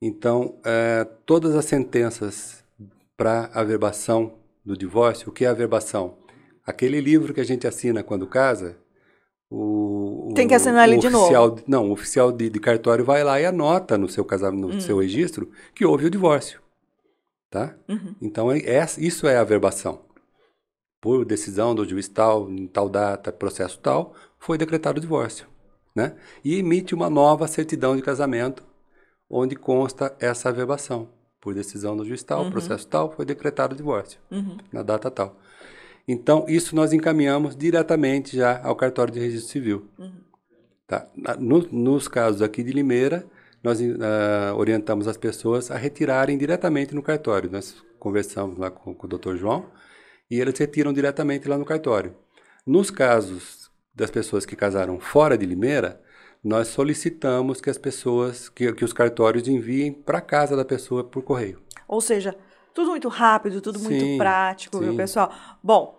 Então, 0.00 0.60
eh, 0.64 1.04
todas 1.24 1.54
as 1.56 1.64
sentenças 1.64 2.64
para 3.16 3.46
averbação 3.54 4.34
do 4.64 4.76
divórcio, 4.76 5.28
o 5.28 5.32
que 5.32 5.44
é 5.44 5.48
averbação? 5.48 6.18
Aquele 6.66 7.00
livro 7.00 7.32
que 7.34 7.40
a 7.40 7.44
gente 7.44 7.66
assina 7.66 8.02
quando 8.02 8.26
casa, 8.26 8.76
o, 9.50 10.32
Tem 10.34 10.46
que 10.48 10.54
assinar 10.54 10.88
ele 10.88 10.98
de 10.98 11.06
oficial, 11.08 11.48
novo. 11.48 11.62
Não, 11.66 11.88
o 11.88 11.92
oficial 11.92 12.32
de, 12.32 12.50
de 12.50 12.60
cartório 12.60 13.04
vai 13.04 13.24
lá 13.24 13.40
e 13.40 13.46
anota 13.46 13.96
no 13.98 14.08
seu 14.08 14.24
casamento, 14.24 14.68
no 14.68 14.74
Hum. 14.74 14.80
seu 14.80 14.98
registro, 14.98 15.50
que 15.74 15.84
houve 15.84 16.06
o 16.06 16.10
divórcio. 16.10 16.60
Tá? 17.50 17.76
Uhum. 17.88 18.14
Então, 18.20 18.50
é, 18.52 18.58
é- 18.60 18.86
isso 18.98 19.26
é 19.26 19.36
averbação. 19.38 20.00
Por 21.00 21.24
decisão 21.24 21.74
do 21.74 21.88
juiz 21.88 22.08
tal, 22.08 22.50
em 22.50 22.66
tal 22.66 22.88
data, 22.88 23.32
processo 23.32 23.78
tal, 23.78 24.14
foi 24.38 24.58
decretado 24.58 24.98
o 24.98 25.00
divórcio. 25.00 25.46
Né? 25.94 26.14
E 26.44 26.56
emite 26.58 26.94
uma 26.94 27.08
nova 27.08 27.46
certidão 27.48 27.96
de 27.96 28.02
casamento, 28.02 28.64
onde 29.30 29.56
consta 29.56 30.16
essa 30.20 30.48
averbação. 30.50 31.08
Por 31.46 31.54
decisão 31.54 31.96
do 31.96 32.04
juiz 32.04 32.24
tal, 32.24 32.42
Uhum. 32.42 32.50
processo 32.50 32.88
tal, 32.88 33.12
foi 33.12 33.24
decretado 33.24 33.72
o 33.72 33.76
divórcio, 33.76 34.18
Uhum. 34.32 34.56
na 34.72 34.82
data 34.82 35.08
tal. 35.08 35.38
Então, 36.08 36.44
isso 36.48 36.74
nós 36.74 36.92
encaminhamos 36.92 37.54
diretamente 37.54 38.36
já 38.36 38.60
ao 38.64 38.74
cartório 38.74 39.14
de 39.14 39.20
registro 39.20 39.52
civil. 39.52 39.86
Uhum. 39.96 40.10
Tá? 40.88 41.06
Na- 41.16 41.36
no- 41.36 41.68
nos 41.70 42.08
casos 42.08 42.42
aqui 42.42 42.64
de 42.64 42.72
Limeira, 42.72 43.24
nós 43.62 43.78
ah, 43.80 44.54
orientamos 44.56 45.06
as 45.06 45.16
pessoas 45.16 45.70
a 45.70 45.76
retirarem 45.76 46.36
diretamente 46.36 46.96
no 46.96 47.02
cartório. 47.02 47.48
Nós 47.48 47.76
conversamos 47.96 48.58
lá 48.58 48.68
com, 48.68 48.92
com 48.92 49.06
o 49.06 49.08
Dr. 49.08 49.36
João 49.36 49.66
e 50.28 50.40
eles 50.40 50.58
retiram 50.58 50.92
diretamente 50.92 51.46
lá 51.48 51.56
no 51.56 51.64
cartório. 51.64 52.12
Nos 52.66 52.90
casos 52.90 53.70
das 53.94 54.10
pessoas 54.10 54.44
que 54.44 54.56
casaram 54.56 54.98
fora 54.98 55.38
de 55.38 55.46
Limeira, 55.46 56.00
nós 56.46 56.68
solicitamos 56.68 57.60
que 57.60 57.68
as 57.68 57.76
pessoas, 57.76 58.48
que, 58.48 58.72
que 58.72 58.84
os 58.84 58.92
cartórios 58.92 59.48
enviem 59.48 59.92
para 59.92 60.20
casa 60.20 60.54
da 60.56 60.64
pessoa 60.64 61.02
por 61.02 61.22
correio. 61.22 61.60
Ou 61.88 62.00
seja, 62.00 62.36
tudo 62.72 62.90
muito 62.90 63.08
rápido, 63.08 63.60
tudo 63.60 63.80
muito 63.80 64.00
Sim, 64.04 64.16
prático, 64.16 64.78
viu, 64.78 64.92
sim. 64.92 64.96
pessoal? 64.96 65.32
Bom, 65.60 65.96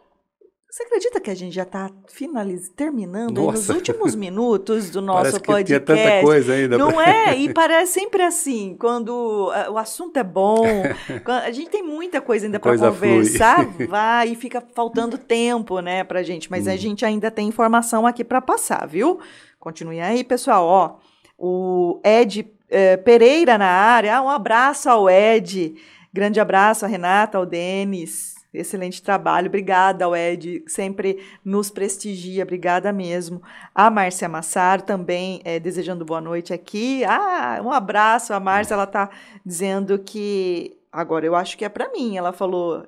você 0.69 0.83
acredita 0.83 1.19
que 1.19 1.29
a 1.29 1.35
gente 1.35 1.53
já 1.53 1.63
está 1.63 1.89
finaliz... 2.07 2.69
terminando 2.69 3.41
nos 3.41 3.67
últimos 3.69 4.13
minutos 4.15 4.89
do 4.89 5.01
nosso 5.01 5.17
Parece 5.21 5.39
que 5.39 5.45
podcast? 5.47 5.85
tinha 5.85 5.97
tanta 5.97 6.21
coisa 6.21 6.53
ainda. 6.53 6.77
Não 6.77 7.01
é? 7.01 7.35
E 7.39 7.51
parece 7.53 7.93
sempre 7.93 8.21
assim, 8.21 8.75
quando 8.79 9.51
ah, 9.53 9.69
o 9.71 9.77
assunto 9.77 10.15
é 10.17 10.23
bom, 10.23 10.63
a 11.43 11.51
gente 11.51 11.69
tem 11.69 11.83
muita 11.83 12.21
coisa 12.21 12.45
ainda 12.45 12.59
para 12.59 12.71
Coisa 12.71 12.91
flui. 12.91 13.09
conversar, 13.09 13.65
vai 13.87 14.29
e 14.29 14.35
fica 14.35 14.61
faltando 14.73 15.17
tempo, 15.17 15.79
né, 15.81 16.03
pra 16.05 16.23
gente, 16.23 16.49
mas 16.49 16.67
a 16.67 16.73
Hum. 16.73 16.77
gente 16.77 17.03
ainda 17.03 17.29
tem 17.31 17.47
informação 17.47 18.05
aqui 18.05 18.23
para 18.23 18.39
passar, 18.41 18.87
viu? 18.87 19.19
Continue 19.59 19.99
aí, 19.99 20.23
pessoal, 20.23 20.65
ó. 20.65 20.95
O 21.37 22.01
Ed 22.03 22.51
eh, 22.69 22.97
Pereira 22.97 23.57
na 23.57 23.67
área, 23.67 24.17
ah, 24.17 24.21
um 24.21 24.29
abraço 24.29 24.89
ao 24.89 25.09
Ed. 25.09 25.75
Grande 26.11 26.39
abraço 26.39 26.85
a 26.85 26.87
Renata, 26.87 27.37
ao 27.37 27.45
Denis. 27.45 28.35
Excelente 28.53 29.03
trabalho. 29.03 29.47
Obrigada 29.47 30.05
ao 30.05 30.15
Ed, 30.15 30.63
sempre 30.67 31.23
nos 31.43 31.69
prestigia. 31.69 32.43
Obrigada 32.43 32.91
mesmo. 32.91 33.41
A 33.75 33.89
Márcia 33.89 34.27
Massaro 34.27 34.81
também 34.81 35.41
eh, 35.43 35.59
desejando 35.59 36.05
boa 36.05 36.21
noite 36.21 36.53
aqui. 36.53 37.03
Ah, 37.05 37.61
um 37.63 37.71
abraço. 37.71 38.33
A 38.33 38.39
Márcia, 38.39 38.73
ela 38.73 38.87
tá 38.87 39.09
dizendo 39.45 39.99
que. 39.99 40.77
Agora, 40.91 41.25
eu 41.25 41.35
acho 41.35 41.57
que 41.57 41.65
é 41.65 41.69
para 41.69 41.91
mim. 41.91 42.17
Ela 42.17 42.33
falou. 42.33 42.87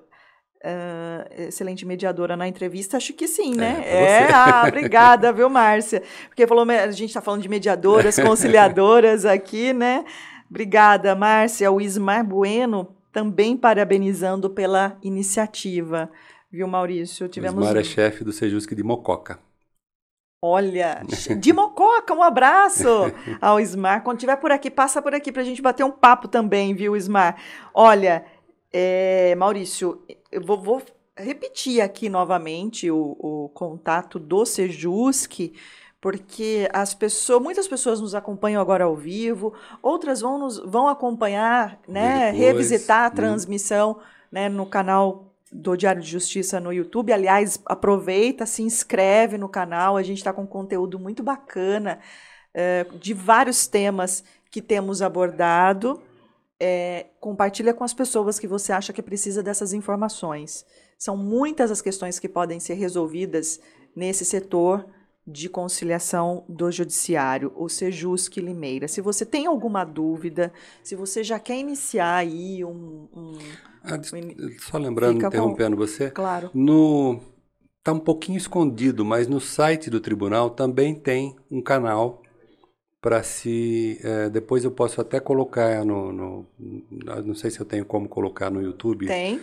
Ah, 0.64 1.26
excelente 1.38 1.86
mediadora 1.86 2.36
na 2.36 2.48
entrevista, 2.48 2.98
acho 2.98 3.14
que 3.14 3.28
sim, 3.28 3.56
né? 3.56 3.82
É, 3.86 4.04
É, 4.04 4.34
ah, 4.34 4.66
obrigada, 4.68 5.32
viu, 5.32 5.50
Márcia? 5.50 6.04
Porque 6.28 6.46
falou, 6.46 6.70
a 6.70 6.92
gente 6.92 7.10
está 7.10 7.22
falando 7.22 7.42
de 7.42 7.50
mediadoras, 7.50 8.20
conciliadoras 8.20 9.26
aqui, 9.26 9.74
né? 9.74 10.04
Obrigada, 10.50 11.16
Márcia. 11.16 11.72
O 11.72 11.80
Ismar 11.80 12.26
Bueno 12.26 12.94
também 13.12 13.56
parabenizando 13.56 14.50
pela 14.50 14.98
iniciativa. 15.02 16.10
Viu, 16.52 16.68
Maurício? 16.68 17.28
Tivemos. 17.28 17.64
Osmar 17.64 17.78
é 17.78 17.84
chefe 17.84 18.24
do 18.24 18.34
Sejusc 18.34 18.74
de 18.74 18.84
Mococa. 18.84 19.40
Olha, 20.42 21.04
de 21.40 21.54
Mococa, 21.54 22.14
um 22.14 22.24
abraço 22.24 22.88
ao 23.40 23.60
Ismar. 23.60 24.04
Quando 24.04 24.18
estiver 24.18 24.38
por 24.38 24.52
aqui, 24.52 24.72
passa 24.72 25.02
por 25.02 25.14
aqui 25.14 25.32
para 25.32 25.42
a 25.42 25.46
gente 25.46 25.62
bater 25.62 25.84
um 25.84 25.92
papo 25.92 26.28
também, 26.28 26.74
viu, 26.74 26.96
Ismar? 26.96 27.40
Olha, 27.74 28.26
é, 28.72 29.36
Maurício, 29.36 30.02
eu 30.32 30.42
vou, 30.42 30.62
vou 30.62 30.82
repetir 31.16 31.82
aqui 31.82 32.10
novamente 32.10 32.90
o, 32.90 33.16
o 33.20 33.50
contato 33.54 34.18
do 34.18 34.46
Sejusc, 34.46 35.54
porque 36.02 36.70
as 36.72 36.94
pessoas, 36.94 37.42
muitas 37.42 37.68
pessoas 37.68 38.00
nos 38.00 38.16
acompanham 38.16 38.62
agora 38.62 38.86
ao 38.86 38.96
vivo, 38.96 39.54
outras 39.82 40.22
vão, 40.22 40.38
nos, 40.38 40.58
vão 40.60 40.88
acompanhar, 40.88 41.80
né, 41.88 42.32
Depois, 42.32 42.40
revisitar 42.40 43.06
a 43.06 43.08
hum. 43.08 43.16
transmissão 43.16 44.00
né, 44.32 44.48
no 44.48 44.66
canal 44.66 45.26
do 45.52 45.76
Diário 45.76 46.02
de 46.02 46.10
Justiça 46.10 46.60
no 46.60 46.72
YouTube. 46.72 47.12
Aliás, 47.12 47.60
aproveita, 47.66 48.46
se 48.46 48.62
inscreve 48.62 49.38
no 49.38 49.50
canal, 49.50 49.98
a 49.98 50.04
gente 50.04 50.20
está 50.20 50.32
com 50.32 50.46
conteúdo 50.46 51.00
muito 51.00 51.24
bacana 51.24 52.00
eh, 52.54 52.86
de 53.00 53.14
vários 53.14 53.68
temas 53.68 54.24
que 54.52 54.62
temos 54.62 55.02
abordado. 55.02 56.02
Eh, 56.62 57.06
compartilha 57.22 57.74
com 57.74 57.84
as 57.86 57.94
pessoas 57.94 58.38
que 58.38 58.48
você 58.48 58.74
acha 58.74 58.92
que 58.92 59.02
precisa 59.02 59.42
dessas 59.42 59.72
informações. 59.72 60.66
São 60.98 61.16
muitas 61.16 61.72
as 61.72 61.82
questões 61.82 62.20
que 62.20 62.28
podem 62.28 62.60
ser 62.60 62.74
resolvidas 62.74 63.60
nesse 63.96 64.26
setor 64.26 64.86
de 65.26 65.48
conciliação 65.48 66.44
do 66.50 66.70
judiciário, 66.72 67.54
o 67.56 67.70
Sejusc 67.70 68.36
Limeira. 68.42 68.88
Se 68.88 69.00
você 69.00 69.26
tem 69.26 69.46
alguma 69.46 69.86
dúvida, 69.86 70.52
se 70.84 70.96
você 70.96 71.24
já 71.24 71.40
quer 71.40 71.58
iniciar 71.58 72.16
aí 72.16 72.66
um, 72.66 73.08
um 73.16 73.38
Ah, 73.84 73.98
só 74.60 74.78
lembrando, 74.78 75.14
Fica 75.14 75.30
com- 75.30 75.38
interrompendo 75.38 75.78
você, 75.78 76.10
claro, 76.12 76.50
no 76.54 77.22
tá 77.84 77.94
um 77.94 78.00
pouquinho 78.00 78.38
escondido, 78.38 79.06
mas 79.06 79.28
no 79.28 79.40
site 79.40 79.90
do 79.90 80.02
tribunal 80.02 80.50
também 80.50 80.94
tem 80.94 81.36
um 81.50 81.62
canal 81.62 82.22
para 83.02 83.24
se 83.24 84.00
eh, 84.04 84.30
depois 84.30 84.64
eu 84.64 84.72
posso 84.72 85.00
até 85.00 85.20
colocar 85.20 85.86
no, 85.86 86.12
no- 86.12 86.48
não 87.26 87.34
sei 87.36 87.50
se 87.50 87.60
eu 87.60 87.66
tenho 87.66 87.86
como 87.86 88.10
colocar 88.10 88.50
no 88.50 88.62
YouTube 88.62 89.08
tem. 89.08 89.40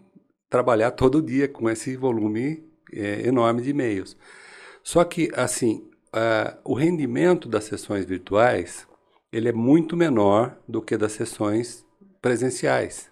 trabalhar 0.49 0.91
todo 0.91 1.21
dia 1.21 1.47
com 1.47 1.69
esse 1.69 1.95
volume 1.95 2.63
é, 2.91 3.27
enorme 3.27 3.61
de 3.61 3.69
e-mails. 3.69 4.17
Só 4.83 5.03
que, 5.03 5.31
assim, 5.35 5.89
uh, 6.13 6.57
o 6.63 6.73
rendimento 6.73 7.47
das 7.47 7.65
sessões 7.65 8.05
virtuais 8.05 8.87
ele 9.31 9.47
é 9.47 9.53
muito 9.53 9.95
menor 9.95 10.57
do 10.67 10.81
que 10.81 10.97
das 10.97 11.13
sessões 11.13 11.85
presenciais. 12.21 13.11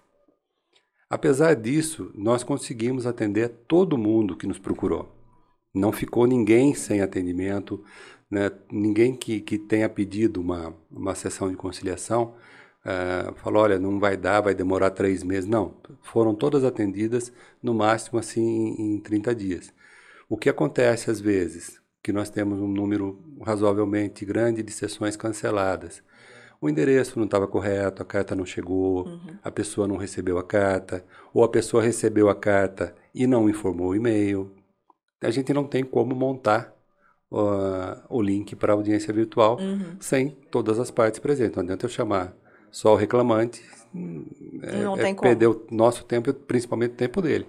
Apesar 1.10 1.54
disso, 1.56 2.12
nós 2.14 2.44
conseguimos 2.44 3.04
atender 3.04 3.48
todo 3.66 3.98
mundo 3.98 4.36
que 4.36 4.46
nos 4.46 4.60
procurou. 4.60 5.12
Não 5.74 5.90
ficou 5.90 6.24
ninguém 6.24 6.72
sem 6.72 7.00
atendimento, 7.00 7.84
né? 8.30 8.48
ninguém 8.70 9.16
que, 9.16 9.40
que 9.40 9.58
tenha 9.58 9.88
pedido 9.88 10.40
uma, 10.40 10.72
uma 10.88 11.16
sessão 11.16 11.50
de 11.50 11.56
conciliação 11.56 12.36
uh, 12.84 13.34
falou, 13.36 13.62
olha, 13.62 13.78
não 13.78 13.98
vai 13.98 14.16
dar, 14.16 14.40
vai 14.40 14.54
demorar 14.54 14.90
três 14.90 15.24
meses. 15.24 15.48
Não, 15.50 15.74
foram 16.02 16.32
todas 16.32 16.62
atendidas 16.64 17.32
no 17.60 17.74
máximo 17.74 18.18
assim 18.18 18.74
em 18.78 19.00
30 19.00 19.34
dias. 19.34 19.72
O 20.28 20.36
que 20.36 20.48
acontece 20.48 21.10
às 21.10 21.20
vezes? 21.20 21.80
Que 22.02 22.12
nós 22.12 22.30
temos 22.30 22.60
um 22.60 22.68
número 22.68 23.20
razoavelmente 23.42 24.24
grande 24.24 24.62
de 24.62 24.72
sessões 24.72 25.16
canceladas. 25.16 26.02
O 26.60 26.68
endereço 26.68 27.18
não 27.18 27.24
estava 27.24 27.46
correto, 27.46 28.02
a 28.02 28.04
carta 28.04 28.34
não 28.34 28.44
chegou, 28.44 29.06
uhum. 29.06 29.38
a 29.42 29.50
pessoa 29.50 29.88
não 29.88 29.96
recebeu 29.96 30.36
a 30.38 30.44
carta, 30.44 31.04
ou 31.32 31.42
a 31.42 31.48
pessoa 31.48 31.82
recebeu 31.82 32.28
a 32.28 32.34
carta 32.34 32.94
e 33.14 33.26
não 33.26 33.48
informou 33.48 33.88
o 33.88 33.94
e-mail. 33.94 34.50
A 35.22 35.30
gente 35.30 35.54
não 35.54 35.64
tem 35.64 35.82
como 35.82 36.14
montar 36.14 36.74
uh, 37.30 38.02
o 38.10 38.20
link 38.20 38.54
para 38.56 38.74
audiência 38.74 39.12
virtual 39.12 39.58
uhum. 39.58 39.96
sem 40.00 40.30
todas 40.50 40.78
as 40.78 40.90
partes 40.90 41.18
presentes. 41.18 41.56
Não 41.56 41.62
adianta 41.62 41.86
eu 41.86 41.90
chamar 41.90 42.36
só 42.70 42.92
o 42.92 42.96
reclamante 42.96 43.62
é, 44.62 44.82
não 44.84 44.96
é, 44.96 45.14
perdeu 45.14 45.66
nosso 45.70 46.04
tempo, 46.04 46.32
principalmente 46.32 46.92
o 46.92 46.96
tempo 46.96 47.20
dele. 47.20 47.46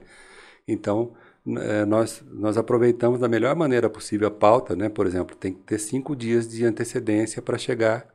Então, 0.68 1.14
é, 1.58 1.86
nós, 1.86 2.24
nós 2.32 2.58
aproveitamos 2.58 3.20
da 3.20 3.28
melhor 3.28 3.56
maneira 3.56 3.90
possível 3.90 4.28
a 4.28 4.32
pauta, 4.32 4.76
né? 4.76 4.90
Por 4.90 5.06
exemplo, 5.06 5.36
tem 5.36 5.54
que 5.54 5.60
ter 5.60 5.80
cinco 5.80 6.16
dias 6.16 6.48
de 6.48 6.66
antecedência 6.66 7.42
para 7.42 7.58
chegar 7.58 8.11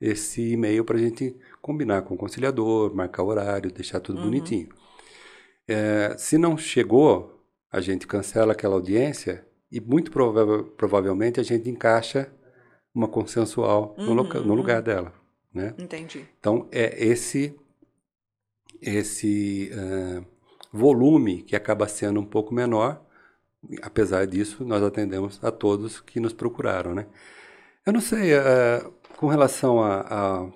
esse 0.00 0.52
e-mail 0.52 0.84
para 0.84 0.96
a 0.96 1.00
gente 1.00 1.34
combinar 1.60 2.02
com 2.02 2.14
o 2.14 2.18
conciliador, 2.18 2.94
marcar 2.94 3.22
o 3.22 3.28
horário, 3.28 3.72
deixar 3.72 4.00
tudo 4.00 4.18
uhum. 4.18 4.24
bonitinho. 4.24 4.68
É, 5.66 6.14
se 6.18 6.38
não 6.38 6.56
chegou, 6.56 7.42
a 7.70 7.80
gente 7.80 8.06
cancela 8.06 8.52
aquela 8.52 8.74
audiência 8.74 9.46
e 9.70 9.80
muito 9.80 10.10
prova 10.10 10.62
provavelmente 10.62 11.40
a 11.40 11.42
gente 11.42 11.68
encaixa 11.68 12.32
uma 12.94 13.08
consensual 13.08 13.94
uhum. 13.98 14.14
no, 14.14 14.22
no 14.22 14.54
lugar 14.54 14.80
dela. 14.80 15.12
Né? 15.52 15.74
Entendi. 15.78 16.24
Então, 16.38 16.68
é 16.70 17.04
esse, 17.04 17.54
esse 18.80 19.70
uh, 19.72 20.24
volume 20.72 21.42
que 21.42 21.56
acaba 21.56 21.88
sendo 21.88 22.20
um 22.20 22.24
pouco 22.24 22.54
menor, 22.54 23.02
apesar 23.82 24.26
disso, 24.26 24.64
nós 24.64 24.82
atendemos 24.82 25.42
a 25.42 25.50
todos 25.50 26.00
que 26.00 26.20
nos 26.20 26.32
procuraram. 26.32 26.94
Né? 26.94 27.06
Eu 27.84 27.92
não 27.92 28.00
sei, 28.00 28.34
uh, 28.34 28.92
com 29.16 29.26
relação 29.26 29.82
a, 29.82 30.00
a, 30.00 30.52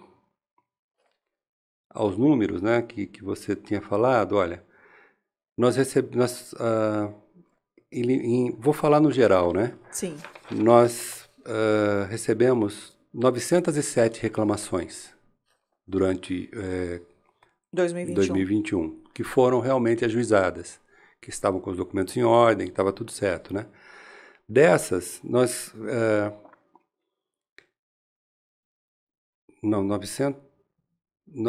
aos 1.91 2.17
números 2.17 2.63
né, 2.63 2.83
que, 2.83 3.07
que 3.07 3.25
você 3.25 3.57
tinha 3.57 3.81
falado, 3.81 4.37
olha, 4.37 4.63
nós 5.57 5.77
recebemos. 5.77 6.53
Uh, 6.53 7.15
vou 8.59 8.73
falar 8.73 9.01
no 9.01 9.11
geral, 9.11 9.53
né? 9.53 9.77
Sim. 9.91 10.17
Nós 10.51 11.29
uh, 11.41 12.07
recebemos 12.09 12.97
907 13.13 14.23
reclamações 14.23 15.13
durante 15.87 16.49
é, 16.53 17.01
2021. 17.73 18.15
2021, 18.15 19.03
que 19.13 19.25
foram 19.25 19.59
realmente 19.59 20.05
ajuizadas, 20.05 20.81
que 21.21 21.31
estavam 21.31 21.61
com 21.61 21.71
os 21.71 21.77
documentos 21.77 22.17
em 22.17 22.23
ordem, 22.23 22.69
que 22.69 22.73
estava 22.73 22.93
tudo 22.93 23.11
certo, 23.11 23.53
né? 23.53 23.67
Dessas, 24.49 25.21
nós... 25.25 25.75
É, 25.89 26.50
não, 29.63 29.83
900... 29.85 30.41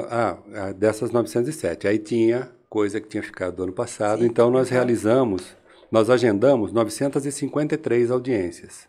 Ah, 0.10 0.74
dessas 0.74 1.12
907. 1.12 1.88
Aí 1.88 1.98
tinha 1.98 2.52
coisa 2.72 3.02
que 3.02 3.08
tinha 3.10 3.22
ficado 3.22 3.58
do 3.58 3.64
ano 3.64 3.74
passado, 3.74 4.22
Sim, 4.22 4.28
então 4.28 4.50
nós 4.50 4.70
realizamos, 4.70 5.58
nós 5.92 6.10
agendamos 6.10 6.72
953 6.72 8.10
audiências, 8.10 8.88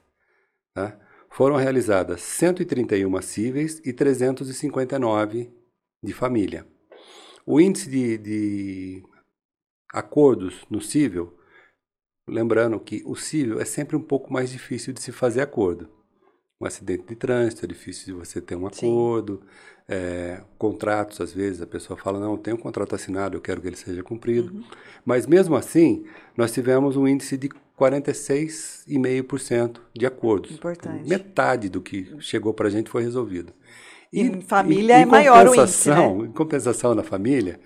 tá? 0.72 0.96
foram 1.28 1.56
realizadas 1.56 2.20
131 2.20 3.20
cíveis 3.22 3.80
e 3.84 3.92
359 3.92 5.52
de 6.00 6.12
família. 6.12 6.64
O 7.44 7.60
índice 7.60 7.90
de, 7.90 8.18
de 8.18 9.02
acordos 9.92 10.64
no 10.70 10.80
cível, 10.80 11.36
lembrando 12.28 12.78
que 12.78 13.02
o 13.04 13.16
cível 13.16 13.60
é 13.60 13.64
sempre 13.64 13.96
um 13.96 14.02
pouco 14.02 14.32
mais 14.32 14.50
difícil 14.50 14.92
de 14.92 15.02
se 15.02 15.10
fazer 15.10 15.40
acordo. 15.40 15.90
Um 16.62 16.66
acidente 16.66 17.04
de 17.08 17.16
trânsito 17.16 17.64
é 17.64 17.68
difícil 17.68 18.04
de 18.06 18.12
você 18.12 18.40
ter 18.40 18.54
um 18.54 18.68
acordo. 18.68 19.42
É, 19.88 20.40
contratos, 20.56 21.20
às 21.20 21.32
vezes, 21.32 21.60
a 21.60 21.66
pessoa 21.66 21.98
fala, 21.98 22.20
não, 22.20 22.36
tem 22.36 22.54
um 22.54 22.56
contrato 22.56 22.94
assinado, 22.94 23.36
eu 23.36 23.40
quero 23.40 23.60
que 23.60 23.66
ele 23.66 23.74
seja 23.74 24.00
cumprido. 24.00 24.54
Uhum. 24.54 24.62
Mas 25.04 25.26
mesmo 25.26 25.56
assim, 25.56 26.04
nós 26.36 26.52
tivemos 26.52 26.96
um 26.96 27.08
índice 27.08 27.36
de 27.36 27.48
46,5% 27.76 29.80
de 29.92 30.06
acordos. 30.06 30.52
Importante. 30.52 31.08
Metade 31.08 31.68
do 31.68 31.82
que 31.82 32.14
chegou 32.20 32.54
para 32.54 32.68
a 32.68 32.70
gente 32.70 32.88
foi 32.88 33.02
resolvido. 33.02 33.52
E, 34.12 34.20
em 34.20 34.40
família 34.40 35.00
em, 35.00 35.02
é 35.02 35.06
maior 35.06 35.48
o 35.48 35.56
índice, 35.56 35.90
né? 35.90 36.06
Em 36.06 36.30
compensação 36.30 36.94
na 36.94 37.02
família, 37.02 37.58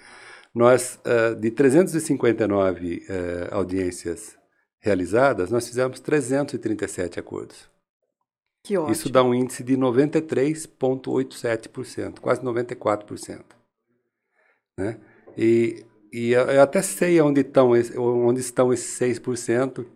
nós, 0.55 0.99
uh, 1.05 1.35
de 1.39 1.51
359 1.51 2.95
uh, 2.95 3.01
eh, 3.11 3.49
audiências 3.51 4.39
realizadas, 4.81 5.51
nós 5.51 5.69
fizemos 5.69 6.01
337 6.01 7.21
acordos. 7.21 7.76
Que 8.67 8.77
ótimo. 8.77 8.93
Isso 8.93 9.09
dá 9.09 9.23
um 9.23 9.33
índice 9.33 9.63
de 9.63 9.77
93,87%, 9.77 12.19
quase 12.19 12.41
94%. 12.41 13.45
Né? 14.77 14.99
E, 15.39 15.87
e 16.13 16.33
eu 16.33 16.61
até 16.61 16.83
sei 16.83 17.21
onde 17.21 17.43
estão, 17.43 17.71
onde 17.97 18.41
estão 18.41 18.73
esses 18.73 18.99
6%, 18.99 19.87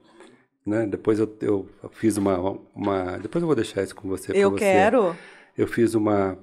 né? 0.65 0.87
Depois 0.87 1.19
eu, 1.19 1.37
eu 1.41 1.69
fiz 1.91 2.17
uma, 2.17 2.61
uma. 2.73 3.19
Depois 3.19 3.43
eu 3.43 3.49
vou 3.49 3.57
deixar 3.57 3.83
isso 3.83 3.97
com 3.97 4.09
você. 4.09 4.31
Eu 4.33 4.53
você. 4.53 4.61
quero. 4.61 5.17
Eu 5.59 5.67
fiz 5.67 5.97
uma, 5.97 6.39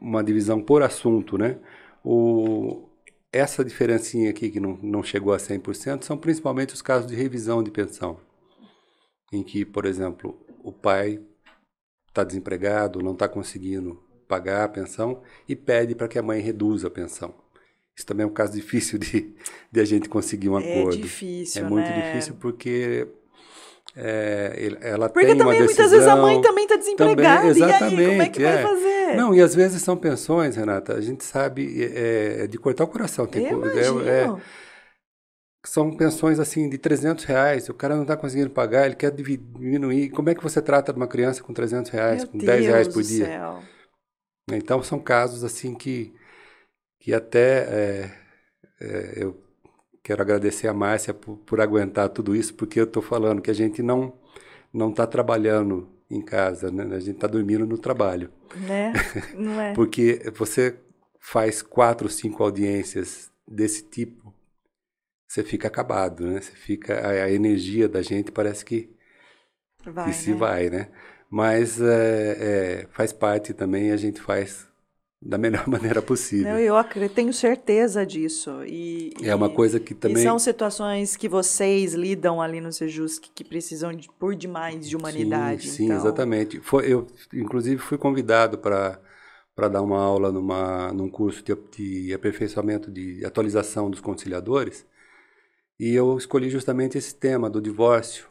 uma 0.00 0.24
divisão 0.24 0.62
por 0.62 0.82
assunto, 0.82 1.36
né? 1.36 1.58
O, 2.02 2.88
essa 3.30 3.62
diferencinha 3.62 4.30
aqui 4.30 4.48
que 4.48 4.58
não, 4.58 4.78
não 4.82 5.02
chegou 5.02 5.34
a 5.34 5.36
100% 5.36 6.04
são 6.04 6.16
principalmente 6.16 6.72
os 6.72 6.80
casos 6.80 7.06
de 7.06 7.14
revisão 7.14 7.62
de 7.62 7.70
pensão, 7.70 8.16
em 9.30 9.42
que, 9.42 9.66
por 9.66 9.84
exemplo, 9.84 10.40
o 10.64 10.72
pai 10.72 11.20
está 12.10 12.22
desempregado, 12.24 13.02
não 13.02 13.12
está 13.12 13.28
conseguindo 13.28 14.02
pagar 14.28 14.64
a 14.64 14.68
pensão 14.68 15.22
e 15.48 15.56
pede 15.56 15.94
para 15.94 16.06
que 16.06 16.18
a 16.18 16.22
mãe 16.22 16.40
reduza 16.40 16.88
a 16.88 16.90
pensão. 16.90 17.34
Isso 17.96 18.06
também 18.06 18.24
é 18.24 18.26
um 18.26 18.32
caso 18.32 18.52
difícil 18.52 18.98
de, 18.98 19.34
de 19.70 19.80
a 19.80 19.84
gente 19.84 20.08
conseguir 20.08 20.48
um 20.48 20.58
é 20.58 20.80
acordo. 20.80 20.98
É 20.98 21.02
difícil, 21.02 21.64
É 21.64 21.68
muito 21.68 21.88
né? 21.88 22.12
difícil 22.12 22.34
porque 22.38 23.08
é, 23.96 24.72
ela 24.80 25.08
porque 25.08 25.26
tem 25.26 25.36
também 25.36 25.60
uma 25.60 25.66
decisão... 25.66 25.84
muitas 25.84 25.90
vezes 25.90 26.06
a 26.06 26.16
mãe 26.16 26.40
também 26.40 26.64
está 26.64 26.76
desempregada. 26.76 27.48
Também, 27.48 27.50
exatamente, 27.50 27.94
e 27.94 28.04
aí, 28.04 28.10
como 28.10 28.22
é 28.22 28.28
que 28.28 28.44
é. 28.44 28.52
vai 28.52 28.62
fazer? 28.62 29.16
Não, 29.16 29.34
e 29.34 29.40
às 29.40 29.54
vezes 29.54 29.82
são 29.82 29.96
pensões, 29.96 30.56
Renata, 30.56 30.94
a 30.94 31.00
gente 31.00 31.24
sabe, 31.24 31.82
é, 31.82 32.44
é 32.44 32.46
de 32.46 32.56
cortar 32.58 32.84
o 32.84 32.88
coração. 32.88 33.26
Tem, 33.26 33.46
Eu 33.46 34.08
é, 34.08 34.36
é, 35.64 35.68
são 35.68 35.94
pensões 35.96 36.38
assim 36.38 36.68
de 36.68 36.78
300 36.78 37.24
reais, 37.24 37.68
o 37.68 37.74
cara 37.74 37.94
não 37.94 38.02
está 38.02 38.16
conseguindo 38.16 38.50
pagar, 38.50 38.86
ele 38.86 38.96
quer 38.96 39.10
diminuir. 39.10 40.10
Como 40.10 40.30
é 40.30 40.34
que 40.34 40.42
você 40.42 40.60
trata 40.62 40.92
de 40.92 40.98
uma 40.98 41.08
criança 41.08 41.42
com 41.42 41.52
300 41.52 41.90
reais, 41.90 42.24
Meu 42.24 42.32
com 42.32 42.38
10 42.38 42.66
reais 42.66 42.88
Deus 42.88 42.94
por 42.94 43.02
dia? 43.02 43.26
céu. 43.26 43.62
Então 44.52 44.82
são 44.82 44.98
casos 44.98 45.44
assim 45.44 45.74
que, 45.74 46.12
que 46.98 47.14
até 47.14 47.64
é, 47.68 48.18
é, 48.80 49.24
eu 49.24 49.40
quero 50.02 50.22
agradecer 50.22 50.66
a 50.66 50.74
Márcia 50.74 51.14
por, 51.14 51.36
por 51.38 51.60
aguentar 51.60 52.08
tudo 52.08 52.34
isso, 52.34 52.54
porque 52.54 52.80
eu 52.80 52.84
estou 52.84 53.02
falando 53.02 53.42
que 53.42 53.50
a 53.50 53.54
gente 53.54 53.82
não 53.82 54.18
não 54.72 54.90
está 54.90 55.06
trabalhando 55.06 55.88
em 56.10 56.20
casa, 56.20 56.70
né? 56.70 56.84
a 56.94 56.98
gente 56.98 57.16
está 57.16 57.26
dormindo 57.26 57.66
no 57.66 57.78
trabalho. 57.78 58.30
Né? 58.56 58.92
Não 59.34 59.60
é? 59.60 59.72
Porque 59.74 60.22
você 60.36 60.76
faz 61.18 61.62
quatro, 61.62 62.08
cinco 62.08 62.42
audiências 62.42 63.30
desse 63.46 63.82
tipo, 63.82 64.29
você 65.30 65.44
fica 65.44 65.68
acabado, 65.68 66.26
né? 66.26 66.40
Você 66.40 66.52
fica 66.52 66.94
a, 67.00 67.10
a 67.26 67.30
energia 67.30 67.88
da 67.88 68.02
gente 68.02 68.32
parece 68.32 68.64
que, 68.64 68.90
Vai, 69.84 70.06
que 70.08 70.12
se 70.12 70.32
né? 70.32 70.36
vai, 70.38 70.70
né? 70.70 70.90
Mas 71.30 71.80
é, 71.80 72.82
é, 72.82 72.86
faz 72.90 73.12
parte 73.12 73.54
também, 73.54 73.92
a 73.92 73.96
gente 73.96 74.20
faz 74.20 74.66
da 75.22 75.38
melhor 75.38 75.66
maneira 75.68 76.02
possível. 76.02 76.56
Não, 76.56 76.58
eu 76.58 76.74
tenho 77.14 77.32
certeza 77.32 78.04
disso. 78.04 78.64
E, 78.64 79.12
É 79.22 79.34
uma 79.34 79.48
e- 79.48 79.54
coisa 79.54 79.78
que 79.78 79.94
também 79.94 80.22
são 80.22 80.38
situações 80.38 81.16
que 81.16 81.28
vocês 81.28 81.94
lidam 81.94 82.40
ali 82.40 82.60
no 82.60 82.72
Sejusc 82.72 83.22
que 83.34 83.44
precisam 83.44 83.92
de, 83.94 84.08
por 84.18 84.34
demais 84.34 84.88
de 84.88 84.96
humanidade. 84.96 85.64
Sim, 85.64 85.70
sim 85.70 85.84
então. 85.84 85.94
exatamente. 85.94 86.60
Foi, 86.60 86.92
eu, 86.92 87.06
inclusive, 87.34 87.80
fui 87.80 87.98
convidado 87.98 88.58
para 88.58 89.00
para 89.54 89.68
dar 89.68 89.82
uma 89.82 90.00
aula 90.02 90.32
numa, 90.32 90.92
num 90.94 91.10
curso 91.10 91.42
de, 91.44 91.54
de 92.06 92.14
aperfeiçoamento 92.14 92.90
de 92.90 93.22
atualização 93.26 93.90
dos 93.90 94.00
conciliadores 94.00 94.86
e 95.80 95.94
eu 95.94 96.18
escolhi 96.18 96.50
justamente 96.50 96.98
esse 96.98 97.14
tema 97.14 97.48
do 97.48 97.60
divórcio, 97.60 98.28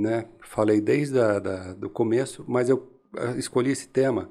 né? 0.00 0.28
Falei 0.40 0.80
desde 0.80 1.18
a, 1.18 1.40
da, 1.40 1.74
do 1.74 1.90
começo, 1.90 2.44
mas 2.48 2.68
eu 2.68 2.88
ah, 3.16 3.36
escolhi 3.36 3.72
esse 3.72 3.88
tema 3.88 4.30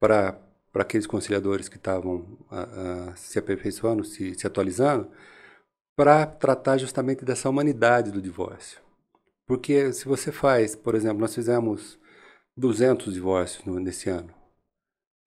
para 0.00 0.40
para 0.72 0.82
aqueles 0.82 1.06
conciliadores 1.06 1.68
que 1.68 1.76
estavam 1.76 2.36
ah, 2.50 3.10
ah, 3.12 3.16
se 3.16 3.38
aperfeiçoando, 3.38 4.02
se, 4.04 4.34
se 4.34 4.44
atualizando, 4.44 5.08
para 5.96 6.26
tratar 6.26 6.78
justamente 6.78 7.24
dessa 7.24 7.48
humanidade 7.48 8.10
do 8.10 8.20
divórcio. 8.20 8.80
Porque 9.46 9.92
se 9.92 10.06
você 10.06 10.32
faz, 10.32 10.74
por 10.74 10.96
exemplo, 10.96 11.20
nós 11.20 11.34
fizemos 11.34 11.98
200 12.56 13.14
divórcios 13.14 13.64
no, 13.64 13.78
nesse 13.78 14.10
ano. 14.10 14.34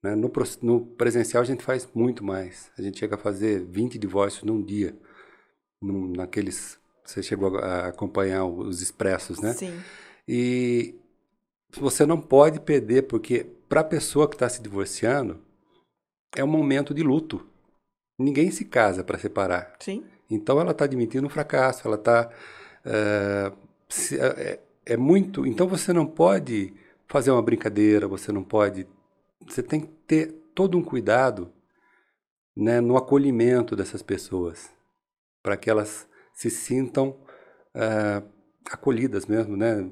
Né? 0.02 0.14
No, 0.14 0.30
no 0.62 0.86
presencial 0.96 1.42
a 1.42 1.46
gente 1.46 1.64
faz 1.64 1.88
muito 1.94 2.22
mais. 2.22 2.70
A 2.76 2.82
gente 2.82 2.98
chega 2.98 3.14
a 3.14 3.18
fazer 3.18 3.64
20 3.64 3.98
divórcios 3.98 4.44
num 4.44 4.62
dia. 4.62 4.94
Naqueles. 5.80 6.78
Você 7.04 7.22
chegou 7.22 7.58
a, 7.58 7.88
acompanhar 7.88 8.44
os 8.44 8.82
expressos, 8.82 9.40
né? 9.40 9.52
Sim. 9.54 9.80
E 10.26 10.94
você 11.78 12.04
não 12.04 12.20
pode 12.20 12.60
perder, 12.60 13.02
porque 13.02 13.46
para 13.68 13.80
a 13.80 13.84
pessoa 13.84 14.28
que 14.28 14.34
está 14.34 14.48
se 14.48 14.62
divorciando, 14.62 15.40
é 16.36 16.44
um 16.44 16.48
momento 16.48 16.92
de 16.92 17.02
luto. 17.02 17.46
Ninguém 18.18 18.50
se 18.50 18.64
casa 18.64 19.04
para 19.04 19.18
separar. 19.18 19.74
Sim. 19.80 20.04
Então 20.30 20.60
ela 20.60 20.72
está 20.72 20.84
admitindo 20.84 21.26
um 21.26 21.30
fracasso, 21.30 21.86
ela 21.86 21.96
está. 21.96 22.30
é, 22.84 24.60
é 24.84 24.96
muito. 24.96 25.46
Então 25.46 25.66
você 25.66 25.92
não 25.92 26.06
pode 26.06 26.74
fazer 27.06 27.30
uma 27.30 27.42
brincadeira, 27.42 28.06
você 28.06 28.32
não 28.32 28.42
pode. 28.42 28.86
Você 29.46 29.62
tem 29.62 29.80
que 29.80 29.86
ter 30.06 30.32
todo 30.54 30.76
um 30.76 30.82
cuidado 30.82 31.52
né, 32.56 32.80
no 32.80 32.96
acolhimento 32.96 33.76
dessas 33.76 34.02
pessoas, 34.02 34.70
para 35.48 35.56
que 35.56 35.70
elas 35.70 36.06
se 36.34 36.50
sintam 36.50 37.16
ah, 37.74 38.22
acolhidas 38.70 39.24
mesmo, 39.24 39.56
né, 39.56 39.88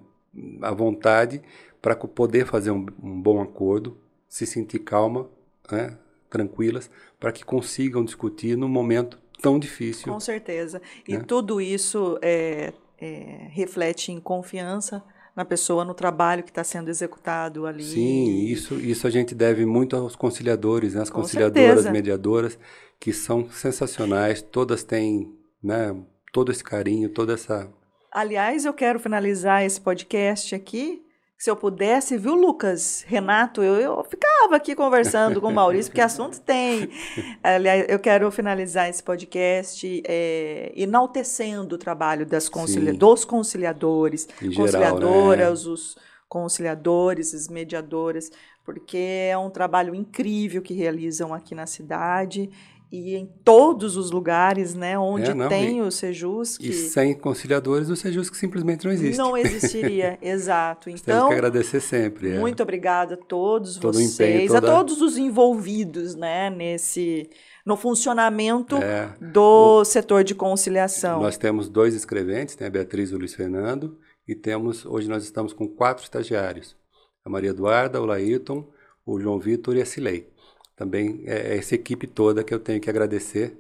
à 0.61 0.71
vontade, 0.71 1.41
para 1.81 1.97
poder 1.97 2.45
fazer 2.45 2.71
um, 2.71 2.85
um 3.03 3.23
bom 3.23 3.41
acordo, 3.41 3.97
se 4.29 4.45
sentir 4.45 4.81
calma, 4.81 5.31
né, 5.73 5.97
tranquilas, 6.29 6.91
para 7.19 7.33
que 7.33 7.43
consigam 7.43 8.05
discutir 8.05 8.55
num 8.55 8.69
momento 8.69 9.19
tão 9.41 9.59
difícil. 9.59 10.13
Com 10.13 10.21
certeza. 10.21 10.83
E 11.09 11.17
né? 11.17 11.25
tudo 11.27 11.59
isso 11.59 12.19
é, 12.21 12.75
é, 13.01 13.49
reflete 13.49 14.13
em 14.13 14.21
confiança 14.21 15.03
na 15.35 15.45
pessoa, 15.47 15.87
no 15.87 15.95
trabalho 15.95 16.43
que 16.43 16.51
está 16.51 16.65
sendo 16.65 16.91
executado 16.91 17.65
ali. 17.65 17.83
Sim, 17.83 18.45
isso, 18.45 18.75
isso 18.75 19.07
a 19.07 19.11
gente 19.11 19.35
deve 19.35 19.65
muito 19.65 19.97
aos 19.97 20.15
conciliadores, 20.15 20.93
né? 20.93 21.01
as 21.01 21.09
Com 21.09 21.23
conciliadoras, 21.23 21.69
certeza. 21.69 21.93
mediadoras, 21.93 22.59
que 23.01 23.11
são 23.11 23.49
sensacionais, 23.51 24.43
todas 24.43 24.85
têm 24.85 25.35
né, 25.63 25.95
todo 26.33 26.53
esse 26.53 26.63
carinho, 26.63 27.09
toda 27.09 27.35
essa. 27.35 27.69
Aliás, 28.13 28.65
eu 28.65 28.73
quero 28.73 28.99
finalizar 28.99 29.65
esse 29.65 29.81
podcast 29.81 30.55
aqui. 30.55 31.03
Se 31.39 31.51
eu 31.51 31.57
pudesse, 31.57 32.17
viu, 32.17 32.35
Lucas? 32.35 33.05
Renato, 33.07 33.63
eu, 33.63 33.75
eu 33.75 34.05
ficava 34.05 34.57
aqui 34.57 34.75
conversando 34.75 35.39
com 35.39 35.49
o 35.49 35.55
Maurício, 35.55 35.91
porque 35.91 36.01
assunto 36.01 36.41
tem. 36.41 36.89
Aliás, 37.43 37.85
eu 37.91 37.99
quero 37.99 38.31
finalizar 38.31 38.89
esse 38.89 39.03
podcast 39.03 40.03
é, 40.07 40.73
enaltecendo 40.75 41.75
o 41.75 41.79
trabalho 41.79 42.25
das 42.25 42.49
concilia 42.49 42.93
Sim. 42.93 42.99
dos 42.99 43.25
conciliadores, 43.27 44.27
Em 44.41 44.51
geral, 44.51 44.65
conciliadoras, 44.65 45.67
os 45.67 45.99
conciliadores, 46.27 47.35
as 47.35 47.49
mediadoras, 47.49 48.31
porque 48.65 49.29
é 49.31 49.37
um 49.37 49.51
trabalho 49.51 49.95
incrível 49.95 50.63
que 50.63 50.73
realizam 50.73 51.35
aqui 51.35 51.55
na 51.55 51.67
cidade 51.67 52.51
e 52.91 53.17
em 53.17 53.27
todos 53.45 53.97
os 53.97 54.11
lugares, 54.11 54.75
né, 54.75 54.97
onde 54.99 55.31
É, 55.31 55.35
não, 55.35 55.49
tem 55.49 55.79
e- 55.79 55.83
o 55.83 55.91
Sejus, 55.91 56.59
E 56.61 56.73
sem 56.73 57.15
conciliadores, 57.15 57.89
o 57.89 57.97
Sejus 57.97 58.31
que 58.31 58.37
simplesmente 58.37 58.85
não 58.85 58.93
existe. 58.93 59.19
não 59.19 59.37
existiria, 59.37 60.19
exato. 60.23 60.85
Temos 60.87 61.01
Então, 61.03 61.29
que 61.29 61.35
agradecer 61.35 61.81
sempre. 61.81 62.31
é. 62.33 62.39
muito 62.39 62.63
obrigada 62.63 63.15
a 63.15 63.17
todos 63.17 63.77
Todo 63.77 63.97
o 63.97 64.01
empenho, 64.01 64.39
vocês, 64.39 64.53
toda- 64.53 64.73
a 64.73 64.77
todos 64.77 65.01
os 65.03 65.17
envolvidos, 65.17 66.15
né, 66.15 66.49
nesse 66.51 67.29
no 67.65 67.77
funcionamento 67.77 68.77
É. 68.77 69.13
do 69.21 69.85
setor 69.85 70.23
de 70.23 70.37
conciliação. 70.37 71.21
Nós 71.21 71.37
temos 71.37 71.69
dois 71.69 71.95
escreventes, 71.95 72.57
né, 72.57 72.69
a 72.69 72.71
Beatriz 72.71 73.11
e 73.11 73.15
o 73.17 73.19
Luiz 73.19 73.35
Fernando, 73.35 73.99
e 74.29 74.37
temos, 74.37 74.87
hoje 74.87 75.09
nós 75.09 75.25
estamos 75.25 75.53
com 75.53 75.67
quatro 75.69 76.05
estagiários. 76.05 76.77
A 77.25 77.29
Maria 77.29 77.51
Eduarda, 77.51 78.01
o 78.01 78.07
Laírton, 78.07 78.69
o 79.05 79.19
João 79.19 79.41
Vitor 79.41 79.77
e 79.77 79.83
a 79.83 79.87
Cilei. 79.87 80.29
Também 80.77 81.23
é 81.27 81.57
essa 81.57 81.75
equipe 81.75 82.07
toda 82.07 82.45
que 82.45 82.53
eu 82.53 82.61
tenho 82.61 82.81
que 82.81 82.91
agradecer, 82.91 83.59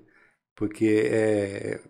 porque 0.55 1.09
é, 1.11 1.81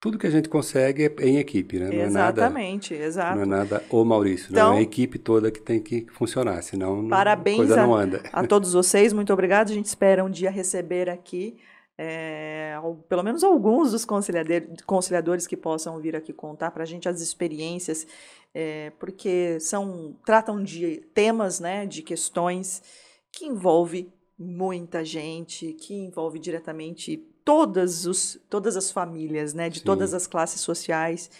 tudo 0.00 0.18
que 0.18 0.26
a 0.26 0.30
gente 0.30 0.48
consegue 0.48 1.04
é 1.04 1.24
em 1.24 1.38
equipe, 1.38 1.78
né? 1.78 1.86
Não 1.86 1.92
é 2.02 2.10
nada, 2.10 2.40
Exatamente, 2.42 2.92
exato. 2.94 3.36
não 3.36 3.42
é 3.42 3.46
nada 3.46 3.84
o 3.88 4.04
Maurício, 4.04 4.48
Então- 4.50 4.70
não 4.70 4.76
é 4.76 4.80
a 4.80 4.82
equipe 4.82 5.18
toda 5.18 5.52
que 5.52 5.60
tem 5.60 5.80
que 5.80 6.06
funcionar, 6.12 6.60
senão 6.62 6.96
não- 7.00 7.06
a 7.06 7.10
Parabéns 7.10 7.58
coisa 7.58 7.80
a- 7.80 7.86
não 7.86 7.94
anda. 7.94 8.20
A 8.32 8.44
todos 8.46 8.72
vocês, 8.72 9.12
muito 9.12 9.32
obrigada. 9.32 9.70
A 9.70 9.74
gente 9.74 9.86
espera 9.86 10.24
um 10.24 10.30
dia 10.30 10.50
receber 10.50 11.08
aqui 11.08 11.56
é, 11.98 12.74
pelo 13.08 13.22
menos 13.22 13.44
alguns 13.44 13.92
dos 13.92 14.04
conciliador- 14.04 14.62
conciliadores 14.86 15.46
que 15.46 15.56
possam 15.56 16.00
vir 16.00 16.16
aqui 16.16 16.32
contar 16.32 16.70
para 16.72 16.82
a 16.82 16.86
gente 16.86 17.08
as 17.08 17.20
experiências, 17.20 18.06
é, 18.52 18.90
porque 18.98 19.60
são 19.60 20.16
tratam 20.24 20.64
de 20.64 20.96
temas, 21.14 21.60
né, 21.60 21.86
de 21.86 22.02
questões 22.02 22.82
que 23.30 23.44
envolve 23.44 24.10
muita 24.38 25.04
gente, 25.04 25.72
que 25.74 25.94
envolve 25.94 26.38
diretamente 26.38 27.16
todas, 27.44 28.06
os, 28.06 28.38
todas 28.48 28.76
as 28.76 28.90
famílias, 28.90 29.52
né, 29.54 29.68
de 29.68 29.80
Sim. 29.80 29.84
todas 29.84 30.14
as 30.14 30.26
classes 30.26 30.60
sociais. 30.60 31.30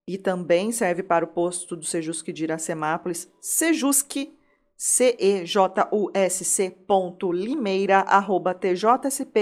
e 0.07 0.19
também 0.19 0.71
serve 0.71 1.03
para 1.03 1.25
o 1.25 1.29
posto 1.29 1.75
do 1.77 1.85
Sejusc 1.85 2.31
de 2.31 2.45
Iracemápolis, 2.45 3.31
sejusc, 3.41 4.31
C-E-J-U-S-C 4.77 6.71
ponto 6.87 7.33
limeira, 7.33 8.01
arroba 8.01 8.53
tjsp.jus.br. 8.55 9.35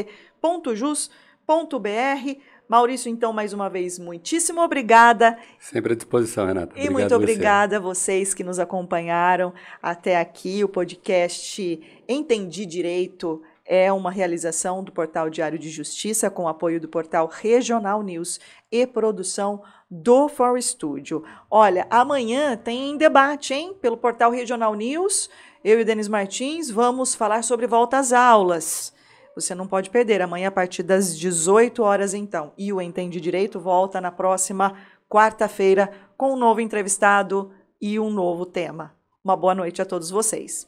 Maurício, 2.69 3.11
então, 3.11 3.33
mais 3.33 3.53
uma 3.53 3.69
vez, 3.69 3.99
muitíssimo 3.99 4.61
obrigada. 4.63 5.37
Sempre 5.59 5.93
à 5.93 5.97
disposição, 5.97 6.47
Renata. 6.47 6.79
E 6.79 6.89
muito 6.89 7.15
obrigada 7.15 7.77
a 7.77 7.81
vocês 7.81 8.33
que 8.33 8.45
nos 8.45 8.59
acompanharam 8.59 9.53
até 9.83 10.19
aqui. 10.19 10.63
O 10.65 10.69
podcast 10.69 11.81
Entendi 12.09 12.65
Direito 12.65 13.43
é 13.65 13.93
uma 13.93 14.11
realização 14.11 14.83
do 14.83 14.91
Portal 14.93 15.29
Diário 15.29 15.59
de 15.59 15.71
Justiça 15.71 16.31
com 16.31 16.49
apoio 16.49 16.81
do 16.81 16.89
portal 16.89 17.27
Regional 17.27 18.03
News 18.03 18.41
e 18.71 18.87
produção 18.87 19.63
do 19.95 20.27
For 20.27 20.61
Studio. 20.63 21.23
Olha, 21.51 21.87
amanhã 21.91 22.57
tem 22.57 22.97
debate, 22.97 23.53
hein? 23.53 23.77
Pelo 23.79 23.99
portal 23.99 24.31
Regional 24.31 24.75
News. 24.75 25.29
Eu 25.63 25.79
e 25.79 25.85
Denis 25.85 26.09
Martins 26.09 26.71
vamos 26.71 27.15
falar 27.15 27.45
sobre 27.45 27.67
volta 27.67 27.99
às 27.99 28.11
aulas. 28.11 28.95
Você 29.35 29.55
não 29.55 29.67
pode 29.67 29.91
perder. 29.91 30.23
Amanhã, 30.23 30.49
a 30.49 30.53
partir 30.53 30.83
das 30.83 31.17
18 31.19 31.83
horas, 31.83 32.15
então. 32.15 32.55
E 32.57 32.73
o 32.73 32.81
Entende 32.81 33.21
Direito 33.21 33.61
volta 33.61 34.01
na 34.01 34.11
próxima 34.11 34.75
quarta-feira 35.11 35.93
com 36.17 36.33
um 36.33 36.39
novo 36.39 36.63
entrevistado 36.63 37.53
e 37.79 38.01
um 38.01 38.11
novo 38.11 38.47
tema. 38.47 38.95
Uma 39.23 39.37
boa 39.37 39.55
noite 39.55 39.83
a 39.83 39.85
todos 39.85 40.09
vocês. 40.09 40.67